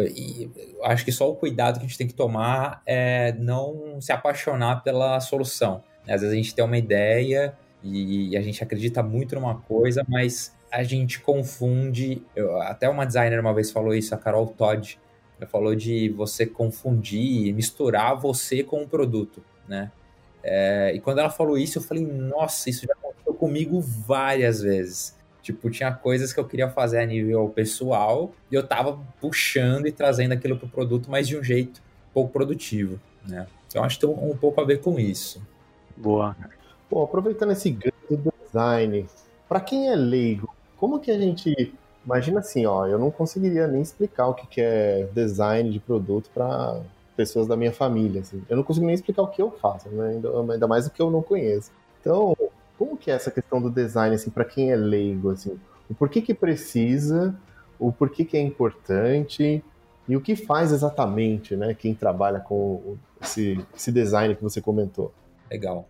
acho 0.84 1.06
que 1.06 1.12
só 1.12 1.30
o 1.30 1.36
cuidado 1.36 1.80
que 1.80 1.86
a 1.86 1.88
gente 1.88 1.98
tem 1.98 2.08
que 2.08 2.14
tomar 2.14 2.82
é 2.86 3.32
não 3.34 4.02
se 4.02 4.12
apaixonar 4.12 4.84
pela 4.84 5.20
solução. 5.20 5.84
Às 6.08 6.22
vezes 6.22 6.32
a 6.32 6.36
gente 6.36 6.56
tem 6.56 6.66
uma 6.66 6.78
ideia 6.78 7.54
e 7.84 8.36
a 8.36 8.42
gente 8.42 8.64
acredita 8.64 9.04
muito 9.04 9.36
numa 9.36 9.56
coisa, 9.62 10.04
mas 10.08 10.56
a 10.76 10.84
gente 10.84 11.22
confunde. 11.22 12.22
Eu, 12.36 12.62
até 12.62 12.90
uma 12.90 13.06
designer 13.06 13.40
uma 13.40 13.54
vez 13.54 13.72
falou 13.72 13.94
isso, 13.94 14.14
a 14.14 14.18
Carol 14.18 14.48
Todd. 14.48 15.00
Ela 15.40 15.50
falou 15.50 15.74
de 15.74 16.10
você 16.10 16.46
confundir, 16.46 17.54
misturar 17.54 18.16
você 18.16 18.62
com 18.64 18.84
o 18.84 18.88
produto, 18.88 19.42
né? 19.68 19.92
É, 20.44 20.94
e 20.94 21.00
quando 21.00 21.20
ela 21.20 21.30
falou 21.30 21.58
isso, 21.58 21.80
eu 21.80 21.82
falei, 21.82 22.06
nossa, 22.06 22.70
isso 22.70 22.86
já 22.86 22.94
aconteceu 22.94 23.34
comigo 23.34 23.80
várias 23.82 24.62
vezes. 24.62 25.18
Tipo, 25.42 25.70
tinha 25.70 25.92
coisas 25.92 26.34
que 26.34 26.40
eu 26.40 26.46
queria 26.46 26.70
fazer 26.70 27.00
a 27.00 27.06
nível 27.06 27.48
pessoal 27.50 28.32
e 28.52 28.56
eu 28.56 28.66
tava 28.66 29.00
puxando 29.20 29.88
e 29.88 29.92
trazendo 29.92 30.34
aquilo 30.34 30.58
pro 30.58 30.68
produto, 30.68 31.10
mas 31.10 31.28
de 31.28 31.38
um 31.38 31.44
jeito 31.44 31.82
pouco 32.14 32.32
produtivo, 32.32 33.00
né? 33.28 33.48
Então 33.68 33.84
acho 33.84 34.00
que 34.00 34.06
tem 34.06 34.16
um, 34.16 34.32
um 34.32 34.38
pouco 34.38 34.62
a 34.62 34.66
ver 34.66 34.82
com 34.82 35.00
isso. 35.00 35.42
Boa. 35.98 36.36
Bom, 36.90 37.04
aproveitando 37.04 37.52
esse 37.52 37.70
ganho 37.70 38.34
design, 38.46 39.06
para 39.50 39.60
quem 39.60 39.90
é 39.90 39.96
leigo, 39.96 40.55
como 40.78 41.00
que 41.00 41.12
a 41.12 41.18
gente 41.18 41.74
imagina 42.06 42.40
assim, 42.40 42.66
ó, 42.66 42.86
eu 42.86 43.00
não 43.00 43.10
conseguiria 43.10 43.68
nem 43.68 43.82
explicar 43.82 44.28
o 44.28 44.34
que 44.34 44.62
é 44.62 45.08
design 45.14 45.72
de 45.72 45.80
produto 45.80 46.30
para 46.34 46.82
pessoas 47.16 47.48
da 47.48 47.56
minha 47.56 47.72
família, 47.72 48.22
assim. 48.22 48.44
Eu 48.50 48.58
não 48.58 48.64
consigo 48.64 48.86
nem 48.86 48.94
explicar 48.94 49.24
o 49.24 49.28
que 49.28 49.42
eu 49.42 49.52
faço, 49.52 49.90
né? 49.90 50.22
ainda 50.52 50.68
mais 50.68 50.86
o 50.86 50.92
que 50.92 51.02
eu 51.02 51.10
não 51.10 51.22
conheço. 51.22 51.72
Então, 52.00 52.36
como 52.78 52.98
que 52.98 53.10
é 53.10 53.16
essa 53.16 53.32
questão 53.32 53.62
do 53.62 53.70
design 53.70 54.16
assim 54.16 54.30
para 54.30 54.46
quem 54.46 54.72
é 54.72 54.76
leigo, 54.76 55.32
assim? 55.32 55.58
O 55.90 55.96
porquê 55.96 56.22
que 56.22 56.34
precisa, 56.34 57.36
o 57.80 57.92
porquê 57.92 58.26
que 58.26 58.38
é 58.38 58.42
importante 58.42 59.64
e 60.08 60.16
o 60.16 60.22
que 60.22 60.36
faz 60.36 60.72
exatamente, 60.72 61.56
né? 61.56 61.74
Quem 61.74 61.96
trabalha 61.96 62.40
com 62.40 62.98
esse, 63.22 63.60
esse 63.76 63.92
design 63.92 64.36
que 64.36 64.44
você 64.44 64.62
comentou. 64.62 65.14
Legal. 65.50 65.88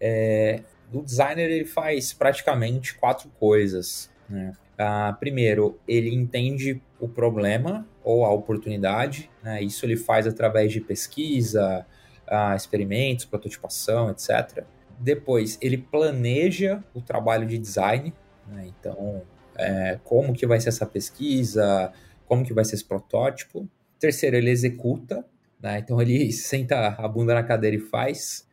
É, 0.00 0.62
o 0.92 1.02
designer 1.02 1.50
ele 1.50 1.64
faz 1.64 2.12
praticamente 2.12 2.94
quatro 2.94 3.28
coisas. 3.38 4.10
Né? 4.28 4.52
Ah, 4.76 5.16
primeiro, 5.18 5.78
ele 5.86 6.14
entende 6.14 6.80
o 7.00 7.08
problema 7.08 7.86
ou 8.04 8.24
a 8.24 8.32
oportunidade. 8.32 9.30
Né? 9.42 9.62
Isso 9.62 9.84
ele 9.84 9.96
faz 9.96 10.26
através 10.26 10.72
de 10.72 10.80
pesquisa, 10.80 11.86
ah, 12.26 12.54
experimentos, 12.54 13.24
prototipação, 13.24 14.10
etc. 14.10 14.64
Depois, 14.98 15.58
ele 15.60 15.78
planeja 15.78 16.82
o 16.94 17.00
trabalho 17.00 17.46
de 17.46 17.58
design. 17.58 18.12
Né? 18.46 18.68
Então, 18.68 19.22
é, 19.56 19.98
como 20.04 20.32
que 20.32 20.46
vai 20.46 20.60
ser 20.60 20.68
essa 20.68 20.86
pesquisa, 20.86 21.92
como 22.26 22.44
que 22.44 22.52
vai 22.52 22.64
ser 22.64 22.74
esse 22.74 22.84
protótipo. 22.84 23.68
Terceiro, 23.98 24.36
ele 24.36 24.50
executa. 24.50 25.24
Né? 25.60 25.78
Então, 25.78 26.00
ele 26.00 26.30
senta 26.32 26.88
a 26.88 27.08
bunda 27.08 27.34
na 27.34 27.42
cadeira 27.42 27.76
e 27.76 27.80
faz. 27.80 28.46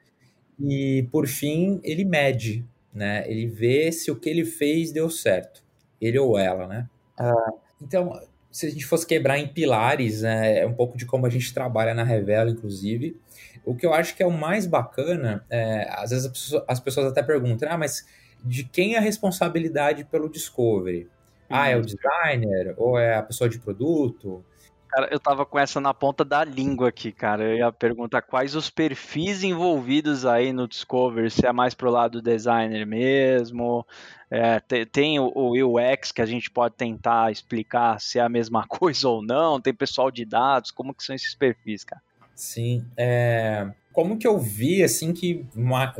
E, 0.60 1.08
por 1.12 1.28
fim, 1.28 1.80
ele 1.84 2.06
mede, 2.06 2.66
né? 2.94 3.30
Ele 3.30 3.46
vê 3.46 3.92
se 3.92 4.10
o 4.10 4.16
que 4.16 4.30
ele 4.30 4.46
fez 4.46 4.92
deu 4.92 5.10
certo, 5.10 5.62
ele 6.02 6.20
ou 6.20 6.38
ela, 6.38 6.68
né? 6.68 6.90
Ah, 7.18 7.52
então, 7.82 8.20
se 8.52 8.68
a 8.68 8.70
gente 8.70 8.86
fosse 8.86 9.06
quebrar 9.06 9.38
em 9.38 9.48
pilares, 9.48 10.22
né, 10.22 10.60
é 10.60 10.66
um 10.66 10.74
pouco 10.74 10.98
de 10.98 11.06
como 11.06 11.26
a 11.26 11.30
gente 11.30 11.54
trabalha 11.54 11.94
na 11.94 12.04
Revela, 12.04 12.50
inclusive. 12.50 13.20
O 13.66 13.76
que 13.76 13.86
eu 13.86 13.94
acho 13.94 14.16
que 14.16 14.24
é 14.24 14.26
o 14.26 14.32
mais 14.32 14.66
bacana, 14.66 15.46
é, 15.50 15.90
às 15.92 16.12
vezes 16.12 16.26
as 16.26 16.32
pessoas, 16.32 16.64
as 16.68 16.80
pessoas, 16.80 17.08
até 17.08 17.24
perguntam, 17.24 17.70
ah, 17.70 17.78
mas 17.78 18.08
de 18.44 18.64
quem 18.64 18.96
é 18.96 18.98
a 18.98 19.02
responsabilidade 19.02 20.06
pelo 20.06 20.30
discovery? 20.30 21.10
Ah, 21.50 21.70
é 21.70 21.76
o 21.76 21.82
designer? 21.82 22.74
Ou 22.78 22.98
é 22.98 23.16
a 23.18 23.24
pessoa 23.24 23.50
de 23.50 23.60
produto? 23.60 24.44
Cara, 24.88 25.10
eu 25.12 25.20
tava 25.20 25.46
com 25.46 25.60
essa 25.60 25.82
na 25.82 25.94
ponta 25.94 26.24
da 26.24 26.44
língua 26.46 26.88
aqui, 26.88 27.12
cara. 27.12 27.44
Eu 27.44 27.58
ia 27.58 27.72
perguntar 27.72 28.22
quais 28.22 28.56
os 28.56 28.70
perfis 28.70 29.44
envolvidos 29.44 30.26
aí 30.26 30.54
no 30.54 30.68
Discover, 30.68 31.30
se 31.30 31.46
é 31.46 31.52
mais 31.52 31.74
pro 31.74 31.92
lado 31.92 32.22
do 32.22 32.22
designer 32.22 32.86
mesmo. 32.86 33.86
É, 34.36 34.86
tem, 34.86 35.20
o, 35.20 35.32
o 35.34 35.78
UX 35.78 36.12
que 36.12 36.22
a 36.22 36.26
gente 36.26 36.52
pode 36.52 36.76
tentar 36.76 37.32
explicar 37.32 38.00
se 38.02 38.20
é 38.20 38.22
a 38.22 38.30
mesma 38.30 38.66
coisa 38.68 39.08
ou 39.08 39.22
não. 39.22 39.62
Tem 39.62 39.74
pessoal 39.74 40.12
de 40.12 40.26
dados, 40.26 40.72
como 40.72 40.94
que 40.94 41.04
são 41.04 41.16
esses 41.16 41.34
perfis, 41.34 41.84
cara? 41.84 42.02
Sim, 42.36 42.86
é, 42.98 43.66
como 43.94 44.18
que 44.18 44.28
eu 44.28 44.38
vi 44.38 44.84
assim 44.84 45.14
que 45.14 45.46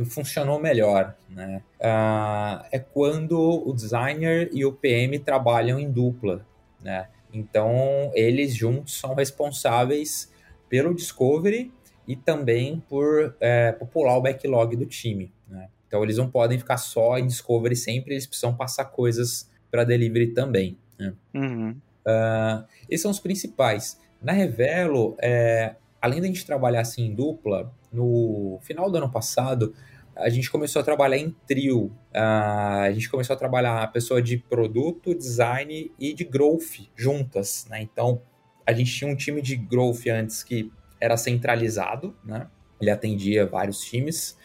funcionou 0.10 0.60
melhor, 0.60 1.16
né? 1.30 1.64
Uh, 1.80 2.66
é 2.70 2.78
quando 2.78 3.40
o 3.40 3.74
designer 3.74 4.50
e 4.52 4.66
o 4.66 4.74
PM 4.74 5.18
trabalham 5.20 5.80
em 5.80 5.90
dupla, 5.90 6.46
né? 6.84 7.08
Então, 7.32 8.12
eles 8.14 8.54
juntos 8.54 9.00
são 9.00 9.14
responsáveis 9.14 10.30
pelo 10.68 10.94
discovery 10.94 11.72
e 12.06 12.16
também 12.18 12.84
por 12.90 13.36
é, 13.40 13.72
popular 13.72 14.18
o 14.18 14.22
backlog 14.22 14.76
do 14.76 14.86
time. 14.86 15.32
Né? 15.48 15.70
Então, 15.96 16.04
eles 16.04 16.18
não 16.18 16.30
podem 16.30 16.60
ficar 16.60 16.76
só 16.76 17.18
em 17.18 17.26
discovery 17.26 17.74
sempre, 17.74 18.16
eles 18.16 18.28
precisam 18.28 18.54
passar 18.54 18.84
coisas 18.84 19.50
para 19.72 19.86
delivery 19.86 20.34
também. 20.34 20.78
Né? 21.00 21.14
Uhum. 21.34 21.70
Uh, 22.06 22.66
esses 22.90 23.02
são 23.02 23.10
os 23.10 23.20
principais. 23.22 23.98
Na 24.22 24.34
Revelo, 24.34 25.16
é, 25.22 25.76
além 26.02 26.20
da 26.20 26.28
gente 26.28 26.46
trabalhar 26.46 26.82
assim 26.82 27.06
em 27.06 27.16
dupla, 27.16 27.74
no 27.94 28.60
final 28.62 28.92
do 28.92 28.98
ano 28.98 29.10
passado, 29.10 29.74
a 30.18 30.28
gente 30.28 30.52
começou 30.52 30.82
a 30.82 30.84
trabalhar 30.84 31.18
em 31.18 31.34
trio. 31.48 31.86
Uh, 32.14 32.82
a 32.84 32.92
gente 32.92 33.10
começou 33.10 33.34
a 33.34 33.40
trabalhar 33.40 33.82
a 33.82 33.88
pessoa 33.88 34.22
de 34.22 34.38
produto, 34.38 35.16
design 35.16 35.94
e 35.98 36.14
de 36.14 36.26
growth 36.26 36.90
juntas, 36.94 37.68
né? 37.70 37.82
Então, 37.82 38.22
a 38.68 38.74
gente 38.74 38.94
tinha 38.94 39.10
um 39.10 39.16
time 39.16 39.42
de 39.42 39.56
growth 39.56 40.08
antes 40.08 40.44
que 40.44 40.70
era 41.00 41.16
centralizado, 41.16 42.14
né? 42.22 42.48
Ele 42.82 42.92
atendia 42.92 43.46
vários 43.46 43.80
times. 43.80 44.38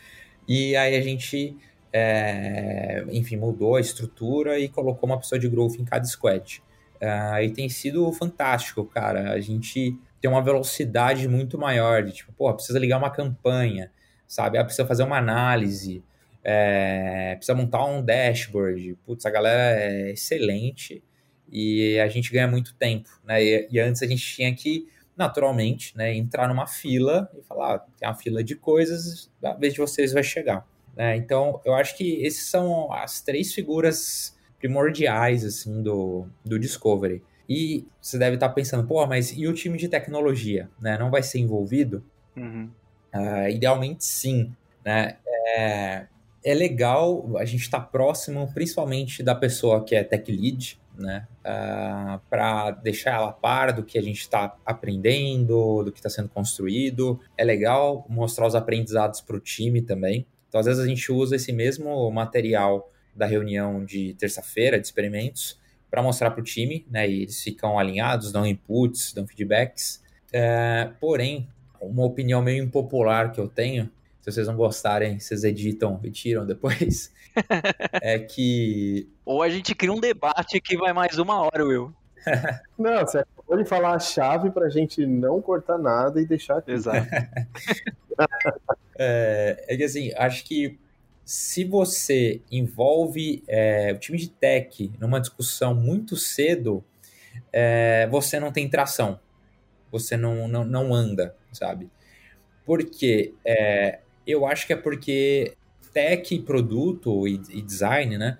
E 0.51 0.77
aí 0.77 0.97
a 0.97 1.01
gente, 1.01 1.57
é, 1.93 3.05
enfim, 3.11 3.37
mudou 3.37 3.77
a 3.77 3.81
estrutura 3.81 4.59
e 4.59 4.69
colocou 4.69 5.09
uma 5.09 5.19
pessoa 5.19 5.39
de 5.39 5.49
growth 5.49 5.77
em 5.79 5.85
cada 5.85 6.05
squad. 6.05 6.63
Uh, 6.97 7.43
e 7.43 7.51
tem 7.51 7.69
sido 7.69 8.11
fantástico, 8.13 8.85
cara. 8.85 9.33
A 9.33 9.41
gente 9.41 9.97
tem 10.21 10.31
uma 10.31 10.43
velocidade 10.43 11.27
muito 11.29 11.57
maior 11.57 12.03
de 12.03 12.13
tipo, 12.13 12.33
pô, 12.33 12.53
precisa 12.53 12.79
ligar 12.79 12.99
uma 12.99 13.11
campanha 13.11 13.91
sabe? 14.31 14.59
Ah, 14.59 14.65
precisa 14.65 14.87
fazer 14.87 15.03
uma 15.03 15.19
análise, 15.19 16.05
é, 16.45 17.35
precisa 17.35 17.55
montar 17.57 17.85
um 17.85 18.01
dashboard. 18.01 18.97
Putz, 19.05 19.27
a 19.27 19.31
galera 19.31 19.81
é 19.81 20.13
excelente 20.13 21.03
e 21.51 21.99
a 21.99 22.07
gente 22.07 22.33
ganha 22.33 22.47
muito 22.47 22.73
tempo, 22.77 23.11
né? 23.25 23.43
E, 23.43 23.69
e 23.73 23.81
antes 23.81 24.01
a 24.03 24.07
gente 24.07 24.23
tinha 24.23 24.55
que, 24.55 24.87
naturalmente, 25.21 25.95
né, 25.95 26.17
entrar 26.17 26.49
numa 26.49 26.67
fila 26.67 27.31
e 27.39 27.43
falar, 27.43 27.75
ah, 27.75 27.79
tem 27.99 28.09
uma 28.09 28.15
fila 28.15 28.43
de 28.43 28.57
coisas, 28.57 29.31
a 29.45 29.53
vez 29.53 29.75
de 29.75 29.79
vocês 29.79 30.15
vai 30.15 30.23
chegar. 30.23 30.67
Né? 30.97 31.15
Então, 31.17 31.61
eu 31.63 31.75
acho 31.75 31.95
que 31.95 32.23
esses 32.25 32.49
são 32.49 32.91
as 32.91 33.21
três 33.21 33.53
figuras 33.53 34.35
primordiais, 34.59 35.45
assim, 35.45 35.83
do, 35.83 36.27
do 36.43 36.59
Discovery. 36.59 37.23
E 37.47 37.87
você 38.01 38.17
deve 38.17 38.37
estar 38.37 38.49
pensando, 38.49 38.87
pô, 38.87 39.07
mas 39.07 39.31
e 39.37 39.47
o 39.47 39.53
time 39.53 39.77
de 39.77 39.89
tecnologia, 39.89 40.71
né? 40.81 40.97
Não 40.97 41.11
vai 41.11 41.23
ser 41.23 41.41
envolvido? 41.41 42.03
Uhum. 42.37 42.71
Uh, 43.13 43.49
idealmente, 43.51 44.05
sim. 44.05 44.55
Né? 44.85 45.17
É, 45.27 46.07
é 46.45 46.55
legal 46.55 47.37
a 47.37 47.45
gente 47.45 47.63
estar 47.63 47.81
próximo, 47.81 48.51
principalmente 48.55 49.23
da 49.23 49.35
pessoa 49.35 49.85
que 49.85 49.95
é 49.95 50.05
tech 50.05 50.31
lead, 50.31 50.81
né? 51.01 51.27
Uh, 51.41 51.45
ah, 51.45 52.21
para 52.29 52.71
deixar 52.71 53.15
ela 53.15 53.31
a 53.31 53.33
par 53.33 53.73
do 53.73 53.83
que 53.83 53.99
a 53.99 54.03
gente 54.03 54.21
está 54.21 54.57
aprendendo, 54.65 55.83
do 55.83 55.91
que 55.91 55.99
está 55.99 56.11
sendo 56.11 56.29
construído. 56.29 57.19
É 57.37 57.45
legal 57.45 58.05
mostrar 58.09 58.47
os 58.47 58.55
aprendizados 58.55 59.21
para 59.21 59.37
o 59.37 59.41
time 59.41 59.83
também. 59.83 60.27
Então, 60.49 60.61
às 60.61 60.67
vezes, 60.67 60.83
a 60.83 60.87
gente 60.87 61.11
usa 61.11 61.37
esse 61.37 61.53
mesmo 61.53 62.11
material 62.11 62.89
da 63.15 63.27
reunião 63.27 63.85
de 63.85 64.15
terça-feira 64.15 64.79
de 64.79 64.87
experimentos 64.87 65.59
para 65.91 66.03
mostrar 66.03 66.31
para 66.31 66.41
o 66.41 66.45
time, 66.45 66.87
né? 66.91 67.09
E 67.09 67.23
eles 67.23 67.43
ficam 67.43 67.79
alinhados, 67.79 68.31
dão 68.31 68.47
inputs, 68.47 69.13
dão 69.13 69.27
feedbacks. 69.27 70.03
É, 70.33 70.91
porém, 71.01 71.49
uma 71.81 72.05
opinião 72.05 72.41
meio 72.43 72.63
impopular 72.63 73.33
que 73.33 73.41
eu 73.41 73.49
tenho, 73.49 73.91
se 74.31 74.37
vocês 74.37 74.47
não 74.47 74.57
gostarem, 74.57 75.19
vocês 75.19 75.45
editam 75.45 76.01
e 76.03 76.11
tiram 76.11 76.47
depois, 76.47 77.13
é 78.01 78.19
que... 78.19 79.09
Ou 79.25 79.43
a 79.43 79.49
gente 79.49 79.75
cria 79.75 79.93
um 79.93 80.01
debate 80.01 80.61
que 80.61 80.77
vai 80.77 80.93
mais 80.93 81.19
uma 81.19 81.43
hora, 81.43 81.65
Will. 81.65 81.95
não, 82.79 83.01
você 83.01 83.19
acabou 83.19 83.57
de 83.57 83.65
falar 83.65 83.95
a 83.95 83.99
chave 83.99 84.51
pra 84.51 84.69
gente 84.69 85.07
não 85.07 85.41
cortar 85.41 85.79
nada 85.79 86.21
e 86.21 86.27
deixar 86.27 86.59
aqui. 86.59 86.73
Exato. 86.73 87.09
é, 88.99 89.65
é 89.69 89.77
que 89.77 89.85
assim, 89.85 90.13
acho 90.17 90.45
que 90.45 90.79
se 91.25 91.65
você 91.65 92.43
envolve 92.51 93.43
é, 93.47 93.93
o 93.93 93.99
time 93.99 94.19
de 94.19 94.29
tech 94.29 94.93
numa 94.99 95.21
discussão 95.21 95.75
muito 95.75 96.17
cedo, 96.17 96.85
é, 97.53 98.07
você 98.09 98.41
não 98.41 98.53
tem 98.53 98.69
tração, 98.69 99.21
você 99.91 100.17
não, 100.17 100.49
não, 100.49 100.65
não 100.65 100.95
anda, 100.95 101.37
sabe? 101.53 101.89
Porque 102.65 103.35
é, 103.45 104.01
eu 104.31 104.47
acho 104.47 104.67
que 104.67 104.73
é 104.73 104.77
porque 104.77 105.55
tech, 105.93 106.39
produto 106.41 107.27
e, 107.27 107.41
e 107.51 107.63
design, 107.63 108.17
né, 108.17 108.39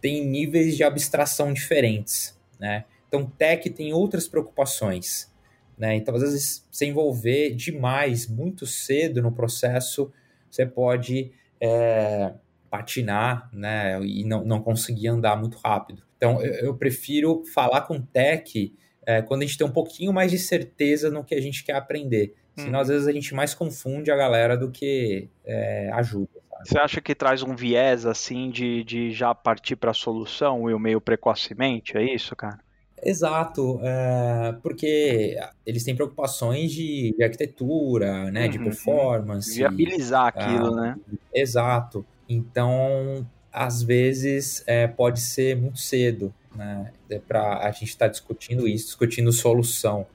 tem 0.00 0.24
níveis 0.24 0.76
de 0.76 0.84
abstração 0.84 1.52
diferentes, 1.52 2.38
né? 2.58 2.84
Então, 3.08 3.24
tech 3.26 3.68
tem 3.70 3.92
outras 3.92 4.28
preocupações, 4.28 5.32
né? 5.76 5.94
Então, 5.96 6.14
às 6.14 6.20
vezes, 6.20 6.66
se 6.70 6.86
envolver 6.86 7.54
demais, 7.54 8.28
muito 8.28 8.66
cedo 8.66 9.22
no 9.22 9.32
processo, 9.32 10.12
você 10.50 10.66
pode 10.66 11.32
é, 11.60 12.34
patinar, 12.70 13.48
né? 13.52 13.98
E 14.02 14.24
não, 14.24 14.44
não 14.44 14.60
conseguir 14.60 15.08
andar 15.08 15.36
muito 15.36 15.58
rápido. 15.58 16.02
Então, 16.16 16.42
eu, 16.42 16.66
eu 16.66 16.74
prefiro 16.74 17.44
falar 17.54 17.82
com 17.82 18.00
tech 18.00 18.74
é, 19.06 19.22
quando 19.22 19.42
a 19.42 19.46
gente 19.46 19.56
tem 19.56 19.66
um 19.66 19.72
pouquinho 19.72 20.12
mais 20.12 20.30
de 20.30 20.38
certeza 20.38 21.10
no 21.10 21.24
que 21.24 21.34
a 21.34 21.40
gente 21.40 21.64
quer 21.64 21.74
aprender. 21.76 22.34
Senão, 22.58 22.78
hum. 22.78 22.82
às 22.82 22.88
vezes, 22.88 23.06
a 23.06 23.12
gente 23.12 23.34
mais 23.34 23.54
confunde 23.54 24.10
a 24.10 24.16
galera 24.16 24.56
do 24.56 24.70
que 24.70 25.28
é, 25.44 25.90
ajuda. 25.92 26.28
Você 26.64 26.78
acha 26.78 27.00
que 27.00 27.14
traz 27.14 27.42
um 27.42 27.54
viés 27.54 28.04
assim 28.04 28.50
de, 28.50 28.82
de 28.82 29.12
já 29.12 29.34
partir 29.34 29.76
para 29.76 29.92
a 29.92 29.94
solução, 29.94 30.62
Will, 30.62 30.78
meio 30.78 31.00
precocemente? 31.00 31.96
É 31.96 32.02
isso, 32.02 32.34
cara? 32.34 32.58
Exato, 33.00 33.78
é, 33.82 34.56
porque 34.60 35.38
eles 35.64 35.84
têm 35.84 35.94
preocupações 35.94 36.72
de, 36.72 37.14
de 37.16 37.22
arquitetura, 37.22 38.30
né, 38.30 38.46
uhum, 38.46 38.50
de 38.50 38.58
performance. 38.58 39.54
Viabilizar 39.54 40.26
aquilo, 40.26 40.74
ah, 40.74 40.80
né? 40.80 40.96
Exato. 41.32 42.04
Então, 42.28 43.24
às 43.52 43.82
vezes, 43.82 44.64
é, 44.66 44.88
pode 44.88 45.20
ser 45.20 45.56
muito 45.56 45.78
cedo, 45.78 46.34
né? 46.54 46.92
É 47.08 47.18
para 47.18 47.58
a 47.58 47.70
gente 47.70 47.90
estar 47.90 48.06
tá 48.06 48.10
discutindo 48.10 48.66
isso, 48.66 48.86
discutindo 48.86 49.32
solução, 49.32 50.06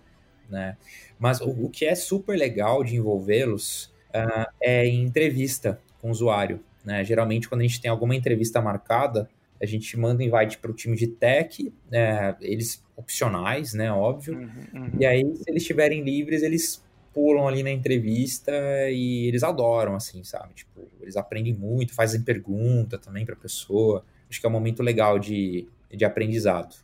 né? 0.49 0.75
Mas 1.23 1.39
o, 1.39 1.51
o 1.51 1.69
que 1.69 1.85
é 1.85 1.95
super 1.95 2.37
legal 2.37 2.83
de 2.83 2.97
envolvê-los 2.97 3.85
uh, 4.09 4.51
é 4.61 4.85
em 4.85 5.05
entrevista 5.05 5.79
com 6.01 6.09
o 6.09 6.11
usuário, 6.11 6.59
né? 6.83 7.01
Geralmente, 7.05 7.47
quando 7.47 7.61
a 7.61 7.63
gente 7.63 7.79
tem 7.79 7.89
alguma 7.89 8.13
entrevista 8.13 8.61
marcada, 8.61 9.29
a 9.61 9.65
gente 9.65 9.97
manda 9.97 10.21
invite 10.21 10.57
para 10.57 10.69
o 10.69 10.73
time 10.73 10.97
de 10.97 11.07
tech, 11.07 11.73
é, 11.89 12.35
eles 12.41 12.85
opcionais, 12.93 13.73
né, 13.73 13.89
óbvio. 13.89 14.37
Uhum, 14.37 14.49
uhum. 14.73 14.91
E 14.99 15.05
aí, 15.05 15.21
se 15.37 15.49
eles 15.49 15.61
estiverem 15.61 16.03
livres, 16.03 16.43
eles 16.43 16.83
pulam 17.13 17.47
ali 17.47 17.63
na 17.63 17.71
entrevista 17.71 18.51
e 18.89 19.25
eles 19.25 19.43
adoram, 19.43 19.95
assim, 19.95 20.25
sabe? 20.25 20.53
Tipo, 20.55 20.81
eles 20.99 21.15
aprendem 21.15 21.53
muito, 21.53 21.95
fazem 21.95 22.21
pergunta 22.21 22.97
também 22.97 23.25
para 23.25 23.35
a 23.35 23.37
pessoa. 23.37 24.03
Acho 24.29 24.41
que 24.41 24.45
é 24.45 24.49
um 24.49 24.51
momento 24.51 24.83
legal 24.83 25.17
de, 25.17 25.69
de 25.89 26.03
aprendizado. 26.03 26.75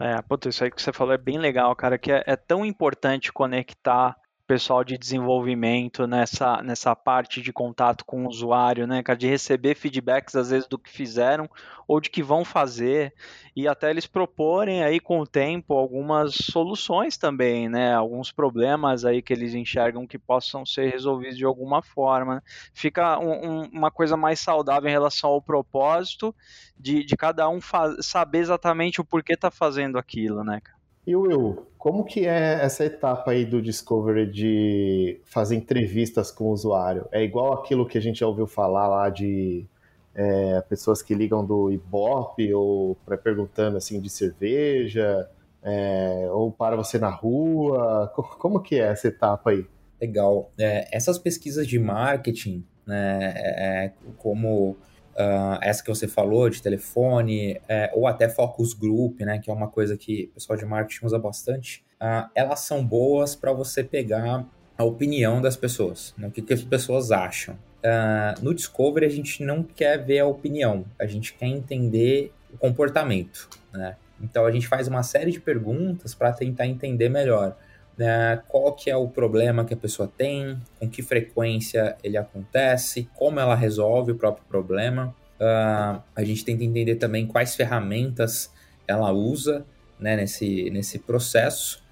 É, 0.00 0.20
isso 0.48 0.64
aí 0.64 0.70
que 0.70 0.82
você 0.82 0.92
falou 0.92 1.14
é 1.14 1.18
bem 1.18 1.38
legal, 1.38 1.74
cara, 1.76 1.96
que 1.96 2.10
é, 2.10 2.24
é 2.26 2.36
tão 2.36 2.64
importante 2.64 3.32
conectar 3.32 4.16
pessoal 4.46 4.84
de 4.84 4.98
desenvolvimento 4.98 6.06
nessa, 6.06 6.62
nessa 6.62 6.94
parte 6.94 7.40
de 7.40 7.52
contato 7.52 8.04
com 8.04 8.24
o 8.24 8.28
usuário, 8.28 8.86
né, 8.86 9.02
cara, 9.02 9.18
de 9.18 9.26
receber 9.26 9.74
feedbacks 9.74 10.36
às 10.36 10.50
vezes 10.50 10.68
do 10.68 10.78
que 10.78 10.90
fizeram 10.90 11.48
ou 11.88 12.00
de 12.00 12.10
que 12.10 12.22
vão 12.22 12.44
fazer 12.44 13.14
e 13.56 13.66
até 13.66 13.90
eles 13.90 14.06
proporem 14.06 14.82
aí 14.84 15.00
com 15.00 15.20
o 15.20 15.26
tempo 15.26 15.74
algumas 15.74 16.34
soluções 16.34 17.16
também, 17.16 17.68
né, 17.68 17.94
alguns 17.94 18.30
problemas 18.30 19.04
aí 19.04 19.22
que 19.22 19.32
eles 19.32 19.54
enxergam 19.54 20.06
que 20.06 20.18
possam 20.18 20.66
ser 20.66 20.90
resolvidos 20.90 21.38
de 21.38 21.44
alguma 21.44 21.82
forma. 21.82 22.36
Né. 22.36 22.42
Fica 22.74 23.18
um, 23.18 23.32
um, 23.32 23.62
uma 23.72 23.90
coisa 23.90 24.16
mais 24.16 24.40
saudável 24.40 24.88
em 24.88 24.92
relação 24.92 25.30
ao 25.30 25.40
propósito 25.40 26.34
de, 26.78 27.04
de 27.04 27.16
cada 27.16 27.48
um 27.48 27.60
saber 28.00 28.38
exatamente 28.38 29.00
o 29.00 29.04
porquê 29.04 29.36
tá 29.36 29.50
fazendo 29.50 29.98
aquilo, 29.98 30.44
né, 30.44 30.60
cara. 30.62 30.83
E 31.06 31.14
Will, 31.14 31.66
como 31.76 32.04
que 32.04 32.26
é 32.26 32.64
essa 32.64 32.84
etapa 32.84 33.32
aí 33.32 33.44
do 33.44 33.60
Discovery 33.60 34.26
de 34.30 35.20
fazer 35.24 35.54
entrevistas 35.54 36.30
com 36.30 36.44
o 36.44 36.52
usuário? 36.52 37.06
É 37.12 37.22
igual 37.22 37.52
aquilo 37.52 37.86
que 37.86 37.98
a 37.98 38.00
gente 38.00 38.20
já 38.20 38.26
ouviu 38.26 38.46
falar 38.46 38.88
lá 38.88 39.10
de 39.10 39.66
é, 40.14 40.62
pessoas 40.62 41.02
que 41.02 41.14
ligam 41.14 41.44
do 41.44 41.70
Ibope 41.70 42.54
ou 42.54 42.96
para 43.04 43.18
perguntando 43.18 43.76
assim 43.76 44.00
de 44.00 44.08
cerveja, 44.08 45.28
é, 45.62 46.26
ou 46.30 46.50
para 46.50 46.74
você 46.74 46.98
na 46.98 47.10
rua? 47.10 48.10
Como 48.38 48.60
que 48.60 48.76
é 48.76 48.88
essa 48.90 49.08
etapa 49.08 49.50
aí? 49.50 49.66
Legal. 50.00 50.50
É, 50.58 50.88
essas 50.90 51.18
pesquisas 51.18 51.66
de 51.66 51.78
marketing, 51.78 52.64
né, 52.86 53.32
é, 53.36 53.84
é 53.86 53.92
como 54.16 54.76
Uh, 55.14 55.58
essa 55.62 55.82
que 55.82 55.88
você 55.88 56.08
falou 56.08 56.50
de 56.50 56.60
telefone, 56.60 57.60
é, 57.68 57.90
ou 57.94 58.06
até 58.06 58.28
focus 58.28 58.74
group, 58.74 59.20
né, 59.20 59.38
que 59.38 59.48
é 59.48 59.52
uma 59.52 59.68
coisa 59.68 59.96
que 59.96 60.28
o 60.32 60.34
pessoal 60.34 60.58
de 60.58 60.64
marketing 60.64 61.06
usa 61.06 61.18
bastante, 61.18 61.84
uh, 62.02 62.28
elas 62.34 62.60
são 62.60 62.84
boas 62.84 63.36
para 63.36 63.52
você 63.52 63.84
pegar 63.84 64.44
a 64.76 64.84
opinião 64.84 65.40
das 65.40 65.56
pessoas, 65.56 66.12
né, 66.18 66.26
o 66.26 66.30
que, 66.32 66.42
que 66.42 66.52
as 66.52 66.62
pessoas 66.62 67.12
acham. 67.12 67.54
Uh, 67.54 68.42
no 68.42 68.52
Discovery 68.52 69.06
a 69.06 69.10
gente 69.10 69.44
não 69.44 69.62
quer 69.62 70.02
ver 70.04 70.18
a 70.18 70.26
opinião, 70.26 70.84
a 70.98 71.06
gente 71.06 71.34
quer 71.34 71.46
entender 71.46 72.32
o 72.52 72.58
comportamento, 72.58 73.48
né? 73.72 73.96
Então 74.20 74.46
a 74.46 74.50
gente 74.50 74.66
faz 74.66 74.88
uma 74.88 75.02
série 75.02 75.30
de 75.30 75.40
perguntas 75.40 76.14
para 76.14 76.32
tentar 76.32 76.66
entender 76.66 77.08
melhor 77.08 77.56
né, 77.96 78.42
qual 78.48 78.72
que 78.72 78.90
é 78.90 78.96
o 78.96 79.08
problema 79.08 79.64
que 79.64 79.74
a 79.74 79.76
pessoa 79.76 80.10
tem, 80.16 80.58
com 80.78 80.88
que 80.88 81.02
frequência 81.02 81.96
ele 82.02 82.16
acontece, 82.16 83.08
como 83.14 83.38
ela 83.40 83.54
resolve 83.54 84.12
o 84.12 84.16
próprio 84.16 84.44
problema. 84.48 85.14
Uh, 85.36 86.02
a 86.14 86.24
gente 86.24 86.44
tenta 86.44 86.64
entender 86.64 86.96
também 86.96 87.26
quais 87.26 87.54
ferramentas 87.54 88.52
ela 88.86 89.12
usa 89.12 89.64
né, 89.98 90.16
nesse, 90.16 90.70
nesse 90.70 90.98
processo. 90.98 91.82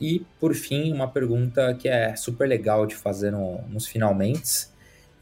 E, 0.00 0.24
por 0.38 0.54
fim, 0.54 0.92
uma 0.92 1.08
pergunta 1.08 1.74
que 1.74 1.88
é 1.88 2.14
super 2.14 2.48
legal 2.48 2.86
de 2.86 2.94
fazer 2.94 3.32
no, 3.32 3.60
nos 3.68 3.86
finalmente 3.86 4.72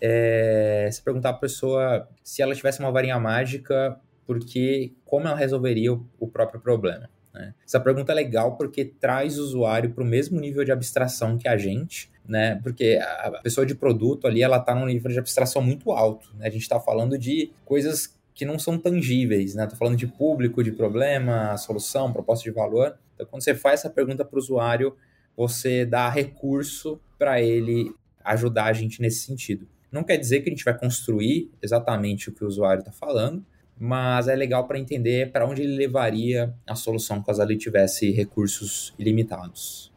é 0.00 0.88
se 0.90 1.02
perguntar 1.02 1.30
a 1.30 1.34
pessoa 1.34 2.08
se 2.24 2.40
ela 2.40 2.54
tivesse 2.54 2.80
uma 2.80 2.90
varinha 2.90 3.18
mágica, 3.18 3.98
porque 4.26 4.92
como 5.04 5.26
ela 5.26 5.36
resolveria 5.36 5.92
o, 5.92 6.06
o 6.18 6.26
próprio 6.26 6.60
problema. 6.60 7.08
Né? 7.32 7.54
Essa 7.64 7.80
pergunta 7.80 8.12
é 8.12 8.14
legal 8.14 8.56
porque 8.56 8.84
traz 8.84 9.38
o 9.38 9.42
usuário 9.42 9.90
para 9.90 10.02
o 10.02 10.06
mesmo 10.06 10.40
nível 10.40 10.64
de 10.64 10.72
abstração 10.72 11.38
que 11.38 11.48
a 11.48 11.56
gente, 11.56 12.10
né? 12.26 12.60
Porque 12.62 12.98
a 13.02 13.40
pessoa 13.42 13.66
de 13.66 13.74
produto 13.74 14.26
ali, 14.26 14.42
ela 14.42 14.58
está 14.58 14.74
num 14.74 14.86
nível 14.86 15.10
de 15.10 15.18
abstração 15.18 15.62
muito 15.62 15.90
alto. 15.92 16.34
Né? 16.36 16.46
A 16.46 16.50
gente 16.50 16.62
está 16.62 16.78
falando 16.78 17.18
de 17.18 17.50
coisas 17.64 18.18
que 18.34 18.44
não 18.44 18.58
são 18.58 18.78
tangíveis, 18.78 19.54
né? 19.54 19.66
Tô 19.66 19.76
falando 19.76 19.96
de 19.96 20.06
público, 20.06 20.62
de 20.62 20.72
problema, 20.72 21.56
solução, 21.56 22.12
proposta 22.12 22.44
de 22.44 22.50
valor. 22.50 22.96
Então, 23.14 23.26
quando 23.26 23.42
você 23.42 23.54
faz 23.54 23.80
essa 23.80 23.90
pergunta 23.90 24.24
para 24.24 24.36
o 24.36 24.38
usuário, 24.38 24.96
você 25.36 25.84
dá 25.84 26.08
recurso 26.08 27.00
para 27.18 27.40
ele 27.40 27.92
ajudar 28.24 28.66
a 28.66 28.72
gente 28.72 29.00
nesse 29.00 29.26
sentido. 29.26 29.66
Não 29.90 30.04
quer 30.04 30.16
dizer 30.16 30.40
que 30.40 30.48
a 30.48 30.52
gente 30.52 30.64
vai 30.64 30.78
construir 30.78 31.50
exatamente 31.60 32.28
o 32.28 32.32
que 32.32 32.44
o 32.44 32.46
usuário 32.46 32.80
está 32.80 32.92
falando, 32.92 33.44
mas 33.80 34.28
é 34.28 34.36
legal 34.36 34.66
para 34.66 34.78
entender 34.78 35.32
para 35.32 35.46
onde 35.46 35.62
ele 35.62 35.74
levaria 35.74 36.54
a 36.66 36.74
solução 36.74 37.22
caso 37.22 37.40
ele 37.42 37.56
tivesse 37.56 38.10
recursos 38.10 38.94
ilimitados. 38.98 39.90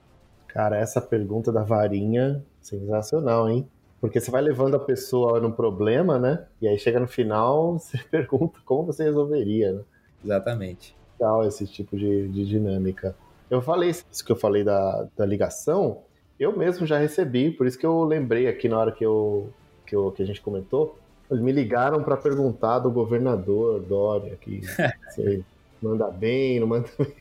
Cara, 0.47 0.77
essa 0.77 1.01
pergunta 1.01 1.51
da 1.51 1.63
varinha, 1.63 2.41
sensacional, 2.61 3.49
hein? 3.49 3.67
Porque 3.99 4.21
você 4.21 4.31
vai 4.31 4.41
levando 4.41 4.75
a 4.75 4.79
pessoa 4.79 5.41
no 5.41 5.51
problema, 5.51 6.17
né? 6.17 6.45
E 6.61 6.67
aí 6.67 6.79
chega 6.79 6.97
no 6.97 7.07
final, 7.07 7.73
você 7.79 7.97
pergunta 7.97 8.59
como 8.63 8.86
você 8.86 9.03
resolveria, 9.03 9.73
né? 9.73 9.81
Exatamente. 10.23 10.95
Legal 11.19 11.45
esse 11.45 11.67
tipo 11.67 11.97
de, 11.97 12.29
de 12.29 12.45
dinâmica. 12.45 13.13
Eu 13.49 13.61
falei 13.61 13.89
isso 13.89 14.23
que 14.25 14.31
eu 14.31 14.38
falei 14.38 14.63
da, 14.63 15.07
da 15.17 15.25
ligação, 15.25 16.03
eu 16.39 16.57
mesmo 16.57 16.86
já 16.86 16.97
recebi, 16.97 17.51
por 17.51 17.67
isso 17.67 17.77
que 17.77 17.86
eu 17.86 18.03
lembrei 18.05 18.47
aqui 18.47 18.69
na 18.69 18.79
hora 18.79 18.91
que, 18.93 19.05
eu, 19.05 19.51
que, 19.86 19.93
eu, 19.95 20.11
que 20.11 20.23
a 20.23 20.25
gente 20.25 20.41
comentou, 20.41 20.97
me 21.39 21.51
ligaram 21.51 22.03
para 22.03 22.17
perguntar 22.17 22.79
do 22.79 22.91
governador 22.91 23.81
Dória, 23.81 24.38
que 24.39 24.61
se 25.13 25.43
manda 25.81 26.09
bem, 26.09 26.59
não 26.59 26.67
manda 26.67 26.89
bem. 26.97 27.13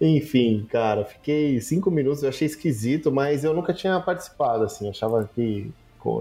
Enfim, 0.00 0.66
cara, 0.70 1.04
fiquei 1.04 1.60
cinco 1.60 1.90
minutos, 1.90 2.22
eu 2.22 2.28
achei 2.28 2.46
esquisito, 2.46 3.10
mas 3.10 3.42
eu 3.42 3.52
nunca 3.52 3.74
tinha 3.74 3.98
participado, 4.00 4.64
assim, 4.64 4.88
achava 4.88 5.28
que 5.34 5.72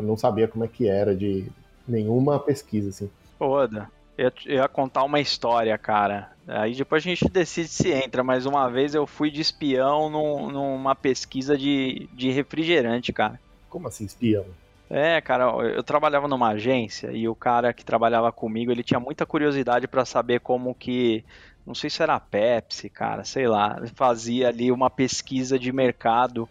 não 0.03 0.17
sabia 0.17 0.47
como 0.47 0.65
é 0.65 0.67
que 0.67 0.88
era 0.88 1.15
de 1.15 1.45
nenhuma 1.88 2.39
pesquisa, 2.39 2.89
assim. 2.89 3.09
Foda. 3.38 3.89
Eu 4.17 4.31
ia 4.47 4.67
contar 4.67 5.03
uma 5.03 5.19
história, 5.19 5.77
cara. 5.77 6.31
Aí 6.47 6.73
depois 6.73 7.03
a 7.03 7.09
gente 7.09 7.29
decide 7.29 7.67
se 7.67 7.91
entra, 7.91 8.23
mas 8.23 8.47
uma 8.47 8.67
vez 8.67 8.95
eu 8.95 9.05
fui 9.05 9.29
de 9.29 9.41
espião 9.41 10.09
num, 10.09 10.49
numa 10.49 10.95
pesquisa 10.95 11.55
de, 11.55 12.09
de 12.13 12.31
refrigerante, 12.31 13.13
cara. 13.13 13.39
Como 13.69 13.88
assim, 13.88 14.05
espião? 14.05 14.45
É, 14.89 15.19
cara, 15.19 15.45
eu 15.75 15.83
trabalhava 15.83 16.27
numa 16.27 16.49
agência 16.49 17.11
e 17.11 17.27
o 17.27 17.35
cara 17.35 17.73
que 17.73 17.83
trabalhava 17.83 18.31
comigo, 18.31 18.71
ele 18.71 18.83
tinha 18.83 18.99
muita 18.99 19.25
curiosidade 19.25 19.88
para 19.88 20.05
saber 20.05 20.39
como 20.39 20.73
que, 20.73 21.25
não 21.65 21.75
sei 21.75 21.89
se 21.89 22.01
era 22.01 22.15
a 22.15 22.19
Pepsi, 22.19 22.89
cara, 22.89 23.25
sei 23.25 23.47
lá, 23.47 23.81
fazia 23.95 24.47
ali 24.47 24.71
uma 24.71 24.89
pesquisa 24.89 25.59
de 25.59 25.73
mercado 25.73 26.47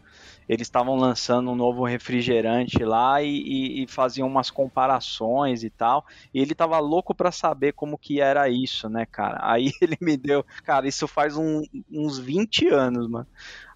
eles 0.48 0.66
estavam 0.66 0.94
lançando 0.96 1.50
um 1.50 1.56
novo 1.56 1.84
refrigerante 1.84 2.84
lá 2.84 3.20
e, 3.20 3.28
e, 3.28 3.82
e, 3.82 3.86
faziam 3.86 4.28
umas 4.28 4.50
comparações 4.50 5.64
e 5.64 5.70
tal. 5.70 6.06
E 6.32 6.40
ele 6.40 6.54
tava 6.54 6.78
louco 6.78 7.14
para 7.14 7.32
saber 7.32 7.72
como 7.72 7.98
que 7.98 8.20
era 8.20 8.48
isso, 8.48 8.88
né, 8.88 9.06
cara? 9.06 9.38
Aí 9.42 9.72
ele 9.82 9.96
me 10.00 10.16
deu, 10.16 10.44
cara, 10.64 10.86
isso 10.86 11.08
faz 11.08 11.36
um, 11.36 11.62
uns 11.90 12.18
20 12.18 12.68
anos, 12.68 13.08
mano. 13.08 13.26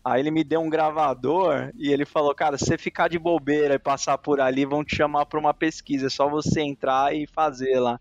Aí 0.05 0.21
ele 0.21 0.31
me 0.31 0.43
deu 0.43 0.61
um 0.61 0.71
gravador 0.71 1.71
e 1.77 1.93
ele 1.93 2.07
falou, 2.07 2.35
cara, 2.35 2.57
se 2.57 2.65
você 2.65 2.79
ficar 2.79 3.09
de 3.09 3.19
bobeira 3.19 3.75
e 3.75 3.79
passar 3.79 4.17
por 4.17 4.41
ali, 4.41 4.65
vão 4.65 4.83
te 4.83 4.97
chamar 4.97 5.27
para 5.27 5.39
uma 5.39 5.53
pesquisa, 5.53 6.07
é 6.07 6.11
só 6.11 6.29
você 6.29 6.63
entrar 6.63 7.15
e 7.15 7.27
fazer 7.27 7.79
lá. 7.79 8.01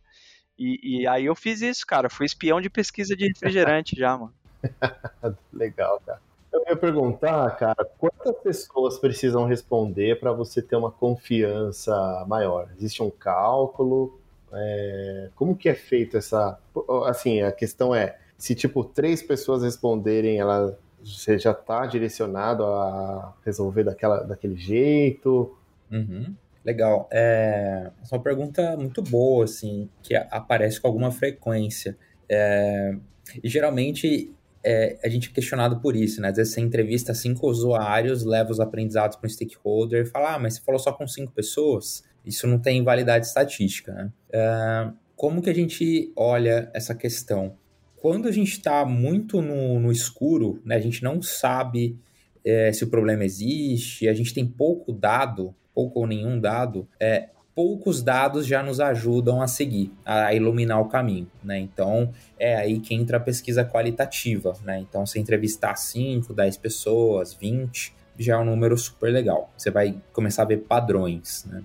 E, 0.58 1.02
e 1.02 1.08
aí 1.08 1.26
eu 1.26 1.36
fiz 1.36 1.62
isso, 1.62 1.86
cara, 1.86 2.10
fui 2.10 2.26
espião 2.26 2.62
de 2.62 2.70
pesquisa 2.70 3.16
de 3.16 3.28
refrigerante 3.28 3.96
já, 3.98 4.18
mano. 4.18 4.34
Legal, 5.52 6.02
cara. 6.06 6.22
Eu 6.52 6.64
ia 6.68 6.76
perguntar, 6.76 7.50
cara, 7.58 7.86
quantas 7.98 8.36
pessoas 8.42 8.98
precisam 8.98 9.46
responder 9.46 10.20
para 10.20 10.32
você 10.32 10.62
ter 10.62 10.76
uma 10.76 10.92
confiança 10.92 12.26
maior? 12.28 12.70
Existe 12.78 13.04
um 13.04 13.12
cálculo? 13.12 14.20
É... 14.52 15.30
Como 15.36 15.56
que 15.56 15.70
é 15.70 15.76
feito 15.76 16.18
essa... 16.18 16.58
Assim, 17.06 17.42
a 17.42 17.52
questão 17.52 17.94
é, 17.94 18.18
se 18.38 18.56
tipo 18.56 18.84
três 18.84 19.22
pessoas 19.22 19.64
responderem, 19.64 20.40
ela 20.40 20.78
você 21.04 21.38
já 21.38 21.52
está 21.52 21.86
direcionado 21.86 22.64
a 22.64 23.34
resolver 23.46 23.84
daquela, 23.84 24.24
daquele 24.24 24.58
jeito? 24.58 25.56
Uhum. 25.92 26.36
Legal. 26.64 27.08
É, 27.12 27.92
essa 28.02 28.16
é 28.16 28.18
uma 28.18 28.24
pergunta 28.24 28.76
muito 28.78 29.02
boa, 29.02 29.46
assim, 29.46 29.90
que 30.04 30.16
aparece 30.16 30.80
com 30.80 30.88
alguma 30.88 31.12
frequência. 31.12 31.98
É, 32.28 32.96
e 33.44 33.50
geralmente 33.50 34.34
é, 34.64 34.98
a 35.04 35.10
gente 35.10 35.30
é 35.30 35.34
questionado 35.34 35.80
por 35.80 35.96
isso, 35.96 36.22
né? 36.22 36.30
Às 36.30 36.38
vezes 36.38 36.54
você 36.54 36.62
entrevista 36.62 37.14
cinco 37.14 37.48
usuários, 37.48 38.24
leva 38.24 38.52
os 38.52 38.60
aprendizados 38.60 39.18
para 39.18 39.28
um 39.28 39.30
stakeholder 39.30 40.04
e 40.04 40.06
fala, 40.06 40.36
ah, 40.36 40.40
mas 40.40 40.56
você 40.56 40.62
falou 40.62 40.80
só 40.80 40.92
com 40.92 41.08
cinco 41.08 41.32
pessoas? 41.32 42.04
Isso 42.26 42.46
não 42.46 42.60
tem 42.60 42.84
validade 42.84 43.26
estatística, 43.26 43.94
né? 43.94 44.12
É, 44.32 44.92
como 45.16 45.42
que 45.42 45.50
a 45.50 45.56
gente 45.56 46.12
olha 46.16 46.70
essa 46.74 46.94
questão? 46.94 47.58
Quando 48.02 48.28
a 48.28 48.32
gente 48.32 48.52
está 48.52 48.86
muito 48.86 49.42
no, 49.42 49.80
no, 49.80 49.92
escuro, 49.92 50.62
né? 50.64 50.76
A 50.76 50.80
gente 50.80 51.04
não 51.04 51.22
sabe 51.22 51.98
é, 52.46 52.72
se 52.72 52.84
o 52.84 52.88
problema 52.88 53.26
existe, 53.26 54.08
a 54.08 54.14
gente 54.14 54.34
tem 54.34 54.46
pouco 54.46 54.94
dado, 54.94 55.54
pouco 55.74 56.00
ou 56.00 56.08
nenhum 56.08 56.40
dado, 56.40 56.88
é, 57.00 57.30
poucos 57.54 58.02
dados 58.02 58.48
já 58.48 58.64
nos 58.64 58.80
ajudam 58.80 59.42
a 59.42 59.48
seguir, 59.48 59.92
a 60.06 60.34
iluminar 60.34 60.80
o 60.80 60.88
caminho, 60.88 61.30
né? 61.44 61.60
Então, 61.60 62.14
é 62.38 62.56
aí 62.56 62.80
que 62.80 62.96
entra 62.96 63.18
a 63.18 63.20
pesquisa 63.20 63.66
qualitativa, 63.66 64.56
né? 64.64 64.80
Então, 64.80 65.06
se 65.06 65.20
entrevistar 65.20 65.76
5, 65.76 66.34
10 66.34 66.56
pessoas, 66.56 67.34
20, 67.34 67.94
já 68.18 68.36
é 68.36 68.38
um 68.38 68.46
número 68.46 68.78
super 68.78 69.12
legal. 69.12 69.52
Você 69.58 69.70
vai 69.70 69.96
começar 70.14 70.44
a 70.44 70.46
ver 70.46 70.60
padrões, 70.60 71.46
né? 71.50 71.62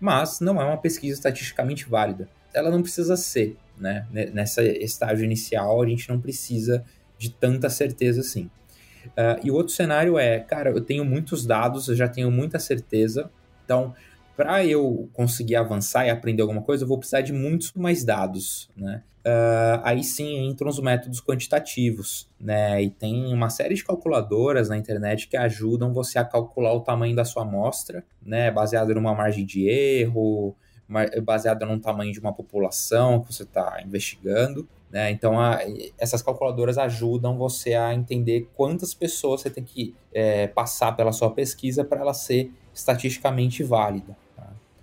Mas 0.00 0.40
não 0.40 0.60
é 0.60 0.64
uma 0.64 0.78
pesquisa 0.78 1.14
estatisticamente 1.14 1.88
válida. 1.88 2.26
Ela 2.54 2.70
não 2.70 2.80
precisa 2.80 3.14
ser, 3.14 3.56
né? 3.78 4.06
Nessa 4.32 4.62
estágio 4.62 5.24
inicial, 5.24 5.82
a 5.82 5.86
gente 5.86 6.08
não 6.08 6.20
precisa 6.20 6.84
de 7.18 7.30
tanta 7.30 7.68
certeza 7.68 8.20
assim. 8.20 8.50
Uh, 9.06 9.38
e 9.42 9.50
o 9.50 9.54
outro 9.54 9.72
cenário 9.74 10.18
é, 10.18 10.40
cara, 10.40 10.70
eu 10.70 10.80
tenho 10.80 11.04
muitos 11.04 11.44
dados, 11.44 11.88
eu 11.88 11.94
já 11.94 12.08
tenho 12.08 12.30
muita 12.30 12.58
certeza, 12.58 13.30
então 13.64 13.94
para 14.36 14.64
eu 14.64 15.08
conseguir 15.12 15.56
avançar 15.56 16.06
e 16.06 16.10
aprender 16.10 16.42
alguma 16.42 16.62
coisa, 16.62 16.84
eu 16.84 16.88
vou 16.88 16.98
precisar 16.98 17.20
de 17.20 17.32
muitos 17.32 17.72
mais 17.74 18.04
dados, 18.04 18.68
né? 18.76 19.02
Uh, 19.26 19.80
aí 19.82 20.04
sim 20.04 20.46
entram 20.46 20.68
os 20.68 20.78
métodos 20.78 21.20
quantitativos, 21.20 22.28
né? 22.38 22.82
E 22.82 22.90
tem 22.90 23.32
uma 23.32 23.48
série 23.48 23.74
de 23.74 23.82
calculadoras 23.82 24.68
na 24.68 24.76
internet 24.76 25.28
que 25.28 25.36
ajudam 25.36 25.94
você 25.94 26.18
a 26.18 26.24
calcular 26.24 26.74
o 26.74 26.80
tamanho 26.80 27.16
da 27.16 27.24
sua 27.24 27.42
amostra, 27.42 28.04
né? 28.20 28.50
Baseado 28.50 28.94
numa 28.94 29.14
margem 29.14 29.46
de 29.46 29.66
erro, 29.66 30.54
baseado 31.22 31.64
num 31.66 31.78
tamanho 31.78 32.12
de 32.12 32.20
uma 32.20 32.32
população 32.32 33.20
que 33.20 33.32
você 33.32 33.42
está 33.42 33.80
investigando. 33.84 34.68
Né? 34.90 35.10
Então, 35.10 35.40
a, 35.40 35.58
essas 35.98 36.22
calculadoras 36.22 36.78
ajudam 36.78 37.36
você 37.36 37.74
a 37.74 37.92
entender 37.92 38.48
quantas 38.54 38.94
pessoas 38.94 39.40
você 39.40 39.50
tem 39.50 39.64
que 39.64 39.94
é, 40.12 40.46
passar 40.46 40.92
pela 40.96 41.12
sua 41.12 41.30
pesquisa 41.30 41.84
para 41.84 42.00
ela 42.00 42.14
ser 42.14 42.52
estatisticamente 42.72 43.62
válida. 43.62 44.16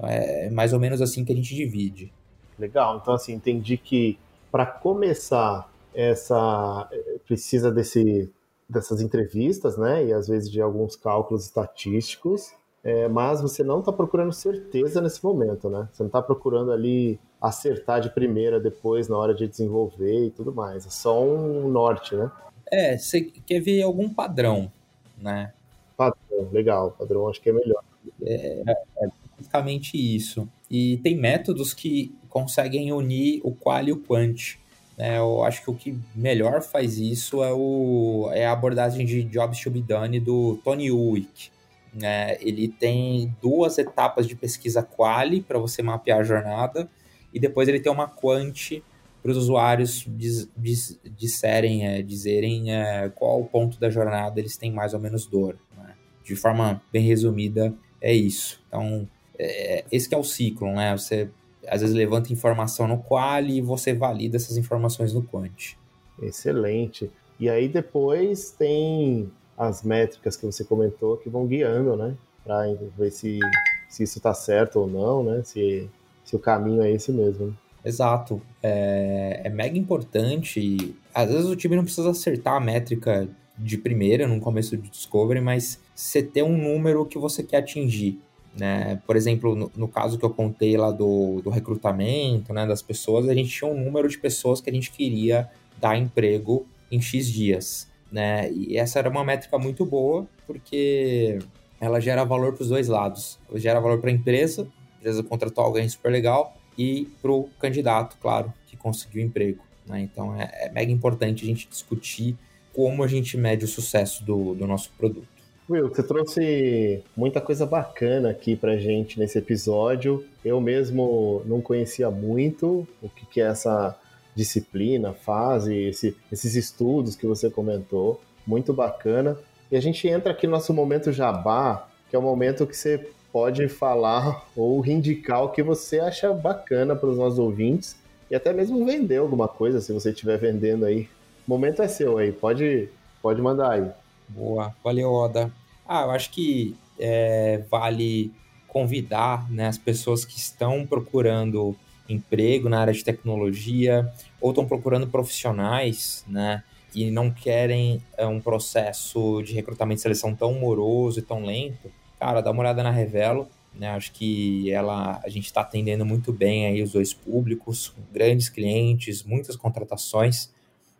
Então 0.01 0.09
é 0.09 0.49
mais 0.49 0.73
ou 0.73 0.79
menos 0.79 1.01
assim 1.01 1.23
que 1.23 1.31
a 1.31 1.35
gente 1.35 1.53
divide. 1.53 2.11
Legal, 2.57 2.97
então 2.97 3.13
assim, 3.13 3.33
entendi 3.33 3.77
que 3.77 4.17
para 4.51 4.65
começar 4.65 5.71
essa 5.93 6.89
precisa 7.25 7.71
desse, 7.71 8.31
dessas 8.67 9.01
entrevistas, 9.01 9.77
né? 9.77 10.05
E 10.05 10.13
às 10.13 10.27
vezes 10.27 10.49
de 10.49 10.61
alguns 10.61 10.95
cálculos 10.95 11.45
estatísticos, 11.45 12.51
é, 12.83 13.07
mas 13.07 13.41
você 13.41 13.63
não 13.63 13.79
está 13.79 13.91
procurando 13.91 14.33
certeza 14.33 14.99
nesse 15.01 15.23
momento, 15.23 15.69
né? 15.69 15.87
Você 15.91 16.01
não 16.01 16.07
está 16.07 16.21
procurando 16.21 16.71
ali 16.71 17.19
acertar 17.39 18.01
de 18.01 18.09
primeira 18.09 18.59
depois 18.59 19.07
na 19.07 19.17
hora 19.17 19.33
de 19.33 19.47
desenvolver 19.47 20.27
e 20.27 20.31
tudo 20.31 20.53
mais. 20.53 20.85
É 20.85 20.89
só 20.89 21.23
um 21.23 21.69
norte, 21.69 22.15
né? 22.15 22.31
É, 22.71 22.97
você 22.97 23.21
quer 23.21 23.59
ver 23.59 23.83
algum 23.83 24.11
padrão, 24.11 24.71
né? 25.17 25.53
Padrão, 25.95 26.49
legal. 26.51 26.95
Padrão 26.97 27.27
acho 27.27 27.41
que 27.41 27.49
é 27.49 27.53
melhor. 27.53 27.83
É, 28.23 28.63
é, 28.97 29.07
basicamente 29.37 29.95
isso. 29.97 30.47
E 30.69 30.97
tem 30.97 31.15
métodos 31.15 31.73
que 31.73 32.15
conseguem 32.29 32.91
unir 32.91 33.41
o 33.43 33.51
qual 33.51 33.83
e 33.83 33.91
o 33.91 33.97
quant. 33.97 34.57
Né? 34.97 35.17
Eu 35.17 35.43
acho 35.43 35.63
que 35.63 35.69
o 35.69 35.75
que 35.75 35.99
melhor 36.15 36.61
faz 36.61 36.97
isso 36.97 37.43
é, 37.43 37.51
o, 37.53 38.29
é 38.31 38.45
a 38.45 38.53
abordagem 38.53 39.05
de 39.05 39.23
Jobs 39.23 39.59
to 39.61 39.69
be 39.69 39.81
Done 39.81 40.19
do 40.19 40.59
Tony 40.63 40.89
Uwick. 40.91 41.51
Né? 41.93 42.37
Ele 42.39 42.67
tem 42.67 43.35
duas 43.41 43.77
etapas 43.77 44.27
de 44.27 44.35
pesquisa 44.35 44.81
quali 44.81 45.41
para 45.41 45.59
você 45.59 45.81
mapear 45.81 46.19
a 46.19 46.23
jornada 46.23 46.89
e 47.33 47.39
depois 47.39 47.67
ele 47.67 47.79
tem 47.79 47.91
uma 47.91 48.07
quant 48.07 48.81
para 49.21 49.31
os 49.31 49.37
usuários 49.37 50.05
diz, 50.07 50.49
diz, 50.57 50.99
disserem, 51.15 51.85
é, 51.85 52.01
dizerem 52.01 52.73
é, 52.73 53.09
qual 53.09 53.43
ponto 53.45 53.79
da 53.79 53.89
jornada 53.89 54.39
eles 54.39 54.57
têm 54.57 54.71
mais 54.71 54.93
ou 54.93 54.99
menos 54.99 55.27
dor. 55.27 55.57
Né? 55.77 55.93
De 56.23 56.35
forma 56.35 56.81
bem 56.91 57.03
resumida, 57.03 57.73
é 58.01 58.13
isso. 58.13 58.63
Então, 58.67 59.07
é, 59.37 59.85
esse 59.91 60.13
é 60.13 60.17
o 60.17 60.23
ciclo, 60.23 60.73
né? 60.73 60.97
Você 60.97 61.29
às 61.67 61.81
vezes 61.81 61.95
levanta 61.95 62.33
informação 62.33 62.87
no 62.87 62.97
qual 62.97 63.43
e 63.43 63.61
você 63.61 63.93
valida 63.93 64.37
essas 64.37 64.57
informações 64.57 65.13
no 65.13 65.21
quant. 65.21 65.77
Excelente. 66.19 67.11
E 67.39 67.49
aí 67.49 67.67
depois 67.67 68.51
tem 68.51 69.31
as 69.61 69.83
métricas 69.83 70.35
que 70.35 70.43
você 70.43 70.63
comentou 70.63 71.17
que 71.17 71.29
vão 71.29 71.45
guiando, 71.45 71.95
né? 71.95 72.15
Para 72.43 72.63
ver 72.97 73.11
se, 73.11 73.39
se 73.87 74.01
isso 74.01 74.17
está 74.17 74.33
certo 74.33 74.79
ou 74.79 74.87
não, 74.87 75.23
né? 75.23 75.43
Se, 75.43 75.87
se 76.25 76.35
o 76.35 76.39
caminho 76.39 76.81
é 76.81 76.91
esse 76.91 77.11
mesmo. 77.11 77.55
Exato. 77.85 78.41
É, 78.63 79.41
é 79.43 79.49
mega 79.49 79.77
importante. 79.77 80.95
Às 81.13 81.31
vezes 81.31 81.45
o 81.45 81.55
time 81.55 81.75
não 81.75 81.83
precisa 81.83 82.09
acertar 82.09 82.55
a 82.55 82.59
métrica 82.59 83.29
de 83.55 83.77
primeira, 83.77 84.27
no 84.27 84.39
começo 84.39 84.75
de 84.75 84.89
discovery, 84.89 85.39
mas 85.39 85.79
você 85.93 86.23
ter 86.23 86.41
um 86.41 86.57
número 86.57 87.05
que 87.05 87.19
você 87.19 87.43
quer 87.43 87.57
atingir. 87.57 88.19
Né? 88.57 88.99
Por 89.05 89.15
exemplo, 89.15 89.55
no, 89.55 89.71
no, 89.75 89.87
caso 89.87 90.17
que 90.17 90.25
eu 90.25 90.31
contei 90.31 90.75
lá 90.75 90.89
do, 90.89 91.39
do 91.43 91.51
recrutamento, 91.51 92.51
né, 92.51 92.65
das 92.65 92.81
pessoas, 92.81 93.29
a 93.29 93.33
gente 93.35 93.49
tinha 93.49 93.69
um 93.69 93.79
número 93.79 94.09
de 94.09 94.17
pessoas 94.17 94.59
que 94.59 94.71
a 94.71 94.73
gente 94.73 94.91
queria 94.91 95.47
dar 95.79 95.95
emprego 95.95 96.65
em 96.91 96.99
X 96.99 97.27
dias. 97.27 97.90
Né? 98.11 98.51
E 98.51 98.77
essa 98.77 98.99
era 98.99 99.09
uma 99.09 99.23
métrica 99.23 99.57
muito 99.57 99.85
boa, 99.85 100.27
porque 100.45 101.39
ela 101.79 101.99
gera 101.99 102.23
valor 102.23 102.53
para 102.53 102.63
os 102.63 102.69
dois 102.69 102.87
lados. 102.87 103.39
Ela 103.49 103.59
gera 103.59 103.79
valor 103.79 103.99
para 103.99 104.09
a 104.09 104.13
empresa, 104.13 104.67
a 104.95 104.99
empresa 104.99 105.23
contratou 105.23 105.63
alguém 105.63 105.87
super 105.87 106.11
legal, 106.11 106.55
e 106.77 107.07
para 107.21 107.31
o 107.31 107.49
candidato, 107.59 108.17
claro, 108.21 108.53
que 108.67 108.75
conseguiu 108.75 109.23
emprego. 109.23 109.63
Né? 109.85 110.01
Então 110.01 110.35
é, 110.39 110.49
é 110.65 110.71
mega 110.71 110.91
importante 110.91 111.43
a 111.43 111.47
gente 111.47 111.67
discutir 111.67 112.35
como 112.73 113.03
a 113.03 113.07
gente 113.07 113.37
mede 113.37 113.65
o 113.65 113.67
sucesso 113.67 114.23
do, 114.23 114.53
do 114.53 114.65
nosso 114.65 114.91
produto. 114.97 115.27
Will, 115.69 115.87
você 115.87 116.03
trouxe 116.03 117.03
muita 117.15 117.39
coisa 117.39 117.65
bacana 117.65 118.29
aqui 118.29 118.55
pra 118.55 118.77
gente 118.77 119.17
nesse 119.17 119.37
episódio. 119.37 120.25
Eu 120.43 120.59
mesmo 120.59 121.41
não 121.45 121.61
conhecia 121.61 122.09
muito 122.09 122.85
o 123.01 123.07
que, 123.07 123.25
que 123.25 123.41
é 123.41 123.45
essa 123.45 123.97
disciplina, 124.35 125.13
fase, 125.13 125.75
esse, 125.75 126.15
esses 126.31 126.55
estudos 126.55 127.15
que 127.15 127.27
você 127.27 127.49
comentou. 127.49 128.21
Muito 128.45 128.73
bacana. 128.73 129.37
E 129.71 129.77
a 129.77 129.81
gente 129.81 130.07
entra 130.07 130.31
aqui 130.31 130.47
no 130.47 130.53
nosso 130.53 130.73
momento 130.73 131.11
jabá, 131.11 131.87
que 132.09 132.15
é 132.15 132.19
o 132.19 132.21
momento 132.21 132.67
que 132.67 132.75
você 132.75 133.09
pode 133.31 133.69
falar 133.69 134.45
ou 134.55 134.85
indicar 134.85 135.43
o 135.43 135.49
que 135.49 135.63
você 135.63 135.99
acha 135.99 136.33
bacana 136.33 136.95
para 136.95 137.09
os 137.09 137.17
nossos 137.17 137.39
ouvintes 137.39 137.95
e 138.29 138.35
até 138.35 138.53
mesmo 138.53 138.85
vender 138.85 139.17
alguma 139.17 139.47
coisa, 139.47 139.81
se 139.81 139.91
você 139.91 140.11
estiver 140.11 140.37
vendendo 140.37 140.85
aí. 140.85 141.07
O 141.47 141.51
momento 141.51 141.81
é 141.81 141.87
seu 141.87 142.17
aí, 142.17 142.31
pode, 142.31 142.89
pode 143.21 143.41
mandar 143.41 143.71
aí. 143.71 143.89
Boa, 144.27 144.73
valeu, 144.83 145.11
Oda. 145.11 145.51
Ah, 145.87 146.03
eu 146.03 146.11
acho 146.11 146.31
que 146.31 146.75
é, 146.97 147.63
vale 147.69 148.31
convidar 148.67 149.49
né, 149.51 149.67
as 149.67 149.77
pessoas 149.77 150.23
que 150.23 150.37
estão 150.37 150.85
procurando 150.87 151.75
emprego 152.11 152.69
na 152.69 152.79
área 152.79 152.93
de 152.93 153.03
tecnologia 153.03 154.11
ou 154.39 154.51
estão 154.51 154.65
procurando 154.65 155.07
profissionais, 155.07 156.23
né? 156.27 156.63
e 156.93 157.09
não 157.09 157.31
querem 157.31 158.01
é, 158.17 158.25
um 158.25 158.39
processo 158.39 159.41
de 159.43 159.53
recrutamento 159.53 159.99
e 159.99 160.01
seleção 160.01 160.35
tão 160.35 160.53
moroso 160.53 161.19
e 161.19 161.21
tão 161.21 161.45
lento, 161.45 161.91
cara, 162.19 162.41
dá 162.41 162.51
uma 162.51 162.61
olhada 162.61 162.83
na 162.83 162.91
Revelo. 162.91 163.47
Né? 163.73 163.87
Acho 163.89 164.11
que 164.11 164.69
ela, 164.69 165.21
a 165.23 165.29
gente 165.29 165.45
está 165.45 165.61
atendendo 165.61 166.05
muito 166.05 166.33
bem 166.33 166.65
aí 166.67 166.81
os 166.81 166.91
dois 166.91 167.13
públicos, 167.13 167.93
grandes 168.11 168.49
clientes, 168.49 169.23
muitas 169.23 169.55
contratações, 169.55 170.51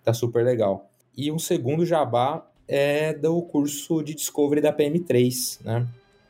tá 0.04 0.14
super 0.14 0.44
legal. 0.46 0.90
E 1.16 1.32
um 1.32 1.40
segundo 1.40 1.86
jabá 1.86 2.48
é 2.68 3.14
do 3.14 3.42
curso 3.42 4.02
de 4.02 4.16
Discovery 4.16 4.62
da 4.62 4.72
PM3, 4.72 5.60
né? 5.66 5.86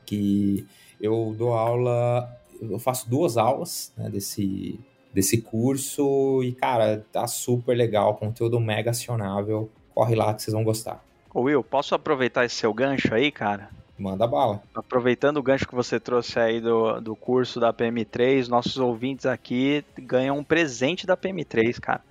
Que 0.06 0.66
eu 1.00 1.36
dou 1.38 1.54
aula, 1.54 2.28
eu 2.62 2.80
faço 2.80 3.10
duas 3.10 3.38
aulas 3.38 3.92
né, 3.98 4.10
desse, 4.10 4.80
desse 5.14 5.42
curso 5.42 6.44
e, 6.44 6.54
cara, 6.54 7.06
tá 7.12 7.28
super 7.28 7.76
legal, 7.76 8.16
conteúdo 8.16 8.60
mega 8.60 8.92
acionável. 8.92 9.70
Corre 9.94 10.16
lá 10.16 10.34
que 10.34 10.42
vocês 10.42 10.54
vão 10.54 10.64
gostar. 10.64 11.04
Ô 11.34 11.42
Will, 11.42 11.64
posso 11.64 11.96
aproveitar 11.96 12.46
esse 12.46 12.56
seu 12.56 12.74
gancho 12.74 13.14
aí, 13.14 13.32
cara? 13.32 13.70
Manda 13.98 14.26
bala. 14.26 14.62
Aproveitando 14.74 15.38
o 15.38 15.44
gancho 15.44 15.68
que 15.68 15.76
você 15.76 16.00
trouxe 16.00 16.40
aí 16.40 16.60
do, 16.60 17.00
do 17.00 17.16
curso 17.16 17.60
da 17.60 17.72
PM3, 17.72 18.48
nossos 18.48 18.78
ouvintes 18.78 19.26
aqui 19.26 19.86
ganham 19.98 20.38
um 20.40 20.44
presente 20.44 21.06
da 21.06 21.16
PM3, 21.16 21.80
cara. 21.80 22.02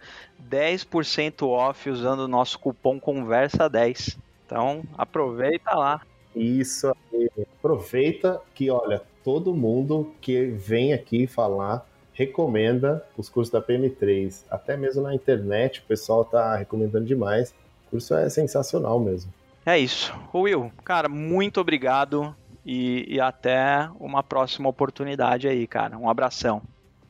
10% 0.49 1.47
off 1.49 1.91
usando 1.91 2.21
o 2.21 2.29
nosso 2.29 2.59
cupom 2.59 3.01
Conversa10. 3.01 4.17
Então, 4.47 4.83
aproveita 4.97 5.75
lá. 5.75 6.01
Isso 6.35 6.95
aí. 7.13 7.29
Aproveita 7.59 8.41
que, 8.55 8.71
olha, 8.71 9.03
todo 9.25 9.55
mundo 9.55 10.13
que 10.21 10.47
vem 10.47 10.93
aqui 10.93 11.27
falar 11.27 11.87
recomenda 12.13 13.05
os 13.17 13.29
cursos 13.29 13.53
da 13.53 13.63
PM3. 13.63 14.45
Até 14.51 14.77
mesmo 14.77 15.03
na 15.03 15.15
internet 15.15 15.81
o 15.81 15.85
pessoal 15.85 16.25
tá 16.25 16.57
recomendando 16.57 17.07
demais. 17.07 17.55
O 17.87 17.91
curso 17.93 18.15
é 18.15 18.29
sensacional 18.29 19.01
mesmo. 19.01 19.33
É 19.65 19.79
isso. 19.79 20.15
Will, 20.35 20.71
cara, 20.85 21.09
muito 21.09 21.61
obrigado 21.61 22.35
e, 22.65 23.07
e 23.09 23.21
até 23.21 23.89
uma 23.99 24.23
próxima 24.23 24.69
oportunidade 24.69 25.49
aí, 25.49 25.67
cara. 25.67 25.97
Um 25.97 26.09
abração. 26.09 26.63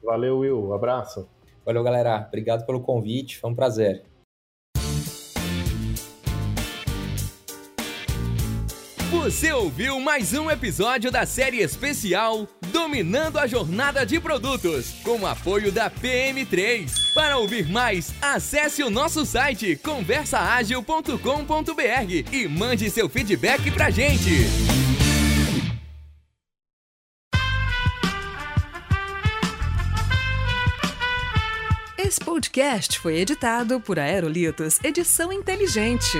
Valeu, 0.03 0.39
Will. 0.39 0.69
Um 0.69 0.75
abraço. 0.75 1.29
Valeu, 1.65 1.83
galera. 1.83 2.25
Obrigado 2.29 2.65
pelo 2.65 2.81
convite. 2.81 3.39
Foi 3.39 3.51
um 3.51 3.55
prazer. 3.55 4.05
Você 9.23 9.53
ouviu 9.53 10.01
mais 10.01 10.33
um 10.33 10.51
episódio 10.51 11.11
da 11.11 11.27
série 11.27 11.59
especial 11.59 12.49
Dominando 12.73 13.39
a 13.39 13.47
Jornada 13.47 14.07
de 14.07 14.19
Produtos, 14.19 14.93
com 15.05 15.21
o 15.21 15.27
apoio 15.27 15.71
da 15.71 15.91
PM3. 15.91 17.13
Para 17.13 17.37
ouvir 17.37 17.69
mais, 17.69 18.15
acesse 18.23 18.83
o 18.83 18.89
nosso 18.89 19.27
site 19.27 19.77
conversaagil.com.br 19.77 22.33
e 22.33 22.49
mande 22.49 22.89
seu 22.89 23.11
feedback 23.11 23.71
pra 23.71 23.91
gente. 23.91 24.31
Esse 31.99 32.21
podcast 32.21 32.99
foi 32.99 33.19
editado 33.19 33.83
por 33.83 33.99
Aerolitos 33.99 34.83
Edição 34.83 35.31
Inteligente. 35.31 36.17